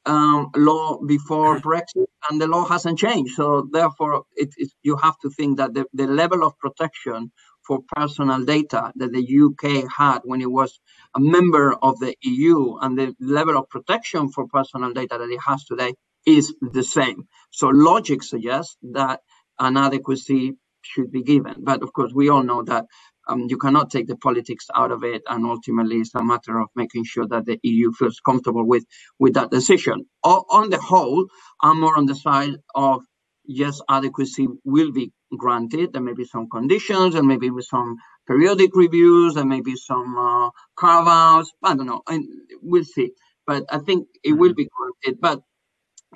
um, 0.06 0.50
law 0.56 0.98
before 1.06 1.60
Brexit, 1.60 2.06
and 2.28 2.40
the 2.40 2.46
law 2.46 2.64
hasn't 2.64 2.98
changed. 2.98 3.34
So 3.34 3.68
therefore, 3.70 4.24
it, 4.36 4.50
it, 4.56 4.70
you 4.82 4.96
have 4.96 5.18
to 5.20 5.30
think 5.30 5.58
that 5.58 5.74
the, 5.74 5.86
the 5.92 6.06
level 6.06 6.44
of 6.44 6.58
protection 6.58 7.32
for 7.66 7.80
personal 7.94 8.44
data 8.44 8.92
that 8.96 9.12
the 9.12 9.20
UK 9.44 9.84
had 9.94 10.20
when 10.24 10.40
it 10.40 10.50
was 10.50 10.80
a 11.14 11.20
member 11.20 11.74
of 11.74 11.98
the 12.00 12.14
EU 12.22 12.76
and 12.78 12.98
the 12.98 13.14
level 13.20 13.58
of 13.58 13.68
protection 13.68 14.30
for 14.30 14.46
personal 14.48 14.92
data 14.92 15.18
that 15.18 15.30
it 15.30 15.40
has 15.46 15.64
today 15.64 15.92
is 16.26 16.54
the 16.60 16.82
same. 16.82 17.28
So 17.50 17.68
logic 17.68 18.22
suggests 18.22 18.76
that 18.92 19.20
an 19.58 19.76
adequacy 19.76 20.56
should 20.82 21.12
be 21.12 21.22
given. 21.22 21.56
But 21.58 21.82
of 21.82 21.92
course, 21.92 22.12
we 22.14 22.30
all 22.30 22.42
know 22.44 22.62
that 22.64 22.86
um, 23.28 23.46
you 23.48 23.58
cannot 23.58 23.90
take 23.90 24.08
the 24.08 24.16
politics 24.16 24.66
out 24.74 24.92
of 24.92 25.04
it, 25.04 25.22
and 25.28 25.46
ultimately, 25.46 25.98
it's 25.98 26.14
a 26.14 26.24
matter 26.24 26.60
of 26.60 26.68
making 26.76 27.04
sure 27.04 27.26
that 27.28 27.46
the 27.46 27.58
EU 27.64 27.92
feels 27.92 28.20
comfortable 28.20 28.66
with 28.66 28.84
with 29.18 29.34
that 29.34 29.50
decision. 29.50 30.06
O- 30.24 30.44
on 30.50 30.70
the 30.70 30.80
whole, 30.80 31.26
I'm 31.62 31.80
more 31.80 31.96
on 31.98 32.06
the 32.06 32.16
side 32.16 32.56
of 32.74 33.02
yes, 33.46 33.80
adequacy 33.90 34.48
will 34.64 34.92
be 34.92 35.12
granted. 35.38 35.92
There 35.94 36.02
may 36.02 36.14
be 36.14 36.24
some 36.26 36.48
conditions, 36.50 37.14
and 37.16 37.28
maybe 37.28 37.50
with 37.50 37.66
some 37.66 37.96
periodic 38.28 38.70
reviews, 38.76 39.36
and 39.36 39.48
maybe 39.48 39.76
some 39.76 40.18
uh, 40.18 40.50
carve 40.76 41.08
outs. 41.08 41.52
I 41.62 41.74
don't 41.76 41.86
know, 41.86 42.02
and 42.08 42.24
we'll 42.62 42.84
see. 42.84 43.12
But 43.46 43.64
I 43.70 43.78
think 43.78 44.08
it 44.24 44.32
will 44.34 44.54
be 44.54 44.68
granted. 44.76 45.20
But 45.20 45.40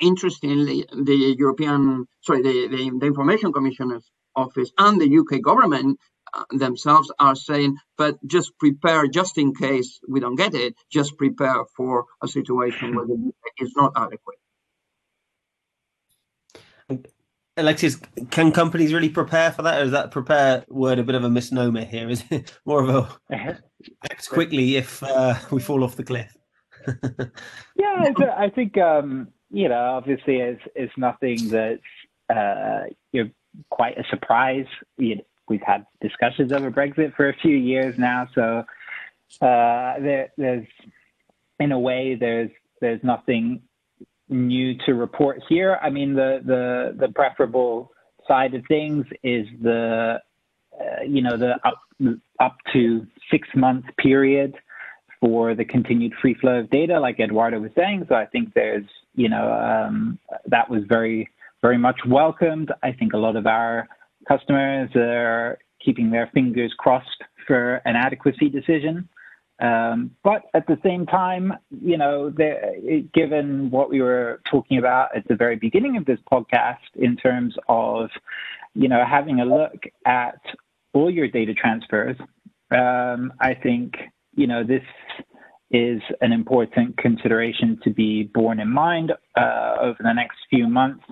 interestingly, 0.00 0.86
the 0.92 1.36
European, 1.38 2.06
sorry, 2.22 2.42
the, 2.42 2.68
the, 2.68 2.98
the 3.00 3.06
Information 3.06 3.52
Commissioner's 3.52 4.10
Office 4.36 4.70
and 4.78 5.00
the 5.00 5.18
UK 5.18 5.42
government 5.42 5.98
uh, 6.34 6.44
themselves 6.50 7.10
are 7.18 7.34
saying, 7.34 7.76
but 7.98 8.16
just 8.26 8.56
prepare, 8.58 9.06
just 9.06 9.38
in 9.38 9.54
case 9.54 10.00
we 10.08 10.20
don't 10.20 10.36
get 10.36 10.54
it, 10.54 10.74
just 10.90 11.16
prepare 11.18 11.64
for 11.76 12.06
a 12.22 12.28
situation 12.28 12.94
where 12.94 13.06
the 13.06 13.14
UK 13.14 13.66
is 13.66 13.72
not 13.76 13.92
adequate. 13.96 14.38
Alexis, 17.56 18.00
can 18.30 18.50
companies 18.50 18.94
really 18.94 19.10
prepare 19.10 19.52
for 19.52 19.62
that, 19.62 19.80
or 19.80 19.84
is 19.84 19.90
that 19.90 20.10
prepare 20.10 20.64
word 20.68 20.98
a 20.98 21.02
bit 21.02 21.14
of 21.14 21.24
a 21.24 21.30
misnomer 21.30 21.84
here? 21.84 22.08
Is 22.08 22.24
it 22.30 22.58
more 22.64 22.82
of 22.82 22.88
a 22.88 23.08
act 24.10 24.28
quickly 24.30 24.76
if 24.76 25.02
uh, 25.02 25.34
we 25.50 25.60
fall 25.60 25.84
off 25.84 25.96
the 25.96 26.04
cliff? 26.04 26.34
yeah, 27.76 28.10
I 28.36 28.48
think 28.48 28.78
um, 28.78 29.28
you 29.50 29.68
know, 29.68 29.96
obviously, 29.96 30.36
it's 30.36 30.62
it's 30.74 30.92
nothing 30.96 31.50
that's 31.50 31.82
uh, 32.34 32.84
you 33.12 33.24
know 33.24 33.30
quite 33.70 33.98
a 33.98 34.04
surprise. 34.10 34.66
Know, 34.98 35.16
we've 35.48 35.62
had 35.62 35.86
discussions 36.00 36.52
over 36.52 36.70
Brexit 36.70 37.14
for 37.14 37.28
a 37.28 37.36
few 37.36 37.56
years 37.56 37.98
now, 37.98 38.28
so 38.34 38.64
uh, 39.40 40.00
there, 40.00 40.32
there's 40.36 40.66
in 41.58 41.72
a 41.72 41.78
way 41.78 42.16
there's 42.18 42.50
there's 42.80 43.02
nothing 43.02 43.62
new 44.28 44.76
to 44.86 44.94
report 44.94 45.42
here. 45.48 45.78
I 45.82 45.90
mean, 45.90 46.14
the 46.14 46.40
the 46.44 47.06
the 47.06 47.12
preferable 47.12 47.92
side 48.26 48.54
of 48.54 48.64
things 48.66 49.06
is 49.22 49.46
the 49.60 50.20
uh, 50.80 51.02
you 51.06 51.22
know 51.22 51.36
the 51.36 51.54
up 51.64 51.82
up 52.40 52.56
to 52.72 53.06
six 53.30 53.48
month 53.54 53.84
period 53.98 54.54
for 55.20 55.54
the 55.54 55.64
continued 55.64 56.12
free 56.20 56.34
flow 56.34 56.58
of 56.58 56.70
data, 56.70 56.98
like 56.98 57.20
Eduardo 57.20 57.60
was 57.60 57.70
saying. 57.76 58.06
So 58.08 58.14
I 58.14 58.26
think 58.26 58.54
there's 58.54 58.86
you 59.14 59.28
know 59.28 59.52
um, 59.52 60.18
that 60.46 60.68
was 60.68 60.82
very 60.84 61.28
very 61.62 61.78
much 61.78 62.00
welcomed. 62.06 62.72
I 62.82 62.92
think 62.92 63.12
a 63.12 63.18
lot 63.18 63.36
of 63.36 63.46
our 63.46 63.88
customers 64.28 64.90
are 64.94 65.58
keeping 65.84 66.10
their 66.10 66.30
fingers 66.34 66.74
crossed 66.76 67.22
for 67.46 67.76
an 67.84 67.96
adequacy 67.96 68.48
decision. 68.48 69.08
Um, 69.60 70.10
but 70.24 70.42
at 70.54 70.66
the 70.66 70.78
same 70.82 71.06
time, 71.06 71.52
you 71.70 71.96
know, 71.96 72.32
given 73.14 73.70
what 73.70 73.90
we 73.90 74.02
were 74.02 74.40
talking 74.50 74.78
about 74.78 75.16
at 75.16 75.26
the 75.28 75.36
very 75.36 75.56
beginning 75.56 75.96
of 75.96 76.04
this 76.04 76.18
podcast 76.30 76.78
in 76.96 77.16
terms 77.16 77.54
of, 77.68 78.10
you 78.74 78.88
know, 78.88 79.04
having 79.08 79.40
a 79.40 79.44
look 79.44 79.84
at 80.04 80.40
all 80.94 81.10
your 81.10 81.28
data 81.28 81.54
transfers, 81.54 82.16
um, 82.72 83.32
I 83.40 83.54
think, 83.54 83.94
you 84.34 84.48
know, 84.48 84.64
this 84.64 84.82
is 85.70 86.00
an 86.20 86.32
important 86.32 86.96
consideration 86.98 87.78
to 87.84 87.90
be 87.90 88.24
borne 88.34 88.58
in 88.58 88.68
mind 88.68 89.12
uh, 89.36 89.76
over 89.80 89.98
the 90.00 90.12
next 90.12 90.38
few 90.50 90.66
months. 90.68 91.04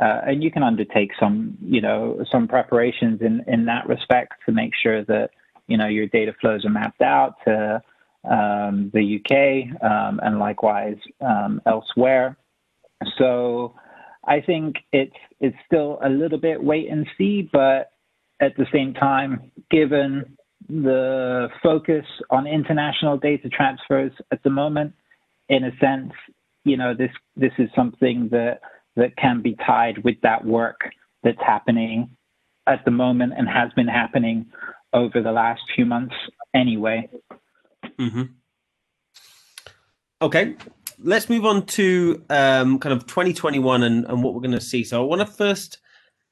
Uh, 0.00 0.20
and 0.28 0.44
you 0.44 0.50
can 0.50 0.62
undertake 0.62 1.10
some, 1.18 1.58
you 1.60 1.80
know, 1.80 2.24
some 2.30 2.46
preparations 2.46 3.20
in, 3.20 3.42
in 3.48 3.64
that 3.64 3.86
respect 3.88 4.34
to 4.46 4.52
make 4.52 4.72
sure 4.80 5.04
that 5.04 5.30
you 5.66 5.76
know 5.76 5.86
your 5.86 6.06
data 6.06 6.32
flows 6.40 6.64
are 6.64 6.70
mapped 6.70 7.02
out 7.02 7.34
to 7.44 7.82
um, 8.24 8.90
the 8.92 9.20
UK 9.20 9.82
um, 9.82 10.20
and 10.22 10.38
likewise 10.38 10.96
um, 11.20 11.60
elsewhere. 11.66 12.36
So 13.18 13.74
I 14.26 14.40
think 14.40 14.76
it's 14.92 15.16
it's 15.40 15.56
still 15.66 15.98
a 16.02 16.08
little 16.08 16.38
bit 16.38 16.62
wait 16.62 16.90
and 16.90 17.06
see, 17.16 17.48
but 17.52 17.92
at 18.40 18.56
the 18.56 18.66
same 18.72 18.94
time, 18.94 19.50
given 19.70 20.36
the 20.68 21.48
focus 21.62 22.04
on 22.30 22.46
international 22.46 23.16
data 23.16 23.48
transfers 23.48 24.12
at 24.32 24.42
the 24.42 24.50
moment, 24.50 24.94
in 25.48 25.64
a 25.64 25.70
sense, 25.78 26.12
you 26.64 26.76
know 26.76 26.94
this 26.94 27.10
this 27.36 27.52
is 27.58 27.68
something 27.76 28.28
that 28.32 28.60
that 28.98 29.16
can 29.16 29.40
be 29.40 29.56
tied 29.66 30.04
with 30.04 30.20
that 30.22 30.44
work 30.44 30.90
that's 31.22 31.40
happening 31.40 32.10
at 32.66 32.84
the 32.84 32.90
moment 32.90 33.32
and 33.36 33.48
has 33.48 33.72
been 33.74 33.88
happening 33.88 34.46
over 34.92 35.22
the 35.22 35.32
last 35.32 35.62
few 35.74 35.86
months 35.86 36.14
anyway. 36.54 37.08
Mm-hmm. 37.98 38.22
Okay, 40.20 40.56
let's 40.98 41.30
move 41.30 41.46
on 41.46 41.64
to 41.66 42.22
um, 42.28 42.78
kind 42.80 42.92
of 42.92 43.06
2021 43.06 43.82
and, 43.84 44.04
and 44.06 44.22
what 44.22 44.34
we're 44.34 44.40
going 44.40 44.50
to 44.50 44.60
see. 44.60 44.82
So 44.82 45.00
I 45.00 45.06
want 45.06 45.20
to 45.20 45.26
first 45.26 45.78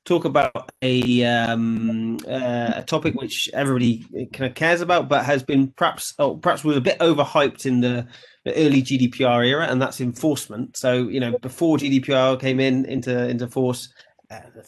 talk 0.05 0.25
about 0.25 0.73
a 0.83 1.25
um, 1.25 2.19
uh, 2.29 2.73
a 2.77 2.85
topic 2.85 3.15
which 3.15 3.49
everybody 3.53 4.05
kind 4.33 4.51
of 4.51 4.55
cares 4.55 4.81
about, 4.81 5.09
but 5.09 5.25
has 5.25 5.43
been 5.43 5.69
perhaps 5.69 6.15
oh, 6.19 6.37
perhaps 6.37 6.65
was 6.65 6.77
a 6.77 6.81
bit 6.81 6.99
overhyped 6.99 7.65
in 7.65 7.81
the, 7.81 8.09
the, 8.47 8.55
early 8.55 8.81
GDPR 8.81 9.47
era, 9.47 9.67
and 9.67 9.83
that's 9.83 10.01
enforcement. 10.01 10.77
So 10.77 11.09
you 11.09 11.21
know, 11.21 11.37
before 11.39 11.77
GDPR 11.77 12.41
came 12.41 12.61
in 12.61 12.85
into 12.87 13.29
into 13.29 13.49
force, 13.49 13.89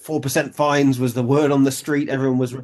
four 0.02 0.20
percent 0.20 0.54
fines 0.54 0.98
was 0.98 1.14
the 1.14 1.22
word 1.22 1.52
on 1.52 1.64
the 1.64 1.72
street. 1.72 2.08
Everyone 2.08 2.38
was 2.38 2.56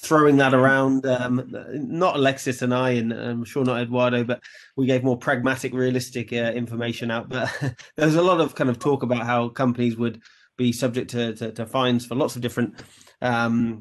throwing 0.00 0.36
that 0.38 0.54
around. 0.54 1.04
Um, 1.04 1.52
not 1.72 2.16
Alexis 2.16 2.62
and 2.62 2.72
I, 2.72 2.90
and 2.90 3.12
I'm 3.12 3.44
sure 3.44 3.64
not 3.64 3.80
Eduardo, 3.80 4.24
but 4.24 4.40
we 4.76 4.86
gave 4.86 5.02
more 5.02 5.18
pragmatic, 5.18 5.74
realistic 5.74 6.32
uh, 6.32 6.52
information 6.54 7.10
out. 7.10 7.28
But 7.28 7.50
there's 7.96 8.14
a 8.14 8.22
lot 8.22 8.40
of 8.40 8.54
kind 8.54 8.70
of 8.70 8.78
talk 8.78 9.02
about 9.02 9.26
how 9.26 9.48
companies 9.48 9.96
would 9.96 10.22
be 10.56 10.72
subject 10.72 11.10
to, 11.10 11.34
to, 11.34 11.52
to 11.52 11.66
fines 11.66 12.06
for 12.06 12.14
lots 12.14 12.36
of 12.36 12.42
different 12.42 12.82
um, 13.20 13.80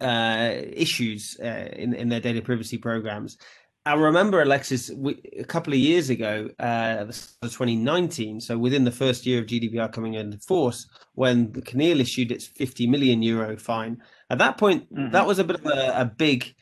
uh, 0.00 0.52
issues 0.54 1.38
uh, 1.40 1.68
in 1.72 1.94
in 1.94 2.08
their 2.08 2.20
data 2.20 2.42
privacy 2.42 2.78
programs. 2.78 3.38
I 3.88 3.94
remember 3.94 4.42
Alexis 4.42 4.90
we, 4.90 5.18
a 5.38 5.44
couple 5.44 5.72
of 5.72 5.78
years 5.78 6.10
ago, 6.10 6.50
uh, 6.58 7.04
2019. 7.06 8.38
So 8.40 8.58
within 8.58 8.84
the 8.84 8.90
first 8.90 9.24
year 9.24 9.40
of 9.40 9.46
GDPR 9.46 9.90
coming 9.90 10.14
into 10.14 10.36
force, 10.38 10.86
when 11.14 11.50
the 11.52 11.62
CNIL 11.62 11.98
issued 11.98 12.30
its 12.30 12.46
50 12.46 12.86
million 12.86 13.22
euro 13.22 13.56
fine. 13.56 14.02
At 14.28 14.38
that 14.38 14.58
point, 14.58 14.92
mm-hmm. 14.92 15.12
that 15.12 15.26
was 15.26 15.38
a 15.38 15.44
bit 15.44 15.60
of 15.60 15.66
a, 15.66 16.00
a 16.00 16.04
big, 16.04 16.54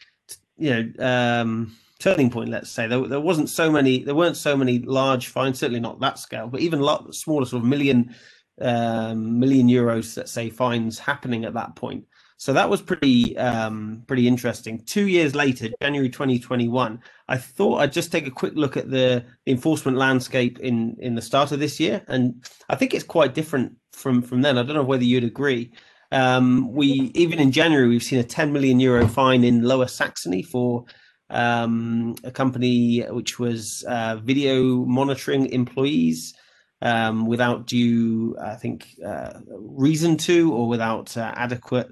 you 0.56 0.70
know, 0.70 1.04
um, 1.04 1.76
turning 1.98 2.30
point. 2.30 2.48
Let's 2.50 2.70
say 2.70 2.86
there, 2.86 3.06
there 3.08 3.20
wasn't 3.20 3.48
so 3.48 3.72
many, 3.72 4.04
there 4.04 4.14
weren't 4.14 4.36
so 4.36 4.56
many 4.56 4.78
large 4.78 5.26
fines, 5.26 5.58
certainly 5.58 5.80
not 5.80 5.98
that 6.00 6.20
scale, 6.20 6.46
but 6.46 6.60
even 6.60 6.78
a 6.78 6.84
lot 6.84 7.12
smaller, 7.12 7.44
sort 7.44 7.64
of 7.64 7.68
million, 7.68 8.14
um, 8.60 9.40
million 9.40 9.66
euros, 9.66 10.16
let's 10.16 10.30
say, 10.30 10.48
fines 10.48 11.00
happening 11.00 11.44
at 11.44 11.54
that 11.54 11.74
point. 11.74 12.04
So 12.38 12.52
that 12.52 12.68
was 12.68 12.82
pretty 12.82 13.36
um, 13.38 14.02
pretty 14.06 14.28
interesting. 14.28 14.80
Two 14.84 15.06
years 15.06 15.34
later, 15.34 15.68
January 15.80 16.10
2021, 16.10 17.00
I 17.28 17.36
thought 17.38 17.78
I'd 17.78 17.92
just 17.92 18.12
take 18.12 18.26
a 18.26 18.30
quick 18.30 18.52
look 18.54 18.76
at 18.76 18.90
the 18.90 19.24
enforcement 19.46 19.96
landscape 19.96 20.58
in 20.60 20.96
in 21.00 21.14
the 21.14 21.22
start 21.22 21.52
of 21.52 21.60
this 21.60 21.80
year, 21.80 22.02
and 22.08 22.44
I 22.68 22.76
think 22.76 22.92
it's 22.92 23.04
quite 23.04 23.34
different 23.34 23.76
from 23.92 24.20
from 24.20 24.42
then. 24.42 24.58
I 24.58 24.62
don't 24.62 24.76
know 24.76 24.82
whether 24.82 25.04
you'd 25.04 25.24
agree. 25.24 25.72
Um, 26.12 26.72
we 26.72 27.10
even 27.14 27.38
in 27.38 27.52
January 27.52 27.88
we've 27.88 28.02
seen 28.02 28.20
a 28.20 28.24
10 28.24 28.52
million 28.52 28.78
euro 28.80 29.08
fine 29.08 29.42
in 29.42 29.62
Lower 29.62 29.88
Saxony 29.88 30.42
for 30.42 30.84
um, 31.30 32.14
a 32.22 32.30
company 32.30 33.00
which 33.10 33.38
was 33.38 33.84
uh, 33.88 34.16
video 34.16 34.84
monitoring 34.84 35.46
employees 35.46 36.34
um, 36.82 37.26
without 37.26 37.66
due, 37.66 38.36
I 38.38 38.54
think, 38.54 38.88
uh, 39.04 39.40
reason 39.48 40.16
to 40.18 40.52
or 40.52 40.68
without 40.68 41.16
uh, 41.16 41.32
adequate 41.34 41.88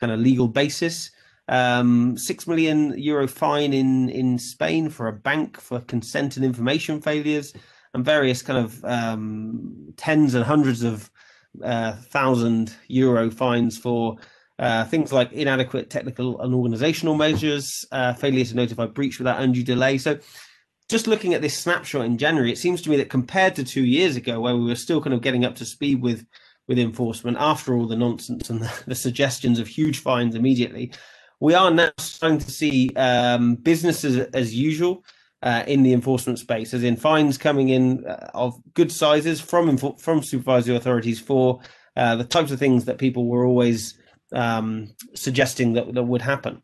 kind 0.00 0.12
of 0.12 0.20
legal 0.20 0.48
basis. 0.48 1.10
Um, 1.48 2.18
six 2.18 2.46
million 2.46 2.98
euro 2.98 3.26
fine 3.26 3.72
in 3.72 4.10
in 4.10 4.38
Spain 4.38 4.90
for 4.90 5.08
a 5.08 5.12
bank 5.12 5.58
for 5.58 5.80
consent 5.80 6.36
and 6.36 6.44
information 6.44 7.00
failures, 7.00 7.54
and 7.94 8.04
various 8.04 8.42
kind 8.42 8.64
of 8.64 8.84
um, 8.84 9.92
tens 9.96 10.34
and 10.34 10.44
hundreds 10.44 10.82
of 10.82 11.10
uh, 11.64 11.92
thousand 11.92 12.74
euro 12.88 13.30
fines 13.30 13.78
for 13.78 14.16
uh, 14.58 14.84
things 14.84 15.12
like 15.12 15.32
inadequate 15.32 15.88
technical 15.88 16.40
and 16.40 16.54
organizational 16.54 17.14
measures, 17.14 17.86
uh, 17.92 18.12
failure 18.12 18.44
to 18.44 18.56
notify 18.56 18.86
breach 18.86 19.18
without 19.18 19.40
undue 19.40 19.62
delay. 19.62 19.98
So, 19.98 20.18
just 20.88 21.06
looking 21.06 21.34
at 21.34 21.42
this 21.42 21.56
snapshot 21.56 22.06
in 22.06 22.18
January, 22.18 22.50
it 22.50 22.58
seems 22.58 22.82
to 22.82 22.90
me 22.90 22.96
that 22.96 23.10
compared 23.10 23.54
to 23.56 23.64
two 23.64 23.84
years 23.84 24.16
ago, 24.16 24.40
where 24.40 24.56
we 24.56 24.64
were 24.64 24.74
still 24.74 25.00
kind 25.00 25.14
of 25.14 25.20
getting 25.20 25.44
up 25.44 25.54
to 25.56 25.64
speed 25.64 26.02
with 26.02 26.26
with 26.68 26.78
enforcement 26.78 27.36
after 27.40 27.74
all 27.74 27.86
the 27.86 27.96
nonsense 27.96 28.50
and 28.50 28.60
the, 28.60 28.82
the 28.86 28.94
suggestions 28.94 29.58
of 29.58 29.66
huge 29.66 30.00
fines 30.00 30.34
immediately. 30.34 30.92
We 31.40 31.54
are 31.54 31.70
now 31.70 31.90
starting 31.98 32.38
to 32.38 32.50
see 32.50 32.90
um, 32.94 33.56
businesses 33.56 34.18
as 34.34 34.54
usual 34.54 35.04
uh, 35.42 35.64
in 35.66 35.82
the 35.82 35.92
enforcement 35.92 36.38
space, 36.38 36.74
as 36.74 36.82
in 36.82 36.96
fines 36.96 37.38
coming 37.38 37.70
in 37.70 38.04
uh, 38.06 38.30
of 38.34 38.60
good 38.74 38.90
sizes 38.90 39.40
from 39.40 39.76
from 39.76 40.22
supervisory 40.22 40.76
authorities 40.76 41.20
for 41.20 41.60
uh, 41.96 42.16
the 42.16 42.24
types 42.24 42.50
of 42.50 42.58
things 42.58 42.84
that 42.84 42.98
people 42.98 43.26
were 43.26 43.44
always 43.44 43.98
um, 44.32 44.88
suggesting 45.14 45.74
that, 45.74 45.94
that 45.94 46.02
would 46.02 46.22
happen. 46.22 46.60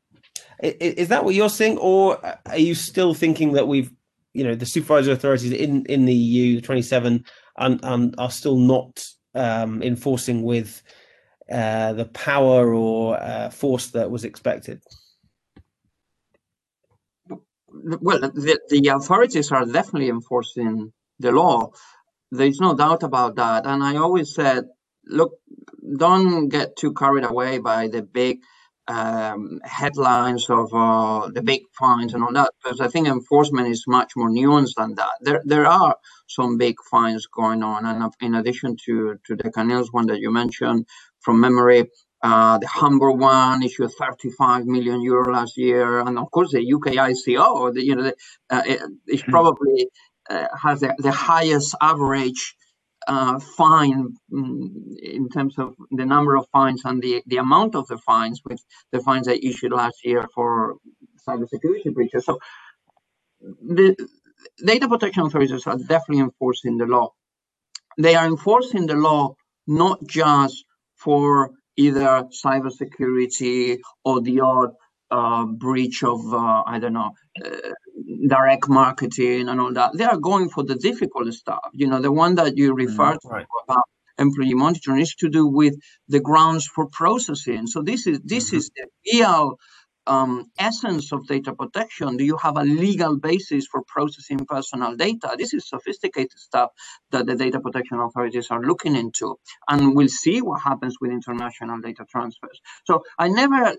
Is, 0.60 0.94
is 0.94 1.08
that 1.08 1.24
what 1.24 1.34
you're 1.34 1.48
seeing, 1.48 1.78
or 1.78 2.18
are 2.46 2.58
you 2.58 2.74
still 2.74 3.14
thinking 3.14 3.52
that 3.52 3.68
we've, 3.68 3.92
you 4.32 4.42
know, 4.42 4.56
the 4.56 4.66
supervisory 4.66 5.14
authorities 5.14 5.52
in 5.52 5.86
in 5.86 6.04
the 6.04 6.14
EU, 6.14 6.56
the 6.56 6.62
27, 6.62 7.24
and, 7.58 7.80
and 7.84 8.14
are 8.18 8.30
still 8.30 8.56
not 8.56 9.06
um, 9.34 9.82
enforcing 9.82 10.42
with 10.42 10.82
uh, 11.50 11.92
the 11.92 12.06
power 12.06 12.74
or 12.74 13.20
uh, 13.20 13.50
force 13.50 13.88
that 13.88 14.10
was 14.10 14.24
expected? 14.24 14.82
Well, 17.68 18.20
the, 18.20 18.58
the 18.68 18.88
authorities 18.88 19.50
are 19.50 19.66
definitely 19.66 20.08
enforcing 20.08 20.92
the 21.18 21.32
law. 21.32 21.70
There's 22.30 22.60
no 22.60 22.74
doubt 22.74 23.02
about 23.02 23.36
that. 23.36 23.66
And 23.66 23.82
I 23.82 23.96
always 23.96 24.34
said, 24.34 24.64
look, 25.06 25.32
don't 25.96 26.48
get 26.48 26.76
too 26.76 26.94
carried 26.94 27.24
away 27.24 27.58
by 27.58 27.88
the 27.88 28.02
big 28.02 28.40
um, 28.86 29.60
headlines 29.64 30.48
of 30.50 30.72
uh, 30.74 31.30
the 31.32 31.42
big 31.42 31.62
fines 31.72 32.14
and 32.14 32.22
all 32.22 32.32
that, 32.32 32.52
because 32.62 32.80
I 32.80 32.88
think 32.88 33.08
enforcement 33.08 33.68
is 33.68 33.84
much 33.86 34.12
more 34.16 34.30
nuanced 34.30 34.74
than 34.76 34.94
that. 34.96 35.12
There, 35.20 35.42
there 35.44 35.66
are 35.66 35.96
some 36.26 36.58
big 36.58 36.76
fines 36.90 37.26
going 37.26 37.62
on, 37.62 37.86
and 37.86 38.12
in 38.20 38.34
addition 38.34 38.76
to 38.84 39.18
to 39.26 39.36
the 39.36 39.50
CNIL's 39.50 39.92
one 39.92 40.06
that 40.06 40.20
you 40.20 40.30
mentioned 40.30 40.86
from 41.20 41.40
memory, 41.40 41.90
uh, 42.22 42.58
the 42.58 42.68
Hamburg 42.68 43.18
one 43.18 43.62
issued 43.62 43.90
35 43.98 44.66
million 44.66 45.02
euro 45.02 45.32
last 45.32 45.56
year, 45.56 46.00
and 46.00 46.18
of 46.18 46.30
course 46.30 46.52
the 46.52 46.72
UK 46.74 46.94
ICO, 47.10 47.72
the, 47.72 47.84
you 47.84 47.94
know, 47.94 48.02
the, 48.02 48.14
uh, 48.50 48.62
it, 48.66 48.80
it's 49.06 49.22
hmm. 49.22 49.30
probably 49.30 49.88
uh, 50.30 50.46
has 50.60 50.80
the, 50.80 50.94
the 50.98 51.12
highest 51.12 51.74
average 51.80 52.56
uh, 53.06 53.38
fine 53.38 54.14
mm, 54.32 54.68
in 55.02 55.28
terms 55.28 55.58
of 55.58 55.74
the 55.90 56.04
number 56.04 56.36
of 56.36 56.46
fines 56.52 56.82
and 56.84 57.02
the, 57.02 57.22
the 57.26 57.36
amount 57.38 57.74
of 57.74 57.86
the 57.88 57.98
fines 57.98 58.40
with 58.44 58.62
the 58.92 59.00
fines 59.00 59.26
they 59.26 59.38
issued 59.42 59.72
last 59.72 60.04
year 60.04 60.26
for 60.34 60.76
cybersecurity 61.26 61.92
breaches. 61.92 62.24
So 62.24 62.38
the 63.40 63.96
data 64.64 64.88
protection 64.88 65.24
authorities 65.24 65.66
are 65.66 65.76
definitely 65.76 66.20
enforcing 66.20 66.78
the 66.78 66.86
law. 66.86 67.10
They 67.98 68.14
are 68.14 68.26
enforcing 68.26 68.86
the 68.86 68.96
law 68.96 69.34
not 69.66 69.98
just 70.06 70.64
for 70.96 71.50
either 71.76 72.24
cybersecurity 72.44 73.78
or 74.04 74.20
the 74.20 74.40
odd 74.40 74.70
uh, 75.10 75.44
breach 75.44 76.02
of, 76.02 76.20
uh, 76.32 76.62
I 76.66 76.78
don't 76.78 76.92
know, 76.92 77.10
uh, 77.44 77.70
direct 78.28 78.68
marketing 78.68 79.48
and 79.48 79.60
all 79.60 79.72
that. 79.72 79.92
They 79.96 80.04
are 80.04 80.16
going 80.16 80.48
for 80.48 80.64
the 80.64 80.74
difficult 80.74 81.32
stuff. 81.34 81.70
You 81.72 81.86
know, 81.86 82.00
the 82.00 82.12
one 82.12 82.34
that 82.36 82.56
you 82.56 82.70
mm-hmm. 82.70 82.86
referred 82.86 83.18
mm, 83.24 83.30
right. 83.30 83.46
to 83.46 83.64
about 83.64 83.84
employee 84.18 84.54
monitoring 84.54 85.00
is 85.00 85.14
to 85.16 85.28
do 85.28 85.46
with 85.46 85.74
the 86.08 86.20
grounds 86.20 86.66
for 86.66 86.86
processing. 86.88 87.66
So 87.66 87.82
this 87.82 88.06
is 88.06 88.20
this 88.24 88.48
mm-hmm. 88.48 88.56
is 88.56 88.70
the 88.74 88.86
real 89.12 89.58
um, 90.06 90.50
essence 90.58 91.12
of 91.12 91.26
data 91.26 91.54
protection. 91.54 92.16
Do 92.16 92.24
you 92.24 92.36
have 92.36 92.56
a 92.56 92.62
legal 92.62 93.18
basis 93.18 93.66
for 93.66 93.82
processing 93.86 94.44
personal 94.46 94.96
data? 94.96 95.34
This 95.38 95.54
is 95.54 95.68
sophisticated 95.68 96.38
stuff 96.38 96.70
that 97.10 97.26
the 97.26 97.36
data 97.36 97.60
protection 97.60 98.00
authorities 98.00 98.50
are 98.50 98.62
looking 98.62 98.96
into, 98.96 99.36
and 99.68 99.94
we'll 99.94 100.08
see 100.08 100.42
what 100.42 100.62
happens 100.62 100.96
with 101.00 101.10
international 101.10 101.80
data 101.80 102.04
transfers. 102.10 102.60
So 102.84 103.02
I 103.18 103.28
never 103.28 103.74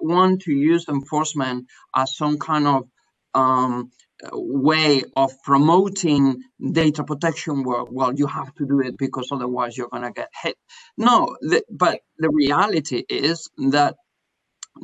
want 0.00 0.42
to 0.42 0.52
use 0.52 0.88
enforcement 0.88 1.66
as 1.94 2.16
some 2.16 2.38
kind 2.38 2.66
of 2.66 2.84
um, 3.34 3.90
way 4.32 5.02
of 5.16 5.32
promoting 5.42 6.42
data 6.72 7.02
protection 7.04 7.64
work 7.64 7.88
well 7.90 8.14
you 8.14 8.26
have 8.26 8.54
to 8.54 8.66
do 8.66 8.80
it 8.80 8.96
because 8.96 9.28
otherwise 9.32 9.76
you're 9.76 9.88
going 9.88 10.02
to 10.02 10.12
get 10.12 10.28
hit. 10.42 10.56
No 10.96 11.36
the, 11.40 11.62
but 11.70 12.00
the 12.18 12.30
reality 12.30 13.02
is 13.08 13.50
that 13.58 13.96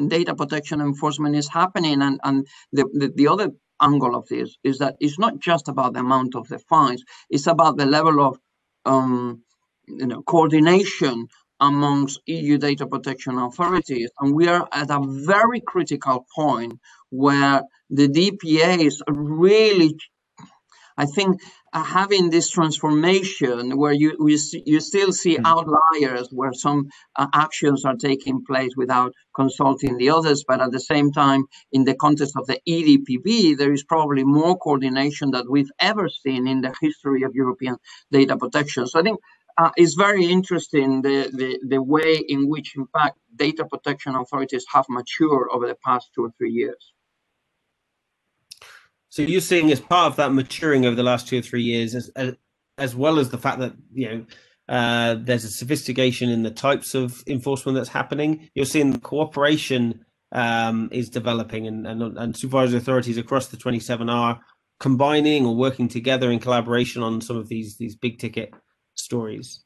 data 0.08 0.34
protection 0.34 0.80
enforcement 0.80 1.36
is 1.36 1.48
happening 1.48 2.02
and, 2.02 2.20
and 2.24 2.46
the, 2.72 2.84
the, 2.92 3.12
the 3.14 3.28
other 3.28 3.50
angle 3.80 4.14
of 4.14 4.26
this 4.28 4.56
is 4.64 4.78
that 4.78 4.96
it's 5.00 5.18
not 5.18 5.38
just 5.38 5.68
about 5.68 5.94
the 5.94 6.00
amount 6.00 6.34
of 6.34 6.48
the 6.48 6.58
fines. 6.58 7.02
It's 7.30 7.46
about 7.46 7.76
the 7.76 7.86
level 7.86 8.20
of 8.26 8.38
um, 8.84 9.42
you 9.86 10.06
know 10.06 10.22
coordination 10.22 11.28
amongst 11.60 12.20
EU 12.26 12.58
data 12.58 12.86
protection 12.86 13.38
authorities. 13.38 14.10
And 14.20 14.34
we 14.34 14.48
are 14.48 14.68
at 14.72 14.90
a 14.90 15.00
very 15.04 15.60
critical 15.60 16.26
point 16.34 16.78
where 17.10 17.62
the 17.90 18.08
DPAs 18.08 19.00
really, 19.08 19.96
I 20.96 21.06
think, 21.06 21.40
having 21.72 22.30
this 22.30 22.48
transformation 22.50 23.76
where 23.76 23.92
you 23.92 24.16
you, 24.20 24.38
you 24.64 24.80
still 24.80 25.12
see 25.12 25.36
mm. 25.36 25.42
outliers 25.44 26.28
where 26.30 26.52
some 26.52 26.88
uh, 27.16 27.26
actions 27.34 27.84
are 27.84 27.96
taking 27.96 28.44
place 28.44 28.72
without 28.76 29.12
consulting 29.34 29.96
the 29.96 30.10
others, 30.10 30.44
but 30.46 30.60
at 30.60 30.72
the 30.72 30.80
same 30.80 31.12
time, 31.12 31.44
in 31.72 31.84
the 31.84 31.94
context 31.94 32.34
of 32.36 32.46
the 32.46 32.58
EDPB, 32.68 33.56
there 33.56 33.72
is 33.72 33.84
probably 33.84 34.24
more 34.24 34.56
coordination 34.58 35.30
that 35.32 35.48
we've 35.48 35.70
ever 35.78 36.08
seen 36.08 36.46
in 36.46 36.60
the 36.60 36.74
history 36.80 37.22
of 37.22 37.34
European 37.34 37.76
data 38.10 38.36
protection. 38.36 38.86
So 38.86 39.00
I 39.00 39.02
think 39.02 39.18
uh, 39.58 39.70
it's 39.76 39.94
very 39.94 40.24
interesting 40.24 41.02
the, 41.02 41.30
the, 41.32 41.58
the 41.66 41.82
way 41.82 42.16
in 42.16 42.48
which, 42.48 42.76
in 42.76 42.86
fact, 42.86 43.18
data 43.34 43.64
protection 43.64 44.14
authorities 44.14 44.64
have 44.72 44.86
matured 44.88 45.48
over 45.52 45.66
the 45.66 45.76
past 45.84 46.10
two 46.14 46.24
or 46.24 46.30
three 46.38 46.52
years. 46.52 46.92
So 49.08 49.22
you're 49.22 49.40
seeing 49.40 49.72
as 49.72 49.80
part 49.80 50.12
of 50.12 50.16
that 50.16 50.32
maturing 50.32 50.86
over 50.86 50.94
the 50.94 51.02
last 51.02 51.26
two 51.28 51.38
or 51.38 51.42
three 51.42 51.62
years, 51.62 51.94
as 51.94 52.08
as, 52.14 52.34
as 52.76 52.94
well 52.94 53.18
as 53.18 53.30
the 53.30 53.38
fact 53.38 53.58
that 53.58 53.72
you 53.92 54.08
know 54.08 54.26
Uh, 54.68 55.16
there's 55.18 55.44
a 55.44 55.50
sophistication 55.50 56.28
in 56.28 56.42
the 56.42 56.50
types 56.50 56.94
of 56.94 57.22
enforcement 57.26 57.74
that's 57.74 57.88
happening. 57.88 58.50
You're 58.54 58.66
seeing 58.66 58.90
the 58.90 58.98
cooperation 58.98 60.04
um, 60.32 60.90
is 60.92 61.08
developing, 61.08 61.66
and, 61.66 61.86
and, 61.86 62.18
and 62.18 62.36
supervisory 62.36 62.78
authorities 62.78 63.16
across 63.16 63.46
the 63.46 63.56
27 63.56 64.10
are 64.10 64.40
combining 64.78 65.46
or 65.46 65.56
working 65.56 65.88
together 65.88 66.30
in 66.30 66.38
collaboration 66.38 67.02
on 67.02 67.22
some 67.22 67.36
of 67.36 67.48
these 67.48 67.78
these 67.78 67.96
big 67.96 68.18
ticket 68.18 68.52
stories. 69.08 69.64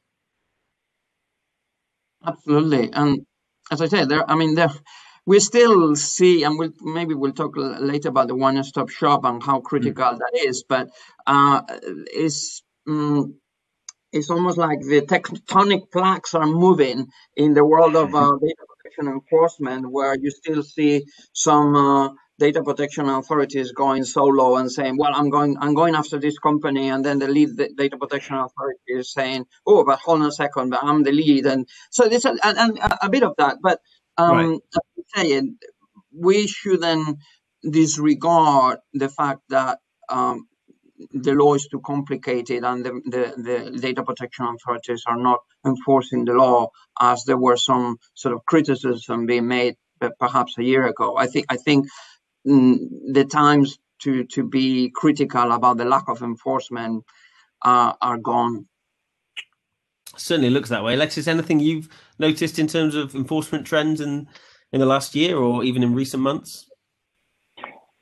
Absolutely, 2.25 2.85
and 2.93 3.27
as 3.73 3.81
I 3.81 3.89
said, 3.89 4.09
there. 4.09 4.25
I 4.31 4.35
mean, 4.37 4.55
there 4.55 4.71
we 5.27 5.41
still 5.41 5.97
see, 5.97 6.45
and 6.45 6.59
we'll 6.59 6.73
maybe 6.81 7.15
we'll 7.15 7.33
talk 7.33 7.55
later 7.57 8.09
about 8.11 8.29
the 8.29 8.37
one-stop 8.37 8.89
shop 8.89 9.25
and 9.25 9.43
how 9.43 9.61
critical 9.61 10.05
mm. 10.05 10.19
that 10.19 10.35
is. 10.49 10.65
But 10.73 10.91
uh, 11.27 11.63
it's 12.23 12.63
um, 12.89 13.35
it's 14.13 14.31
almost 14.31 14.59
like 14.59 14.81
the 14.81 15.01
tectonic 15.03 15.91
plaques 15.91 16.35
are 16.35 16.47
moving 16.47 17.07
in 17.37 17.55
the 17.55 17.65
world 17.65 17.97
of 17.97 18.15
uh, 18.15 18.31
data 18.41 18.63
protection 18.71 19.07
enforcement, 19.09 19.91
where 19.91 20.15
you 20.23 20.31
still 20.31 20.63
see 20.63 21.05
some 21.33 21.75
uh, 21.75 22.09
data 22.43 22.63
protection 22.69 23.09
authorities 23.09 23.71
going 23.73 24.05
solo 24.05 24.57
and 24.57 24.71
saying, 24.77 24.97
"Well, 25.01 25.15
I'm 25.15 25.31
going, 25.37 25.57
I'm 25.61 25.75
going 25.75 25.95
after 25.95 26.19
this 26.19 26.39
company," 26.39 26.89
and 26.93 27.05
then 27.07 27.19
the 27.23 27.29
lead 27.37 27.51
the 27.57 27.69
data 27.83 27.97
protection 28.03 28.37
authority 28.37 28.93
is 29.01 29.13
saying, 29.19 29.45
"Oh, 29.67 29.85
but 29.85 30.01
hold 30.05 30.23
on 30.23 30.29
a 30.29 30.33
second, 30.43 30.71
but 30.71 30.81
I'm 30.83 31.03
the 31.09 31.13
lead," 31.13 31.47
and 31.47 31.69
so 31.91 32.09
there's 32.09 32.25
a, 32.25 32.35
and, 32.43 32.79
a 33.09 33.09
bit 33.09 33.23
of 33.23 33.35
that, 33.39 33.59
but 33.63 33.79
um, 34.17 34.37
right. 34.37 34.61
saying 35.15 35.57
we 36.29 36.47
shouldn't 36.47 37.19
disregard 37.79 38.79
the 39.03 39.09
fact 39.09 39.43
that 39.49 39.79
um, 40.09 40.49
the 41.27 41.35
law 41.43 41.55
is 41.55 41.67
too 41.69 41.81
complicated 41.81 42.65
and 42.65 42.85
the, 42.87 42.93
the, 43.15 43.25
the, 43.47 43.79
data 43.87 44.03
protection 44.03 44.45
authorities 44.47 45.03
are 45.07 45.17
not 45.29 45.41
enforcing 45.67 46.25
the 46.25 46.33
law 46.33 46.69
as 47.01 47.25
there 47.25 47.43
were 47.47 47.57
some 47.57 47.97
sort 48.15 48.35
of 48.35 48.45
criticism 48.45 49.27
being 49.27 49.49
made 49.49 49.75
perhaps 50.19 50.59
a 50.59 50.65
year 50.65 50.87
ago. 50.87 51.17
I 51.17 51.27
think 51.27 51.47
I 51.49 51.57
think 51.57 51.87
the 52.45 53.27
times 53.31 53.79
to 54.01 54.25
to 54.25 54.43
be 54.43 54.91
critical 54.95 55.53
about 55.53 55.77
the 55.77 55.85
lack 55.85 56.09
of 56.09 56.23
enforcement 56.23 57.05
uh, 57.65 57.93
are 58.01 58.19
gone 58.19 58.67
certainly 60.17 60.51
looks 60.51 60.69
that 60.69 60.85
way. 60.85 60.95
Alexis, 60.95 61.27
anything 61.27 61.61
you've 61.61 61.89
noticed 62.19 62.59
in 62.59 62.67
terms 62.67 62.95
of 62.95 63.15
enforcement 63.15 63.67
trends 63.67 64.01
in 64.01 64.29
in 64.73 64.81
the 64.81 64.87
last 64.87 65.15
year 65.15 65.37
or 65.37 65.65
even 65.65 65.83
in 65.83 65.95
recent 65.95 66.23
months? 66.23 66.69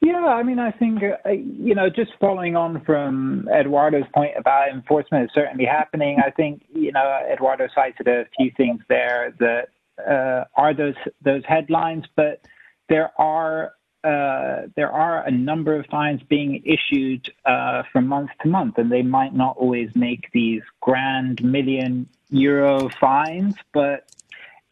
Yeah, 0.03 0.25
I 0.25 0.43
mean, 0.43 0.59
I 0.59 0.71
think 0.71 1.03
uh, 1.03 1.31
you 1.31 1.75
know, 1.75 1.91
just 1.91 2.13
following 2.21 2.57
on 2.57 2.83
from 2.85 3.49
Eduardo's 3.53 4.05
point 4.15 4.33
about 4.37 4.71
enforcement 4.71 5.25
is 5.25 5.31
certainly 5.35 5.67
happening. 5.67 6.19
I 6.25 6.31
think 6.31 6.63
you 6.73 6.93
know, 6.93 7.21
Eduardo 7.31 7.69
cited 7.75 8.09
a 8.09 8.25
few 8.37 8.51
things 8.57 8.81
there 8.89 9.35
that 9.41 9.69
uh, 10.09 10.45
are 10.57 10.73
those 10.75 10.95
those 11.23 11.43
headlines, 11.47 12.05
but 12.17 12.41
there 12.89 13.11
are 13.19 13.73
uh, 14.03 14.63
there 14.77 14.91
are 14.91 15.27
a 15.27 15.31
number 15.31 15.79
of 15.79 15.87
fines 15.87 16.23
being 16.29 16.63
issued 16.65 17.31
uh, 17.45 17.83
from 17.93 18.07
month 18.07 18.31
to 18.43 18.49
month, 18.49 18.79
and 18.79 18.91
they 18.91 19.03
might 19.03 19.35
not 19.35 19.57
always 19.59 19.91
make 19.95 20.31
these 20.33 20.63
grand 20.81 21.43
million 21.45 22.09
euro 22.31 22.89
fines. 23.01 23.55
But 23.73 24.09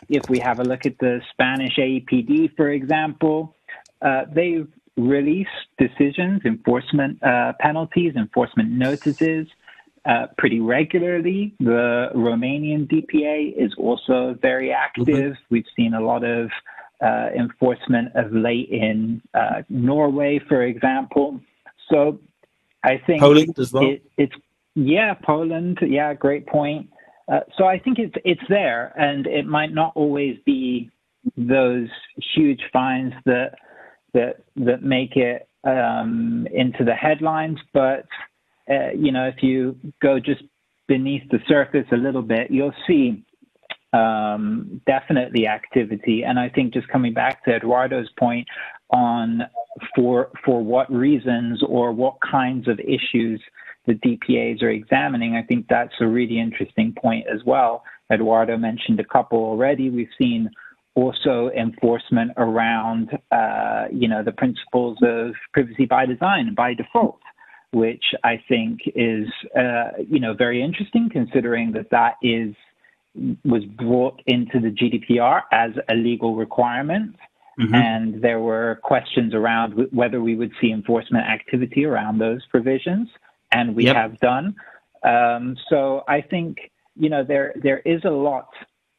if 0.09 0.29
we 0.31 0.39
have 0.39 0.61
a 0.61 0.65
look 0.65 0.87
at 0.87 0.99
the 0.99 1.21
Spanish 1.31 1.77
AEPD, 1.77 2.57
for 2.57 2.71
example, 2.71 3.55
uh, 4.01 4.25
they've 4.33 4.69
released 4.97 5.51
decisions, 5.77 6.43
enforcement 6.45 7.23
uh, 7.23 7.53
penalties, 7.61 8.15
enforcement 8.17 8.71
notices. 8.71 9.47
Uh, 10.05 10.27
pretty 10.39 10.59
regularly. 10.59 11.55
The 11.61 12.09
Romanian 12.15 12.89
DPA 12.89 13.53
is 13.55 13.75
also 13.77 14.39
very 14.41 14.73
active. 14.73 15.07
Mm-hmm. 15.07 15.43
We've 15.51 15.67
seen 15.77 15.93
a 15.93 16.01
lot 16.01 16.25
of 16.25 16.51
enforcement 17.03 18.09
of 18.15 18.33
late 18.33 18.69
in 18.71 19.23
uh, 19.35 19.63
Norway, 19.69 20.41
for 20.49 20.63
example. 20.63 21.41
So 21.91 22.19
I 22.85 23.01
think 23.07 23.21
Poland 23.21 23.59
as 23.59 23.73
well. 23.73 23.85
It, 23.85 24.03
it's 24.17 24.35
yeah, 24.75 25.15
Poland. 25.15 25.79
Yeah, 25.83 26.15
great 26.15 26.47
point. 26.47 26.89
Uh, 27.31 27.41
so 27.57 27.65
I 27.65 27.79
think 27.79 27.99
it's 27.99 28.15
it's 28.25 28.43
there, 28.49 28.93
and 28.99 29.27
it 29.27 29.47
might 29.47 29.73
not 29.73 29.93
always 29.95 30.39
be 30.45 30.91
those 31.37 31.89
huge 32.35 32.61
fines 32.73 33.13
that 33.27 33.55
that 34.15 34.43
that 34.57 34.83
make 34.83 35.17
it 35.17 35.49
um, 35.65 36.47
into 36.53 36.85
the 36.85 36.95
headlines, 36.95 37.59
but 37.73 38.07
uh, 38.71 38.91
you 38.97 39.13
know, 39.13 39.27
if 39.27 39.43
you 39.43 39.77
go 40.01 40.19
just 40.19 40.43
beneath 40.87 41.29
the 41.31 41.39
surface 41.47 41.87
a 41.93 41.97
little 41.97 42.23
bit, 42.23 42.51
you'll 42.51 42.75
see 42.87 43.25
um, 43.93 44.81
definitely 44.87 45.47
activity. 45.47 46.23
And 46.23 46.39
I 46.39 46.49
think 46.49 46.75
just 46.75 46.89
coming 46.89 47.15
back 47.15 47.45
to 47.45 47.55
Eduardo's 47.55 48.11
point 48.19 48.47
on 48.91 49.43
for 49.95 50.31
for 50.45 50.63
what 50.63 50.91
reasons 50.93 51.63
or 51.67 51.93
what 51.93 52.17
kinds 52.21 52.69
of 52.69 52.81
issues 52.81 53.41
the 53.87 53.95
DPAs 53.95 54.63
are 54.63 54.71
examining, 54.71 55.37
I 55.37 55.43
think 55.43 55.67
that's 55.69 55.95
a 56.01 56.07
really 56.07 56.39
interesting 56.39 56.95
point 57.01 57.27
as 57.33 57.41
well. 57.45 57.83
Eduardo 58.13 58.57
mentioned 58.57 59.01
a 59.01 59.05
couple 59.05 59.39
already. 59.39 59.91
We've 59.91 60.09
seen 60.19 60.51
also 60.95 61.51
enforcement 61.57 62.33
around, 62.37 63.11
uh, 63.31 63.85
you 63.93 64.09
know, 64.09 64.23
the 64.23 64.33
principles 64.33 64.99
of 65.03 65.33
privacy 65.53 65.87
by 65.87 66.05
design 66.07 66.55
by 66.55 66.75
default, 66.75 67.21
which 67.73 68.05
I 68.25 68.43
think 68.49 68.81
is, 68.97 69.29
uh, 69.57 70.03
you 70.07 70.19
know, 70.19 70.35
very 70.35 70.63
interesting 70.63 71.09
considering 71.11 71.73
that 71.73 71.91
that 71.91 72.15
is 72.23 72.55
was 73.45 73.65
brought 73.65 74.21
into 74.27 74.61
the 74.61 74.71
GDPR 74.71 75.43
as 75.53 75.73
a 75.89 75.95
legal 75.95 76.37
requirement. 76.37 77.17
Mm-hmm. 77.61 77.75
And 77.75 78.23
there 78.23 78.39
were 78.39 78.79
questions 78.85 79.35
around 79.35 79.89
whether 79.91 80.21
we 80.21 80.37
would 80.37 80.53
see 80.61 80.71
enforcement 80.71 81.27
activity 81.27 81.85
around 81.85 82.19
those 82.19 82.47
provisions, 82.47 83.09
and 83.51 83.75
we 83.75 83.87
yep. 83.87 83.97
have 83.97 84.19
done. 84.21 84.55
Um, 85.03 85.57
so 85.69 86.05
I 86.07 86.21
think 86.21 86.71
you 86.95 87.09
know 87.09 87.25
there 87.25 87.53
there 87.61 87.81
is 87.81 88.05
a 88.05 88.11
lot 88.11 88.49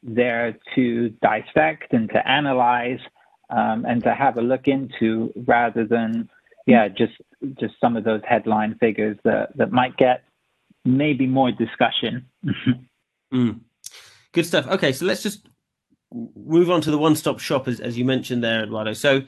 there 0.02 0.58
to 0.74 1.08
dissect 1.22 1.92
and 1.92 2.10
to 2.10 2.28
analyze 2.28 3.00
um, 3.48 3.84
and 3.86 4.02
to 4.04 4.14
have 4.14 4.36
a 4.36 4.42
look 4.42 4.66
into, 4.66 5.32
rather 5.46 5.86
than 5.86 6.28
yeah 6.66 6.88
just 6.88 7.14
just 7.58 7.74
some 7.80 7.96
of 7.96 8.04
those 8.04 8.20
headline 8.28 8.76
figures 8.78 9.16
that 9.24 9.56
that 9.56 9.72
might 9.72 9.96
get 9.96 10.22
maybe 10.84 11.26
more 11.26 11.50
discussion. 11.50 12.26
mm. 13.32 13.60
Good 14.32 14.46
stuff. 14.46 14.66
Okay, 14.68 14.92
so 14.92 15.06
let's 15.06 15.22
just 15.22 15.48
move 16.12 16.70
on 16.70 16.80
to 16.82 16.90
the 16.90 16.98
one-stop 16.98 17.40
shop, 17.40 17.68
as, 17.68 17.80
as 17.80 17.96
you 17.98 18.04
mentioned 18.04 18.42
there, 18.44 18.62
Eduardo. 18.62 18.92
So, 18.92 19.22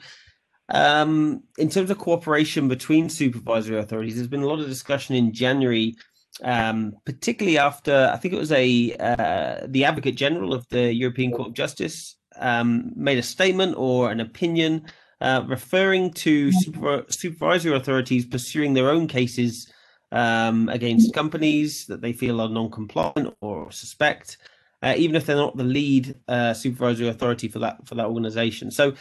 um, 0.69 1.43
in 1.57 1.69
terms 1.69 1.89
of 1.89 1.97
cooperation 1.97 2.67
between 2.67 3.09
supervisory 3.09 3.77
authorities, 3.77 4.15
there's 4.15 4.27
been 4.27 4.43
a 4.43 4.47
lot 4.47 4.59
of 4.59 4.67
discussion 4.67 5.15
in 5.15 5.33
January, 5.33 5.95
um, 6.41 6.93
particularly 7.05 7.57
after 7.57 8.09
I 8.13 8.17
think 8.17 8.33
it 8.33 8.39
was 8.39 8.51
a 8.51 8.95
uh, 8.97 9.67
the 9.67 9.85
Advocate 9.85 10.15
General 10.15 10.53
of 10.53 10.67
the 10.69 10.93
European 10.93 11.31
Court 11.31 11.49
of 11.49 11.53
Justice 11.53 12.15
um, 12.37 12.91
made 12.95 13.17
a 13.17 13.23
statement 13.23 13.75
or 13.77 14.09
an 14.09 14.19
opinion 14.19 14.85
uh, 15.21 15.43
referring 15.47 16.11
to 16.11 16.51
super, 16.51 17.05
supervisory 17.09 17.75
authorities 17.75 18.25
pursuing 18.25 18.73
their 18.73 18.89
own 18.89 19.07
cases 19.07 19.71
um, 20.11 20.69
against 20.69 21.13
companies 21.13 21.85
that 21.87 22.01
they 22.01 22.13
feel 22.13 22.39
are 22.39 22.49
non-compliant 22.49 23.33
or 23.41 23.71
suspect 23.71 24.37
uh, 24.83 24.93
even 24.97 25.15
if 25.15 25.25
they're 25.25 25.35
not 25.35 25.55
the 25.55 25.63
lead 25.63 26.15
uh, 26.27 26.53
supervisory 26.53 27.07
authority 27.07 27.47
for 27.47 27.59
that 27.59 27.87
for 27.87 27.95
that 27.95 28.05
organization. 28.05 28.69
So, 28.69 28.91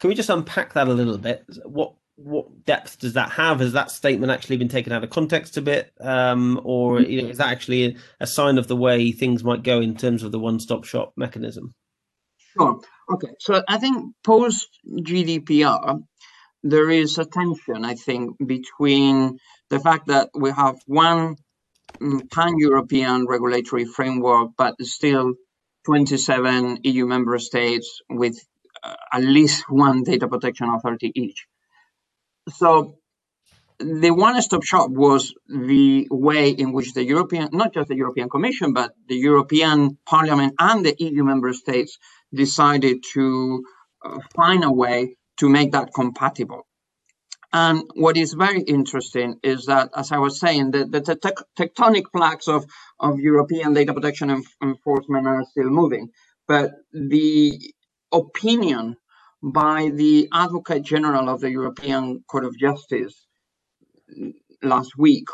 can 0.00 0.08
we 0.08 0.14
just 0.14 0.30
unpack 0.30 0.74
that 0.74 0.88
a 0.88 0.92
little 0.92 1.18
bit? 1.18 1.44
What 1.64 1.94
what 2.16 2.64
depth 2.64 2.98
does 2.98 3.12
that 3.12 3.30
have? 3.30 3.60
Has 3.60 3.72
that 3.74 3.92
statement 3.92 4.32
actually 4.32 4.56
been 4.56 4.68
taken 4.68 4.92
out 4.92 5.04
of 5.04 5.10
context 5.10 5.56
a 5.56 5.62
bit, 5.62 5.92
um, 6.00 6.60
or 6.64 7.00
you 7.00 7.22
know, 7.22 7.28
is 7.28 7.38
that 7.38 7.52
actually 7.52 7.96
a, 8.18 8.26
sign 8.26 8.58
of 8.58 8.66
the 8.66 8.76
way 8.76 9.12
things 9.12 9.44
might 9.44 9.62
go 9.62 9.80
in 9.80 9.96
terms 9.96 10.24
of 10.24 10.32
the 10.32 10.38
one-stop 10.40 10.84
shop 10.84 11.12
mechanism? 11.16 11.74
Sure. 12.56 12.80
Okay. 13.12 13.28
So 13.38 13.62
I 13.68 13.78
think 13.78 14.14
post 14.24 14.68
GDPR, 14.84 16.02
there 16.64 16.90
is 16.90 17.18
a 17.18 17.24
tension. 17.24 17.84
I 17.84 17.94
think 17.94 18.36
between 18.44 19.38
the 19.70 19.78
fact 19.78 20.08
that 20.08 20.30
we 20.34 20.50
have 20.50 20.76
one 20.86 21.36
pan-European 22.30 23.26
regulatory 23.26 23.84
framework, 23.84 24.50
but 24.56 24.74
still 24.82 25.34
27 25.86 26.80
EU 26.84 27.06
member 27.06 27.38
states 27.38 28.00
with 28.10 28.38
uh, 28.82 28.94
at 29.12 29.22
least 29.22 29.64
one 29.68 30.02
data 30.02 30.28
protection 30.28 30.68
authority 30.68 31.10
each. 31.14 31.46
So 32.50 32.98
the 33.78 34.10
one-stop 34.10 34.64
shop 34.64 34.90
was 34.90 35.34
the 35.48 36.06
way 36.10 36.50
in 36.50 36.72
which 36.72 36.94
the 36.94 37.04
European, 37.04 37.48
not 37.52 37.72
just 37.72 37.88
the 37.88 37.96
European 37.96 38.28
Commission, 38.28 38.72
but 38.72 38.92
the 39.08 39.16
European 39.16 39.98
Parliament 40.04 40.54
and 40.58 40.84
the 40.84 40.94
EU 40.98 41.24
member 41.24 41.52
states 41.52 41.98
decided 42.34 43.04
to 43.14 43.64
uh, 44.04 44.18
find 44.34 44.64
a 44.64 44.72
way 44.72 45.16
to 45.38 45.48
make 45.48 45.72
that 45.72 45.94
compatible. 45.94 46.67
And 47.52 47.84
what 47.94 48.16
is 48.16 48.34
very 48.34 48.60
interesting 48.62 49.40
is 49.42 49.66
that, 49.66 49.90
as 49.96 50.12
I 50.12 50.18
was 50.18 50.38
saying, 50.38 50.72
the, 50.72 50.84
the 50.86 51.00
te- 51.00 51.64
tectonic 51.66 52.04
plaques 52.14 52.48
of, 52.48 52.66
of 53.00 53.20
European 53.20 53.72
data 53.74 53.94
protection 53.94 54.28
enf- 54.28 54.54
enforcement 54.62 55.26
are 55.26 55.44
still 55.44 55.70
moving. 55.70 56.10
But 56.46 56.72
the 56.92 57.58
opinion 58.12 58.96
by 59.42 59.90
the 59.94 60.28
Advocate 60.32 60.82
General 60.82 61.28
of 61.28 61.40
the 61.40 61.50
European 61.50 62.22
Court 62.28 62.44
of 62.44 62.58
Justice 62.58 63.14
last 64.62 64.92
week 64.98 65.28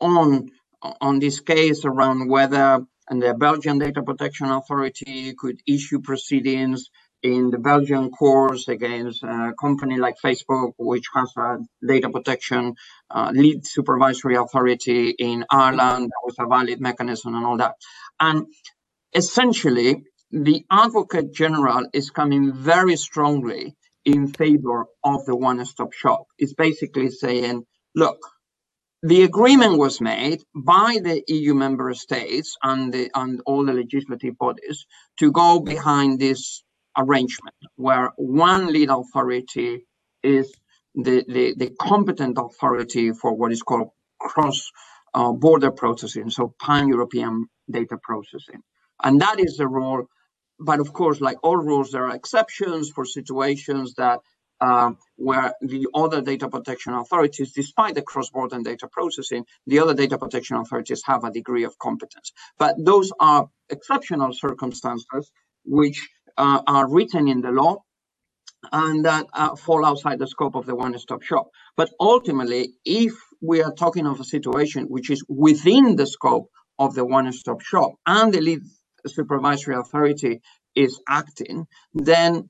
on 0.00 0.50
on 1.00 1.18
this 1.18 1.40
case 1.40 1.84
around 1.84 2.28
whether 2.28 2.84
and 3.08 3.22
the 3.22 3.34
Belgian 3.34 3.78
Data 3.78 4.02
Protection 4.02 4.46
Authority 4.48 5.34
could 5.34 5.60
issue 5.66 6.00
proceedings 6.00 6.90
in 7.24 7.50
the 7.50 7.58
Belgian 7.58 8.10
courts 8.10 8.68
against 8.68 9.22
a 9.22 9.54
company 9.58 9.96
like 9.96 10.16
Facebook, 10.22 10.74
which 10.76 11.06
has 11.14 11.32
a 11.38 11.56
data 11.84 12.10
protection 12.10 12.74
uh, 13.10 13.32
lead 13.34 13.66
supervisory 13.66 14.36
authority 14.36 15.10
in 15.18 15.44
Ireland. 15.50 16.10
Was 16.24 16.36
a 16.38 16.46
valid 16.46 16.80
mechanism 16.82 17.34
and 17.34 17.46
all 17.46 17.56
that. 17.56 17.76
And 18.20 18.46
essentially, 19.14 20.04
the 20.30 20.66
Advocate 20.70 21.32
General 21.32 21.86
is 21.94 22.10
coming 22.10 22.52
very 22.52 22.96
strongly 22.96 23.74
in 24.04 24.28
favor 24.28 24.84
of 25.02 25.24
the 25.24 25.34
one 25.34 25.64
stop 25.64 25.94
shop. 25.94 26.24
It's 26.38 26.52
basically 26.52 27.10
saying, 27.10 27.64
look, 27.94 28.18
the 29.02 29.22
agreement 29.22 29.78
was 29.78 29.98
made 30.00 30.42
by 30.54 30.98
the 31.02 31.22
EU 31.28 31.54
member 31.54 31.94
states 31.94 32.56
and, 32.62 32.92
the, 32.92 33.10
and 33.14 33.40
all 33.46 33.64
the 33.64 33.72
legislative 33.72 34.36
bodies 34.36 34.84
to 35.20 35.32
go 35.32 35.60
behind 35.60 36.20
this 36.20 36.63
arrangement 36.96 37.56
where 37.76 38.10
one 38.16 38.72
lead 38.72 38.90
authority 38.90 39.86
is 40.22 40.52
the, 40.94 41.24
the, 41.28 41.54
the 41.56 41.70
competent 41.80 42.38
authority 42.38 43.12
for 43.12 43.34
what 43.34 43.52
is 43.52 43.62
called 43.62 43.90
cross 44.18 44.70
uh, 45.12 45.32
border 45.32 45.70
processing, 45.70 46.30
so 46.30 46.54
pan 46.60 46.88
European 46.88 47.46
data 47.70 47.96
processing. 48.02 48.62
And 49.02 49.20
that 49.20 49.40
is 49.40 49.56
the 49.56 49.66
role 49.66 50.08
but 50.58 50.80
of 50.80 50.92
course, 50.92 51.20
like 51.20 51.38
all 51.42 51.56
rules, 51.56 51.90
there 51.90 52.06
are 52.06 52.14
exceptions 52.14 52.90
for 52.90 53.04
situations 53.04 53.94
that 53.94 54.20
uh, 54.60 54.92
where 55.16 55.52
the 55.60 55.88
other 55.94 56.22
data 56.22 56.48
protection 56.48 56.94
authorities, 56.94 57.52
despite 57.52 57.94
the 57.94 58.02
cross-border 58.02 58.60
data 58.62 58.88
processing, 58.88 59.44
the 59.66 59.80
other 59.80 59.94
data 59.94 60.16
protection 60.16 60.56
authorities 60.56 61.02
have 61.04 61.24
a 61.24 61.30
degree 61.30 61.64
of 61.64 61.78
competence. 61.78 62.32
But 62.58 62.76
those 62.78 63.12
are 63.18 63.48
exceptional 63.68 64.32
circumstances 64.32 65.30
which 65.64 66.08
uh, 66.36 66.62
are 66.66 66.90
written 66.90 67.28
in 67.28 67.40
the 67.40 67.50
law 67.50 67.76
and 68.72 69.04
that 69.04 69.26
uh, 69.32 69.54
fall 69.56 69.84
outside 69.84 70.18
the 70.18 70.26
scope 70.26 70.54
of 70.54 70.66
the 70.66 70.74
one-stop 70.74 71.22
shop. 71.22 71.48
But 71.76 71.90
ultimately, 72.00 72.74
if 72.84 73.12
we 73.42 73.62
are 73.62 73.72
talking 73.72 74.06
of 74.06 74.20
a 74.20 74.24
situation 74.24 74.86
which 74.86 75.10
is 75.10 75.22
within 75.28 75.96
the 75.96 76.06
scope 76.06 76.48
of 76.78 76.94
the 76.94 77.04
one-stop 77.04 77.60
shop 77.60 77.92
and 78.06 78.32
the 78.32 78.40
lead 78.40 78.60
supervisory 79.06 79.76
authority 79.76 80.40
is 80.74 80.98
acting, 81.08 81.66
then 81.92 82.48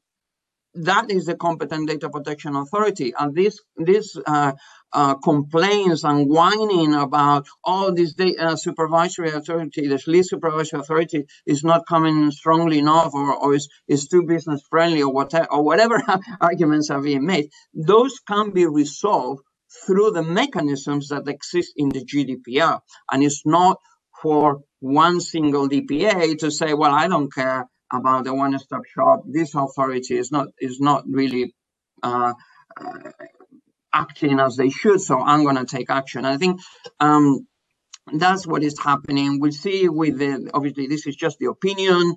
that 0.75 1.11
is 1.11 1.27
the 1.27 1.37
competent 1.37 1.89
data 1.89 2.11
protection 2.11 2.57
authority. 2.57 3.13
And 3.19 3.35
this 3.35 3.61
this 3.77 4.17
uh, 4.27 4.53
uh, 4.93 5.15
complaints 5.17 6.05
and 6.05 6.29
whining 6.29 6.95
about 6.95 7.47
all 7.63 7.87
oh, 7.87 7.91
this 7.91 8.15
data 8.15 8.45
uh, 8.45 8.57
supervisory 8.57 9.31
authority, 9.31 9.89
this 9.89 10.07
lead 10.07 10.25
supervisory 10.25 10.81
authority 10.81 11.25
is 11.47 11.65
not 11.65 11.87
coming 11.87 12.31
strongly 12.31 12.79
enough, 12.79 13.13
or, 13.15 13.35
or 13.35 13.55
is, 13.55 13.69
is 13.89 14.07
too 14.09 14.23
business 14.23 14.63
friendly, 14.71 15.03
or 15.03 15.13
whatever, 15.13 15.51
or 15.51 15.63
whatever 15.63 16.03
arguments 16.41 16.91
are 16.91 17.03
being 17.03 17.27
made. 17.27 17.49
Those 17.75 18.19
can 18.21 18.51
be 18.51 18.67
resolved 18.67 19.43
through 19.85 20.13
the 20.13 20.23
mechanisms 20.23 21.09
that 21.09 21.27
exist 21.27 21.73
in 21.77 21.89
the 21.89 22.05
GDPR, 22.05 22.81
and 23.11 23.23
it's 23.23 23.43
not 23.45 23.79
for 24.23 24.61
one 24.81 25.21
single 25.21 25.69
DPA 25.69 26.39
to 26.39 26.51
say, 26.51 26.73
well, 26.73 26.93
I 26.93 27.09
don't 27.09 27.33
care 27.33 27.69
about 27.93 28.25
the 28.25 28.35
one-stop 28.35 28.85
shop. 28.87 29.23
This 29.27 29.55
authority 29.55 30.17
is 30.17 30.31
not 30.31 30.49
is 30.61 30.81
not 30.81 31.05
really 31.07 31.55
uh, 32.03 32.33
uh, 32.81 33.11
acting 33.93 34.41
as 34.41 34.57
they 34.57 34.71
should, 34.71 35.01
so 35.01 35.21
I'm 35.21 35.45
going 35.45 35.57
to 35.57 35.65
take 35.65 35.91
action. 35.91 36.25
I 36.25 36.37
think 36.37 36.61
um, 37.01 37.47
that's 38.13 38.47
what 38.47 38.63
is 38.63 38.79
happening. 38.79 39.41
We'll 39.41 39.53
see 39.53 39.89
with 39.89 40.19
the 40.19 40.51
obviously 40.53 40.87
this 40.87 41.07
is 41.07 41.17
just 41.17 41.39
the 41.39 41.47
opinion. 41.47 42.17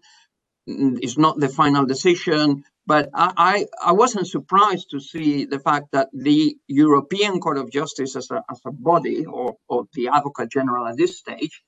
It's 0.66 1.18
not 1.18 1.40
the 1.40 1.48
final 1.48 1.86
decision, 1.86 2.66
but 2.86 3.10
I, 3.14 3.34
I, 3.38 3.66
I 3.90 3.92
wasn't 3.94 4.28
surprised 4.28 4.90
to 4.92 5.00
see 5.00 5.46
the 5.46 5.60
fact 5.60 5.94
that 5.94 6.10
the 6.12 6.58
European 6.68 7.40
Court 7.40 7.58
of 7.58 7.72
Justice 7.72 8.18
as 8.18 8.30
a, 8.32 8.44
as 8.52 8.60
a 8.66 8.72
body 8.72 9.26
or, 9.26 9.56
or 9.70 9.86
the 9.94 10.10
Advocate 10.10 10.52
General 10.52 10.88
at 10.88 10.98
this 10.98 11.18
stage 11.18 11.62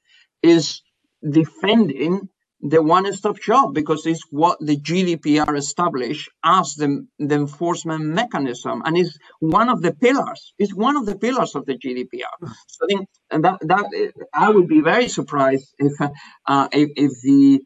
is 0.43 0.81
defending 1.29 2.27
the 2.61 2.81
one-stop 2.81 3.37
shop 3.37 3.73
because 3.73 4.05
it's 4.05 4.23
what 4.31 4.57
the 4.59 4.77
GDPR 4.77 5.57
established 5.57 6.29
as 6.43 6.75
the, 6.75 7.07
the 7.17 7.35
enforcement 7.35 8.03
mechanism 8.03 8.81
and 8.85 8.97
is 8.97 9.17
one 9.39 9.69
of 9.69 9.81
the 9.81 9.93
pillars. 9.93 10.53
It's 10.59 10.75
one 10.75 10.97
of 10.97 11.05
the 11.05 11.17
pillars 11.17 11.55
of 11.55 11.65
the 11.65 11.75
GDPR. 11.75 12.35
So 12.67 12.85
I 12.85 12.87
think 12.87 13.09
that 13.31 13.59
that 13.61 14.13
I 14.33 14.49
would 14.49 14.67
be 14.67 14.81
very 14.81 15.07
surprised 15.09 15.73
if 15.77 15.93
uh, 16.01 16.67
if, 16.71 16.89
if, 16.95 17.11
the 17.21 17.61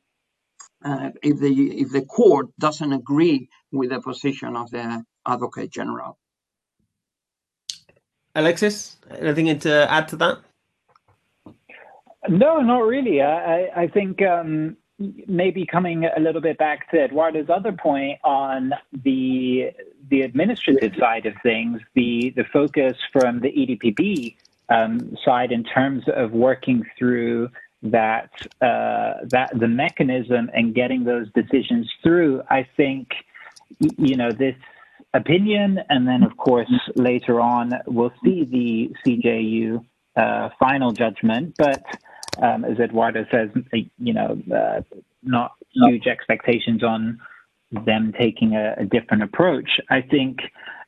uh, 0.84 1.10
if 1.22 1.40
the 1.40 1.82
if 1.82 1.92
the 1.92 2.02
court 2.02 2.48
doesn't 2.60 2.94
agree 2.94 3.50
with 3.72 3.90
the 3.90 4.02
position 4.02 4.56
of 4.56 4.72
the 4.72 5.04
Advocate 5.26 5.72
General. 5.72 6.18
Alexis, 8.36 8.98
anything 9.20 9.60
to 9.60 9.92
add 9.92 10.08
to 10.08 10.16
that? 10.18 10.40
No, 12.30 12.62
not 12.62 12.80
really. 12.80 13.22
I, 13.22 13.70
I 13.76 13.88
think 13.88 14.22
um, 14.22 14.78
maybe 15.00 15.66
coming 15.66 16.06
a 16.06 16.20
little 16.20 16.42
bit 16.42 16.58
back 16.58 16.90
to 16.92 17.02
Eduardo's 17.02 17.50
other 17.50 17.72
point 17.72 18.20
on 18.24 18.74
the 18.92 19.72
the 20.10 20.22
administrative 20.22 20.94
side 21.00 21.26
of 21.26 21.34
things, 21.42 21.82
the 21.96 22.32
the 22.36 22.44
focus 22.52 22.94
from 23.12 23.40
the 23.40 23.50
EDPB 23.50 24.36
um, 24.70 25.16
side 25.24 25.52
in 25.52 25.64
terms 25.64 26.04
of 26.16 26.32
working 26.32 26.84
through 26.98 27.50
that 27.82 28.30
uh, 28.62 29.26
that 29.30 29.52
the 29.60 29.68
mechanism 29.68 30.50
and 30.54 30.74
getting 30.76 31.04
those 31.04 31.28
decisions 31.34 31.92
through. 32.02 32.42
I 32.50 32.68
think 32.78 33.10
you 33.80 34.16
know 34.16 34.32
this 34.32 34.56
opinion, 35.14 35.80
and 35.90 36.08
then 36.08 36.24
of 36.24 36.38
course 36.38 36.72
later 36.96 37.42
on 37.42 37.74
we'll 37.88 38.14
see 38.24 38.46
the 38.46 38.96
CJEU 39.06 39.84
uh, 40.16 40.50
final 40.60 40.92
judgment, 40.92 41.56
but 41.58 41.84
um, 42.42 42.66
as 42.66 42.80
Eduardo 42.80 43.26
says, 43.32 43.50
you 43.98 44.14
know, 44.14 44.42
uh, 44.54 44.82
not 45.24 45.54
huge 45.72 46.08
expectations 46.08 46.84
on 46.84 47.20
them 47.72 48.14
taking 48.20 48.56
a, 48.56 48.86
different 48.86 49.24
approach. 49.24 49.80
I 49.90 50.02
think 50.02 50.40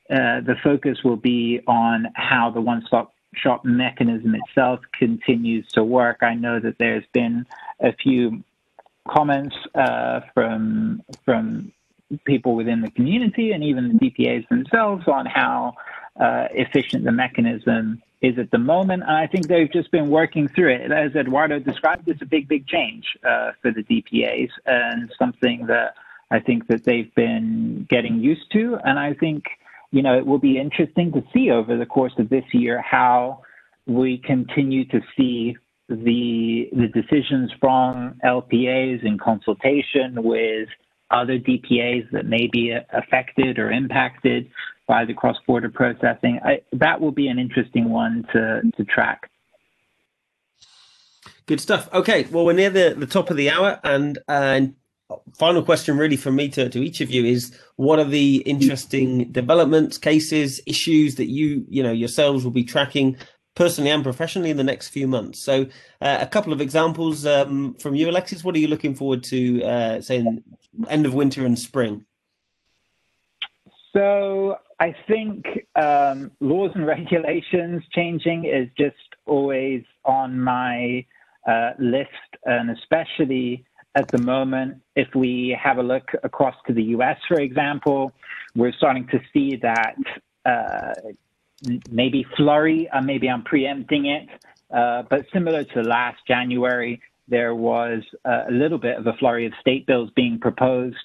uh, 0.09 0.41
the 0.41 0.55
focus 0.63 0.99
will 1.03 1.17
be 1.17 1.61
on 1.67 2.07
how 2.15 2.51
the 2.51 2.61
one-stop 2.61 3.13
shop 3.35 3.65
mechanism 3.65 4.35
itself 4.35 4.79
continues 4.97 5.67
to 5.73 5.83
work. 5.83 6.17
I 6.21 6.35
know 6.35 6.59
that 6.59 6.77
there's 6.77 7.03
been 7.11 7.45
a 7.79 7.91
few 7.93 8.43
comments 9.07 9.55
uh, 9.75 10.21
from 10.33 11.03
from 11.25 11.71
people 12.25 12.55
within 12.55 12.81
the 12.81 12.91
community 12.91 13.51
and 13.51 13.63
even 13.63 13.97
the 13.97 14.09
DPAs 14.09 14.47
themselves 14.47 15.07
on 15.07 15.25
how 15.25 15.73
uh, 16.19 16.47
efficient 16.51 17.03
the 17.03 17.11
mechanism 17.11 18.01
is 18.25 18.39
at 18.39 18.51
the 18.51 18.57
moment. 18.57 19.03
And 19.03 19.11
I 19.11 19.27
think 19.27 19.47
they've 19.47 19.71
just 19.71 19.91
been 19.91 20.09
working 20.09 20.47
through 20.47 20.73
it. 20.75 20.91
As 20.91 21.15
Eduardo 21.15 21.59
described, 21.59 22.07
it's 22.07 22.21
a 22.21 22.25
big, 22.25 22.47
big 22.47 22.67
change 22.67 23.05
uh, 23.23 23.51
for 23.61 23.71
the 23.71 23.83
DPAs 23.83 24.49
and 24.65 25.11
something 25.19 25.65
that 25.67 25.95
I 26.31 26.39
think 26.39 26.67
that 26.67 26.83
they've 26.83 27.13
been 27.15 27.85
getting 27.89 28.19
used 28.19 28.51
to. 28.53 28.77
And 28.83 28.97
I 28.97 29.13
think, 29.13 29.45
you 29.91 30.01
know, 30.01 30.17
it 30.17 30.25
will 30.25 30.39
be 30.39 30.57
interesting 30.57 31.11
to 31.13 31.23
see 31.33 31.51
over 31.51 31.77
the 31.77 31.85
course 31.85 32.13
of 32.17 32.29
this 32.29 32.45
year 32.51 32.81
how 32.81 33.41
we 33.85 34.17
continue 34.17 34.85
to 34.85 35.01
see 35.15 35.55
the 35.87 36.67
the 36.73 36.87
decisions 36.87 37.51
from 37.59 38.19
LPAs 38.25 39.05
in 39.05 39.19
consultation 39.19 40.23
with 40.23 40.67
other 41.11 41.37
DPAs 41.37 42.09
that 42.11 42.25
may 42.25 42.47
be 42.51 42.75
affected 42.91 43.59
or 43.59 43.71
impacted 43.71 44.49
by 44.87 45.05
the 45.05 45.13
cross-border 45.13 45.69
processing. 45.69 46.39
I, 46.43 46.61
that 46.73 47.01
will 47.01 47.11
be 47.11 47.27
an 47.27 47.39
interesting 47.39 47.89
one 47.89 48.25
to, 48.33 48.61
to 48.77 48.83
track. 48.85 49.29
Good 51.47 51.61
stuff. 51.61 51.91
Okay, 51.93 52.23
well, 52.31 52.45
we're 52.45 52.53
near 52.53 52.69
the, 52.69 52.95
the 52.97 53.05
top 53.05 53.29
of 53.29 53.37
the 53.37 53.51
hour, 53.51 53.79
and 53.83 54.17
and 54.27 54.75
final 55.37 55.61
question 55.61 55.95
really 55.97 56.17
from 56.17 56.35
me 56.35 56.49
to, 56.49 56.67
to 56.69 56.83
each 56.83 57.01
of 57.01 57.11
you 57.11 57.23
is 57.23 57.55
what 57.75 57.99
are 57.99 58.05
the 58.05 58.37
interesting 58.37 59.31
developments, 59.31 59.99
cases, 59.99 60.59
issues 60.65 61.15
that 61.15 61.29
you 61.29 61.63
you 61.69 61.83
know 61.83 61.91
yourselves 61.91 62.43
will 62.43 62.51
be 62.51 62.63
tracking 62.63 63.15
personally 63.55 63.89
and 63.89 64.03
professionally 64.03 64.49
in 64.49 64.57
the 64.57 64.63
next 64.63 64.89
few 64.89 65.07
months. 65.07 65.39
So, 65.39 65.67
uh, 66.01 66.17
a 66.19 66.27
couple 66.27 66.51
of 66.51 66.61
examples 66.61 67.25
um, 67.25 67.75
from 67.75 67.95
you, 67.95 68.09
Alexis. 68.09 68.43
What 68.43 68.55
are 68.55 68.59
you 68.59 68.67
looking 68.67 68.95
forward 68.95 69.23
to, 69.25 69.63
uh, 69.63 70.01
say, 70.01 70.25
end 70.89 71.05
of 71.05 71.13
winter 71.13 71.45
and 71.45 71.57
spring? 71.57 72.05
So 73.95 74.57
I 74.79 74.93
think 75.07 75.45
um, 75.75 76.31
laws 76.39 76.71
and 76.75 76.85
regulations 76.95 77.83
changing 77.93 78.45
is 78.45 78.67
just 78.77 78.95
always 79.25 79.83
on 80.03 80.39
my 80.39 81.05
uh, 81.47 81.71
list, 81.79 82.09
and 82.45 82.71
especially 82.71 83.65
at 83.95 84.09
the 84.09 84.17
moment, 84.17 84.81
if 84.95 85.07
we 85.15 85.57
have 85.61 85.77
a 85.77 85.83
look 85.83 86.11
across 86.23 86.55
to 86.67 86.73
the 86.73 86.83
US, 86.95 87.17
for 87.27 87.39
example, 87.39 88.11
we're 88.55 88.73
starting 88.73 89.07
to 89.07 89.19
see 89.31 89.55
that 89.61 89.95
uh, 90.45 90.93
maybe 91.89 92.25
flurry, 92.35 92.89
uh, 92.89 93.01
maybe 93.01 93.29
I'm 93.29 93.43
preempting 93.43 94.07
it, 94.07 94.27
uh, 94.75 95.03
but 95.09 95.25
similar 95.31 95.63
to 95.63 95.81
last 95.81 96.17
January, 96.27 97.01
there 97.29 97.55
was 97.55 98.03
a 98.25 98.51
little 98.51 98.77
bit 98.77 98.97
of 98.97 99.07
a 99.07 99.13
flurry 99.13 99.45
of 99.45 99.53
state 99.61 99.87
bills 99.87 100.09
being 100.15 100.39
proposed 100.39 100.97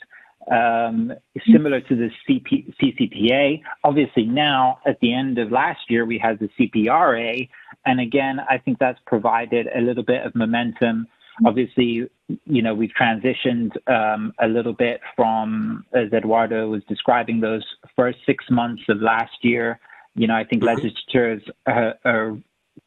um, 0.50 1.12
similar 1.50 1.80
to 1.80 1.96
the 1.96 2.10
CP, 2.28 2.74
CCPA. 2.80 3.60
Obviously, 3.84 4.24
now 4.24 4.78
at 4.86 4.98
the 5.00 5.14
end 5.14 5.38
of 5.38 5.52
last 5.52 5.80
year, 5.88 6.04
we 6.04 6.18
had 6.18 6.38
the 6.38 6.48
CPRA. 6.58 7.48
And 7.86 8.00
again, 8.00 8.40
I 8.48 8.58
think 8.58 8.78
that's 8.78 8.98
provided 9.06 9.68
a 9.74 9.80
little 9.80 10.02
bit 10.02 10.24
of 10.24 10.34
momentum. 10.34 11.06
Obviously, 11.46 12.08
you 12.44 12.62
know, 12.62 12.74
we've 12.74 12.92
transitioned 13.00 13.70
um, 13.88 14.32
a 14.38 14.46
little 14.46 14.72
bit 14.74 15.00
from, 15.16 15.84
as 15.94 16.12
Eduardo 16.12 16.68
was 16.68 16.82
describing, 16.88 17.40
those 17.40 17.64
first 17.96 18.18
six 18.26 18.44
months 18.50 18.82
of 18.88 19.00
last 19.00 19.32
year. 19.42 19.78
You 20.14 20.26
know, 20.26 20.34
I 20.34 20.44
think 20.44 20.62
mm-hmm. 20.62 20.76
legislatures 20.76 21.42
are, 21.66 21.94
are 22.04 22.38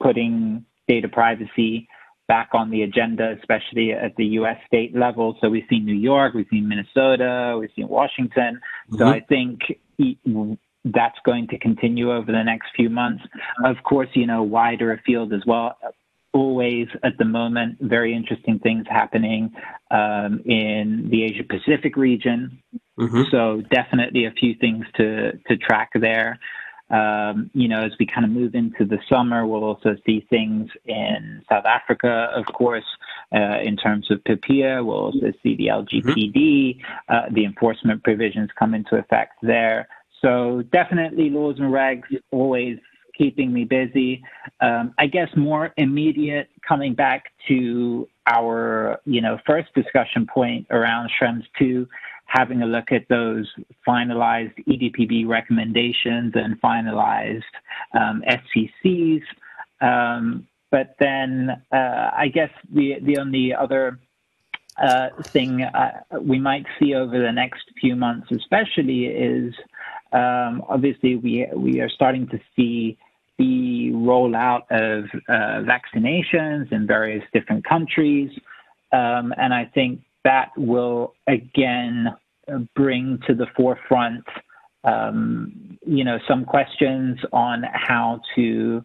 putting 0.01 0.65
data 0.87 1.07
privacy 1.07 1.87
back 2.33 2.49
on 2.53 2.71
the 2.71 2.81
agenda, 2.81 3.35
especially 3.39 3.91
at 3.91 4.15
the 4.15 4.25
U.S. 4.39 4.57
state 4.65 4.95
level. 4.95 5.37
So 5.39 5.49
we've 5.49 5.69
seen 5.69 5.85
New 5.85 6.01
York, 6.11 6.33
we've 6.33 6.47
seen 6.49 6.67
Minnesota, 6.67 7.55
we've 7.59 7.69
seen 7.75 7.87
Washington. 7.87 8.51
Mm-hmm. 8.89 8.97
So 8.97 9.07
I 9.07 9.19
think 9.19 9.59
that's 10.97 11.19
going 11.23 11.47
to 11.49 11.59
continue 11.59 12.11
over 12.11 12.31
the 12.31 12.43
next 12.43 12.69
few 12.75 12.89
months. 12.89 13.23
Of 13.63 13.77
course, 13.83 14.09
you 14.15 14.25
know, 14.25 14.41
wider 14.41 14.93
afield 14.93 15.31
as 15.31 15.43
well. 15.45 15.77
Always 16.33 16.87
at 17.03 17.19
the 17.19 17.25
moment, 17.25 17.77
very 17.81 18.15
interesting 18.15 18.57
things 18.57 18.85
happening 18.89 19.51
um, 19.91 20.41
in 20.45 21.07
the 21.11 21.23
Asia 21.23 21.43
Pacific 21.43 21.95
region. 21.95 22.39
Mm-hmm. 22.99 23.23
So 23.29 23.61
definitely 23.69 24.25
a 24.25 24.31
few 24.31 24.55
things 24.55 24.85
to 24.97 25.33
to 25.47 25.57
track 25.57 25.89
there. 25.93 26.39
Um, 26.93 27.49
you 27.55 27.67
know, 27.67 27.81
as 27.83 27.91
we 27.99 28.05
kind 28.05 28.23
of 28.23 28.31
move 28.31 28.53
into 28.53 28.85
the 28.85 28.99
summer, 29.09 29.47
we'll 29.47 29.63
also 29.63 29.95
see 30.05 30.27
things 30.29 30.69
in 30.85 31.41
South 31.49 31.65
Africa, 31.65 32.29
of 32.35 32.45
course, 32.53 32.85
uh, 33.33 33.59
in 33.63 33.77
terms 33.77 34.11
of 34.11 34.23
POPIA. 34.25 34.85
We'll 34.85 35.05
also 35.05 35.33
see 35.41 35.55
the 35.55 35.67
LGPD, 35.67 36.79
uh, 37.09 37.29
the 37.31 37.45
enforcement 37.45 38.03
provisions 38.03 38.51
come 38.59 38.75
into 38.75 38.97
effect 38.97 39.33
there. 39.41 39.87
So 40.21 40.61
definitely 40.71 41.31
laws 41.31 41.55
and 41.57 41.73
regs 41.73 42.03
always 42.29 42.77
keeping 43.17 43.51
me 43.51 43.63
busy. 43.63 44.23
Um, 44.61 44.93
I 44.99 45.07
guess 45.07 45.29
more 45.35 45.73
immediate 45.77 46.49
coming 46.67 46.93
back 46.93 47.25
to 47.47 48.07
our, 48.27 48.99
you 49.05 49.21
know, 49.21 49.39
first 49.45 49.73
discussion 49.73 50.27
point 50.27 50.67
around 50.69 51.09
Schrems 51.19 51.43
2 51.57 51.87
having 52.33 52.63
a 52.63 52.65
look 52.65 52.91
at 52.91 53.07
those 53.09 53.47
finalized 53.87 54.55
EDPB 54.65 55.27
recommendations 55.27 56.33
and 56.35 56.59
finalized 56.59 57.43
um, 57.93 58.23
SCCs. 58.27 59.21
Um, 59.81 60.47
but 60.71 60.95
then 60.99 61.61
uh, 61.71 62.09
I 62.17 62.31
guess 62.33 62.49
the, 62.73 62.95
the 63.03 63.19
only 63.19 63.53
other 63.53 63.99
uh, 64.81 65.09
thing 65.25 65.61
uh, 65.61 65.91
we 66.19 66.39
might 66.39 66.65
see 66.79 66.95
over 66.95 67.19
the 67.19 67.31
next 67.31 67.65
few 67.79 67.95
months, 67.95 68.31
especially, 68.31 69.05
is 69.05 69.53
um, 70.11 70.63
obviously 70.67 71.15
we 71.15 71.47
we 71.55 71.79
are 71.81 71.89
starting 71.89 72.27
to 72.29 72.39
see 72.55 72.97
the 73.37 73.91
rollout 73.93 74.63
of 74.71 75.05
uh, 75.29 75.61
vaccinations 75.61 76.71
in 76.71 76.87
various 76.87 77.23
different 77.33 77.63
countries, 77.65 78.31
um, 78.91 79.31
and 79.37 79.53
I 79.53 79.65
think 79.65 80.01
that 80.23 80.49
will 80.57 81.13
again 81.27 82.15
bring 82.75 83.19
to 83.27 83.33
the 83.33 83.47
forefront, 83.55 84.25
um, 84.83 85.77
you 85.85 86.03
know, 86.03 86.17
some 86.27 86.45
questions 86.45 87.19
on 87.31 87.63
how 87.71 88.21
to, 88.35 88.81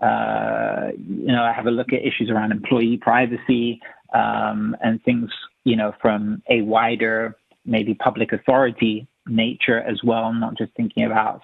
uh, 0.00 0.88
you 0.96 1.26
know, 1.26 1.50
have 1.54 1.66
a 1.66 1.70
look 1.70 1.92
at 1.92 2.04
issues 2.04 2.30
around 2.30 2.52
employee 2.52 2.98
privacy 2.98 3.80
um, 4.14 4.76
and 4.82 5.02
things, 5.04 5.30
you 5.64 5.76
know, 5.76 5.92
from 6.00 6.42
a 6.48 6.62
wider, 6.62 7.36
maybe 7.64 7.94
public 7.94 8.32
authority 8.32 9.06
nature 9.26 9.80
as 9.80 10.02
well, 10.02 10.32
not 10.32 10.56
just 10.56 10.72
thinking 10.76 11.04
about 11.04 11.42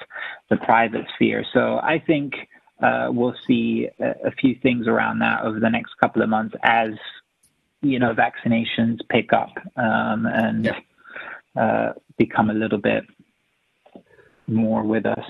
the 0.51 0.57
private 0.57 1.07
sphere. 1.15 1.45
So 1.53 1.79
I 1.83 2.03
think 2.05 2.35
uh, 2.83 3.09
we'll 3.11 3.37
see 3.47 3.89
a, 4.01 4.29
a, 4.29 4.31
few 4.33 4.55
things 4.63 4.87
around 4.87 5.21
that 5.21 5.43
over 5.43 5.61
the 5.61 5.71
next 5.71 5.95
couple 6.01 6.23
of 6.23 6.29
months 6.29 6.55
as 6.63 6.91
you 7.81 7.99
know 7.99 8.15
vaccinations 8.15 8.99
pick 9.09 9.33
up 9.33 9.53
um, 9.77 10.27
and 10.27 10.67
yeah 10.67 10.79
uh, 11.57 11.93
become 12.17 12.51
a 12.51 12.55
little 12.55 12.79
bit 12.79 13.05
more 14.47 14.83
with 14.83 15.07
us. 15.07 15.25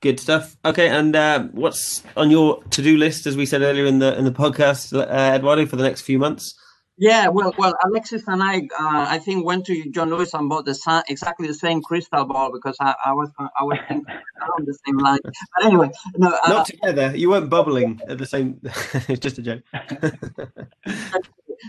Good 0.00 0.20
stuff. 0.20 0.56
Okay, 0.64 0.88
and 0.88 1.16
uh, 1.16 1.44
what's 1.52 2.02
on 2.16 2.30
your 2.30 2.62
to-do 2.64 2.96
list, 2.96 3.26
as 3.26 3.36
we 3.36 3.46
said 3.46 3.62
earlier 3.62 3.86
in 3.86 3.98
the 3.98 4.16
in 4.18 4.24
the 4.24 4.32
podcast, 4.32 4.92
uh, 4.96 5.34
Eduardo, 5.34 5.66
for 5.66 5.76
the 5.76 5.82
next 5.82 6.02
few 6.02 6.18
months? 6.18 6.54
Yeah, 6.98 7.28
well, 7.28 7.52
well, 7.58 7.74
Alexis 7.84 8.22
and 8.26 8.42
I, 8.42 8.60
uh, 8.78 9.06
I 9.08 9.18
think, 9.18 9.44
went 9.44 9.66
to 9.66 9.90
John 9.90 10.08
Lewis 10.08 10.32
and 10.32 10.48
bought 10.48 10.64
the 10.64 11.04
exactly 11.08 11.46
the 11.46 11.52
same 11.52 11.82
crystal 11.82 12.24
ball 12.24 12.50
because 12.50 12.74
I, 12.80 12.94
I 13.04 13.12
was 13.12 13.30
I 13.38 13.64
was 13.64 13.78
thinking 13.86 14.06
on 14.58 14.64
the 14.64 14.78
same 14.86 14.96
line. 14.96 15.18
But 15.22 15.64
anyway, 15.64 15.90
no, 16.16 16.28
uh, 16.28 16.48
not 16.48 16.66
together. 16.66 17.14
You 17.14 17.28
weren't 17.28 17.50
bubbling 17.50 18.00
at 18.08 18.16
the 18.16 18.24
same. 18.24 18.60
it's 18.62 19.20
just 19.26 19.38
a 19.38 19.42
joke. 19.42 19.62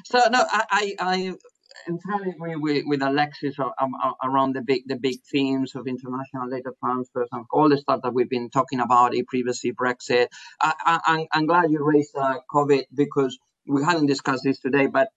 so 0.06 0.20
no, 0.32 0.46
I, 0.50 0.96
I 1.00 1.34
entirely 1.88 2.32
agree 2.32 2.56
with, 2.56 2.84
with 2.86 3.02
Alexis 3.02 3.56
around 4.24 4.54
the 4.54 4.62
big 4.62 4.84
the 4.88 4.96
big 4.96 5.18
themes 5.32 5.76
of 5.76 5.88
international 5.88 6.50
data 6.50 6.72
transfers 6.84 7.30
and 7.32 7.46
all 7.52 7.70
the 7.70 7.78
stuff 7.78 8.02
that 8.04 8.14
we've 8.14 8.30
been 8.30 8.50
talking 8.50 8.80
about, 8.80 9.14
previously 9.28 9.72
Brexit. 9.74 10.28
I, 10.62 11.28
am 11.34 11.46
glad 11.46 11.72
you 11.72 11.84
raised 11.84 12.16
uh, 12.16 12.40
COVID 12.54 12.84
because 12.94 13.38
we 13.68 13.84
hadn't 13.84 14.08
discussed 14.08 14.44
this 14.44 14.60
today, 14.60 14.88
but 14.88 15.10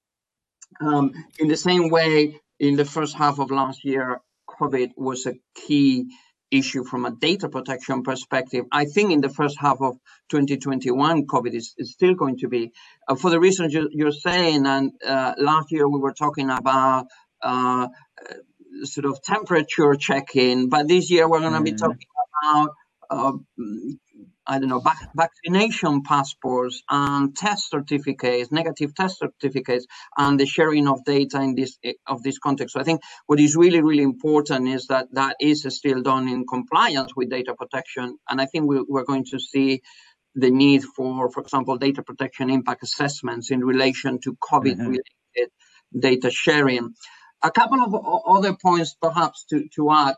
um, 0.81 1.13
in 1.39 1.49
the 1.49 1.57
same 1.57 1.91
way, 1.91 2.41
in 2.59 2.77
the 2.77 2.85
first 2.85 3.17
half 3.17 3.39
of 3.39 3.51
last 3.51 3.85
year, 3.85 4.21
COVID 4.49 4.93
was 4.97 5.27
a 5.27 5.35
key 5.55 6.11
issue 6.51 6.85
from 6.85 7.05
a 7.07 7.11
data 7.11 7.49
protection 7.49 8.03
perspective. 8.03 8.65
I 8.73 8.85
think 8.85 9.13
in 9.13 9.21
the 9.21 9.29
first 9.29 9.57
half 9.59 9.81
of 9.81 9.97
2021, 10.31 11.27
COVID 11.27 11.55
is, 11.55 11.75
is 11.79 11.93
still 11.93 12.15
going 12.15 12.39
to 12.39 12.49
be, 12.49 12.73
uh, 13.09 13.15
for 13.15 13.31
the 13.31 13.41
reasons 13.41 13.73
you, 13.73 14.07
are 14.07 14.13
saying. 14.13 14.67
And 14.67 14.93
uh, 15.07 15.35
last 15.39 15.71
year 15.71 15.89
we 15.89 16.01
were 16.01 16.13
talking 16.13 16.51
about 16.51 17.07
uh, 17.43 17.89
sort 18.83 19.07
of 19.07 19.23
temperature 19.23 19.95
checking, 19.95 20.69
but 20.69 20.89
this 20.89 21.11
year 21.11 21.29
we're 21.29 21.41
going 21.41 21.53
to 21.53 21.61
mm. 21.61 21.65
be 21.65 21.75
talking 21.75 22.09
about 22.43 22.71
uh, 23.11 23.33
I 24.51 24.59
don't 24.59 24.69
know, 24.69 24.81
vac- 24.81 25.11
vaccination 25.15 26.03
passports 26.03 26.83
and 26.91 27.37
test 27.37 27.71
certificates, 27.71 28.51
negative 28.51 28.95
test 28.95 29.21
certificates, 29.21 29.87
and 30.19 30.41
the 30.41 30.47
sharing 30.47 30.89
of 30.89 31.05
data 31.05 31.41
in 31.41 31.55
this 31.55 31.79
of 32.07 32.23
this 32.25 32.39
context. 32.39 32.75
So 32.75 32.81
I 32.81 32.85
think 32.89 33.01
what 33.27 33.39
is 33.39 33.55
really, 33.55 33.81
really 33.81 34.03
important 34.03 34.69
is 34.69 34.89
that 34.89 35.07
that 35.13 35.37
is 35.41 35.65
still 35.69 36.03
done 36.03 36.29
in 36.29 36.47
compliance 36.47 37.13
with 37.15 37.31
data 37.31 37.55
protection, 37.55 38.19
and 38.29 38.41
I 38.41 38.47
think 38.47 38.69
we, 38.69 38.77
we're 38.89 39.05
going 39.05 39.27
to 39.27 39.39
see 39.39 39.83
the 40.35 40.51
need 40.51 40.83
for, 40.97 41.31
for 41.31 41.41
example, 41.43 41.77
data 41.77 42.03
protection 42.03 42.51
impact 42.51 42.83
assessments 42.83 43.51
in 43.51 43.61
relation 43.65 44.19
to 44.25 44.37
COVID-related 44.51 45.05
mm-hmm. 45.39 45.99
data 46.09 46.31
sharing. 46.31 46.95
A 47.43 47.51
couple 47.51 47.81
of 47.81 47.91
other 48.37 48.57
points, 48.61 48.97
perhaps, 49.01 49.45
to, 49.51 49.69
to 49.77 49.91
add 49.91 50.15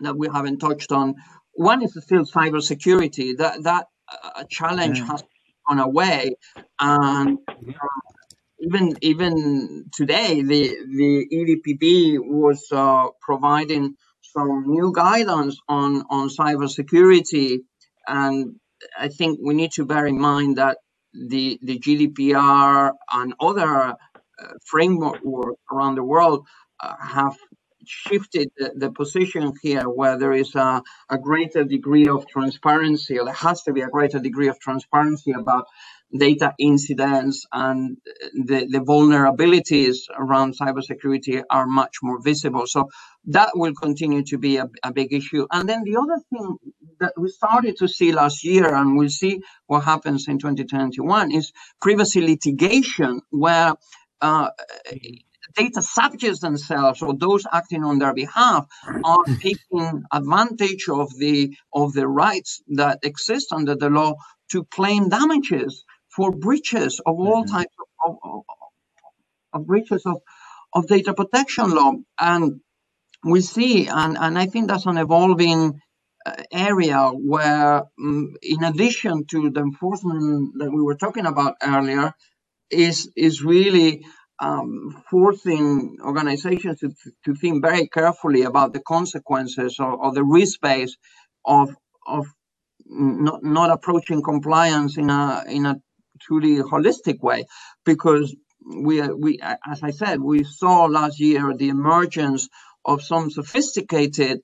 that 0.00 0.16
we 0.16 0.28
haven't 0.28 0.58
touched 0.58 0.92
on 0.92 1.14
one 1.54 1.82
is 1.82 1.96
still 2.00 2.24
cybersecurity. 2.24 3.36
That 3.36 3.62
that 3.64 3.86
uh, 4.12 4.44
challenge 4.50 4.98
yeah. 4.98 5.06
has 5.06 5.24
gone 5.68 5.78
away, 5.78 6.36
and 6.80 7.38
uh, 7.48 8.00
even 8.60 8.96
even 9.00 9.86
today, 9.92 10.42
the 10.42 10.76
the 10.96 11.26
EDPB 11.32 12.18
was 12.20 12.66
uh, 12.72 13.08
providing 13.20 13.96
some 14.22 14.64
new 14.66 14.92
guidance 14.94 15.58
on 15.68 16.04
on 16.10 16.28
cybersecurity, 16.28 17.60
and 18.06 18.56
I 18.98 19.08
think 19.08 19.38
we 19.42 19.54
need 19.54 19.72
to 19.72 19.84
bear 19.84 20.06
in 20.06 20.18
mind 20.18 20.56
that 20.56 20.78
the 21.12 21.58
the 21.62 21.78
GDPR 21.78 22.92
and 23.12 23.34
other 23.40 23.68
uh, 23.68 23.94
framework 24.64 25.20
around 25.70 25.96
the 25.96 26.04
world 26.04 26.46
uh, 26.80 26.94
have 27.00 27.36
shifted 27.86 28.50
the, 28.56 28.72
the, 28.76 28.90
position 28.90 29.52
here 29.62 29.88
where 29.88 30.18
there 30.18 30.32
is 30.32 30.54
a, 30.54 30.82
a, 31.10 31.18
greater 31.18 31.64
degree 31.64 32.08
of 32.08 32.26
transparency, 32.26 33.18
or 33.18 33.24
there 33.24 33.34
has 33.34 33.62
to 33.62 33.72
be 33.72 33.80
a 33.80 33.88
greater 33.88 34.18
degree 34.18 34.48
of 34.48 34.58
transparency 34.58 35.32
about 35.32 35.66
data 36.16 36.54
incidents 36.58 37.46
and 37.52 37.96
the, 38.34 38.66
the 38.70 38.80
vulnerabilities 38.80 39.96
around 40.16 40.56
cybersecurity 40.58 41.42
are 41.50 41.66
much 41.66 41.96
more 42.02 42.20
visible. 42.20 42.66
So 42.66 42.88
that 43.26 43.50
will 43.54 43.72
continue 43.74 44.22
to 44.24 44.38
be 44.38 44.58
a, 44.58 44.68
a, 44.82 44.92
big 44.92 45.12
issue. 45.12 45.46
And 45.50 45.68
then 45.68 45.84
the 45.84 45.96
other 45.96 46.20
thing 46.30 46.56
that 47.00 47.12
we 47.16 47.28
started 47.30 47.76
to 47.78 47.88
see 47.88 48.12
last 48.12 48.44
year, 48.44 48.74
and 48.74 48.96
we'll 48.96 49.08
see 49.08 49.40
what 49.66 49.84
happens 49.84 50.28
in 50.28 50.38
2021, 50.38 51.32
is 51.32 51.52
privacy 51.80 52.20
litigation, 52.20 53.20
where 53.30 53.74
uh, 54.20 54.50
data 55.54 55.82
subjects 55.82 56.40
themselves 56.40 57.02
or 57.02 57.14
those 57.14 57.46
acting 57.52 57.84
on 57.84 57.98
their 57.98 58.14
behalf 58.14 58.66
are 59.04 59.24
taking 59.40 60.04
advantage 60.12 60.88
of 60.88 61.16
the 61.18 61.56
of 61.72 61.92
the 61.92 62.06
rights 62.06 62.62
that 62.68 63.00
exist 63.02 63.52
under 63.52 63.74
the 63.74 63.90
law 63.90 64.14
to 64.50 64.64
claim 64.64 65.08
damages 65.08 65.84
for 66.14 66.30
breaches 66.30 67.00
of 67.04 67.18
all 67.18 67.42
mm-hmm. 67.42 67.56
types 67.56 67.74
of, 68.06 68.16
of, 68.22 68.42
of, 69.52 69.66
breaches 69.66 70.02
of, 70.04 70.18
of 70.74 70.86
data 70.86 71.14
protection 71.14 71.70
law. 71.70 71.92
And 72.18 72.60
we 73.24 73.40
see, 73.40 73.88
and, 73.88 74.18
and 74.18 74.38
I 74.38 74.46
think 74.46 74.68
that's 74.68 74.86
an 74.86 74.98
evolving 74.98 75.80
uh, 76.24 76.34
area 76.52 77.08
where, 77.08 77.84
um, 77.98 78.34
in 78.42 78.62
addition 78.62 79.24
to 79.26 79.50
the 79.50 79.60
enforcement 79.60 80.52
that 80.58 80.70
we 80.70 80.82
were 80.82 80.96
talking 80.96 81.26
about 81.26 81.56
earlier, 81.62 82.14
is 82.70 83.10
is 83.16 83.42
really 83.42 84.04
um, 84.40 85.02
forcing 85.10 85.98
organizations 86.04 86.80
to, 86.80 86.90
to 87.24 87.34
think 87.34 87.62
very 87.62 87.88
carefully 87.88 88.42
about 88.42 88.72
the 88.72 88.80
consequences 88.80 89.78
or, 89.80 89.92
or 89.92 90.12
the 90.12 90.24
risk 90.24 90.60
base 90.60 90.96
of 91.46 91.74
of 92.06 92.26
not 92.86 93.44
not 93.44 93.70
approaching 93.70 94.22
compliance 94.22 94.98
in 94.98 95.10
a 95.10 95.44
in 95.48 95.66
a 95.66 95.76
truly 96.20 96.58
holistic 96.58 97.20
way. 97.22 97.46
Because 97.84 98.34
we 98.66 99.02
we 99.02 99.40
as 99.42 99.82
I 99.82 99.90
said 99.92 100.20
we 100.20 100.44
saw 100.44 100.84
last 100.86 101.20
year 101.20 101.54
the 101.56 101.70
emergence 101.70 102.48
of 102.84 103.02
some 103.02 103.30
sophisticated 103.30 104.40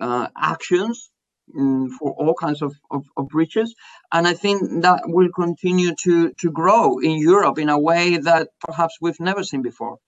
uh, 0.00 0.28
actions 0.36 1.10
um, 1.58 1.90
for 1.98 2.12
all 2.12 2.34
kinds 2.34 2.62
of, 2.62 2.74
of, 2.90 3.06
of, 3.16 3.28
breaches 3.28 3.74
and 4.12 4.26
I 4.26 4.34
think 4.34 4.82
that 4.82 5.02
will 5.06 5.30
continue 5.30 5.94
to 6.02 6.32
to 6.32 6.50
grow 6.50 6.98
in 6.98 7.18
Europe 7.18 7.58
in 7.58 7.68
a 7.68 7.78
way 7.78 8.16
that 8.18 8.48
perhaps 8.60 8.98
we've 9.00 9.20
never 9.20 9.42
seen 9.42 9.62
before. 9.62 9.98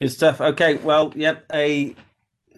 Good 0.00 0.10
stuff. 0.10 0.40
Okay, 0.40 0.74
well, 0.76 1.12
yep, 1.16 1.46
a 1.52 1.94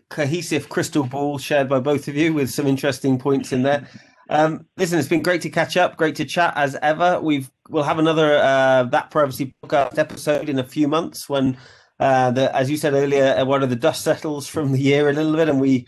cohesive 0.08 0.68
crystal 0.68 1.04
ball 1.04 1.38
shared 1.38 1.68
by 1.68 1.78
both 1.78 2.08
of 2.08 2.16
you 2.16 2.34
with 2.34 2.50
some 2.50 2.66
interesting 2.66 3.18
points 3.18 3.52
in 3.52 3.62
there. 3.62 3.88
Um, 4.30 4.66
listen, 4.76 4.98
it's 4.98 5.08
been 5.08 5.22
great 5.22 5.42
to 5.42 5.50
catch 5.50 5.76
up, 5.76 5.96
great 5.96 6.16
to 6.16 6.24
chat 6.24 6.52
as 6.56 6.76
ever. 6.82 7.20
We've 7.20 7.50
we'll 7.68 7.84
have 7.84 7.98
another 7.98 8.36
uh, 8.38 8.84
that 8.84 9.10
privacy 9.10 9.54
podcast 9.64 9.98
episode 9.98 10.48
in 10.48 10.58
a 10.58 10.64
few 10.64 10.88
months 10.88 11.28
when, 11.28 11.56
uh, 11.98 12.30
the, 12.32 12.54
as 12.54 12.70
you 12.70 12.76
said 12.76 12.92
earlier, 12.92 13.34
uh, 13.38 13.44
one 13.44 13.62
of 13.62 13.70
the 13.70 13.76
dust 13.76 14.02
settles 14.02 14.46
from 14.46 14.72
the 14.72 14.80
year 14.80 15.08
a 15.08 15.12
little 15.12 15.34
bit, 15.34 15.48
and 15.48 15.60
we 15.60 15.86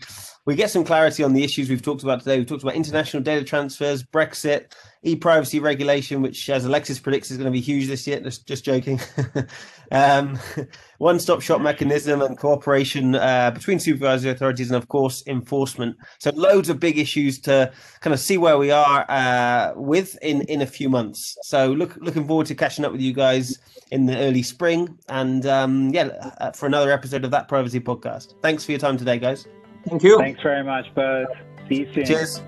we 0.51 0.57
get 0.57 0.69
some 0.69 0.83
clarity 0.83 1.23
on 1.23 1.31
the 1.31 1.45
issues 1.45 1.69
we've 1.69 1.81
talked 1.81 2.03
about 2.03 2.19
today. 2.19 2.37
We've 2.37 2.45
talked 2.45 2.61
about 2.61 2.75
international 2.75 3.23
data 3.23 3.45
transfers, 3.45 4.03
Brexit, 4.03 4.73
e-privacy 5.01 5.61
regulation, 5.61 6.21
which, 6.21 6.49
as 6.49 6.65
Alexis 6.65 6.99
predicts, 6.99 7.31
is 7.31 7.37
going 7.37 7.45
to 7.45 7.51
be 7.51 7.61
huge 7.61 7.87
this 7.87 8.05
year. 8.05 8.19
Just, 8.19 8.49
just 8.49 8.65
joking. 8.65 8.99
um, 9.93 10.37
one-stop 10.97 11.39
shop 11.41 11.61
mechanism 11.61 12.21
and 12.21 12.37
cooperation 12.37 13.15
uh, 13.15 13.51
between 13.51 13.79
supervisory 13.79 14.29
authorities 14.29 14.69
and, 14.69 14.75
of 14.75 14.89
course, 14.89 15.23
enforcement. 15.25 15.95
So, 16.19 16.31
loads 16.31 16.67
of 16.67 16.81
big 16.81 16.97
issues 16.97 17.39
to 17.43 17.71
kind 18.01 18.13
of 18.13 18.19
see 18.19 18.37
where 18.37 18.57
we 18.57 18.71
are 18.71 19.05
uh, 19.07 19.71
with 19.77 20.17
in 20.21 20.41
in 20.41 20.61
a 20.61 20.67
few 20.67 20.89
months. 20.89 21.37
So, 21.43 21.71
look, 21.71 21.95
looking 22.01 22.27
forward 22.27 22.47
to 22.47 22.55
catching 22.55 22.83
up 22.83 22.91
with 22.91 22.99
you 22.99 23.13
guys 23.13 23.57
in 23.91 24.05
the 24.05 24.17
early 24.17 24.43
spring, 24.43 24.99
and 25.07 25.45
um, 25.45 25.91
yeah, 25.93 26.33
uh, 26.41 26.51
for 26.51 26.65
another 26.65 26.91
episode 26.91 27.23
of 27.23 27.31
that 27.31 27.47
privacy 27.47 27.79
podcast. 27.79 28.33
Thanks 28.41 28.65
for 28.65 28.73
your 28.73 28.79
time 28.79 28.97
today, 28.97 29.17
guys. 29.17 29.47
Thank 29.87 30.03
you. 30.03 30.17
Thanks 30.17 30.41
very 30.41 30.63
much, 30.63 30.93
both. 30.95 31.27
See 31.67 31.81
you 31.81 31.93
soon. 31.93 32.05
Cheers. 32.05 32.41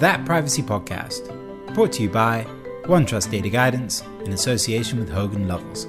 That 0.00 0.24
Privacy 0.24 0.62
Podcast, 0.62 1.28
brought 1.74 1.92
to 1.92 2.02
you 2.02 2.08
by 2.08 2.44
OneTrust 2.84 3.30
Data 3.30 3.48
Guidance 3.48 4.02
in 4.24 4.32
association 4.32 4.98
with 4.98 5.08
Hogan 5.08 5.46
Lovells. 5.46 5.86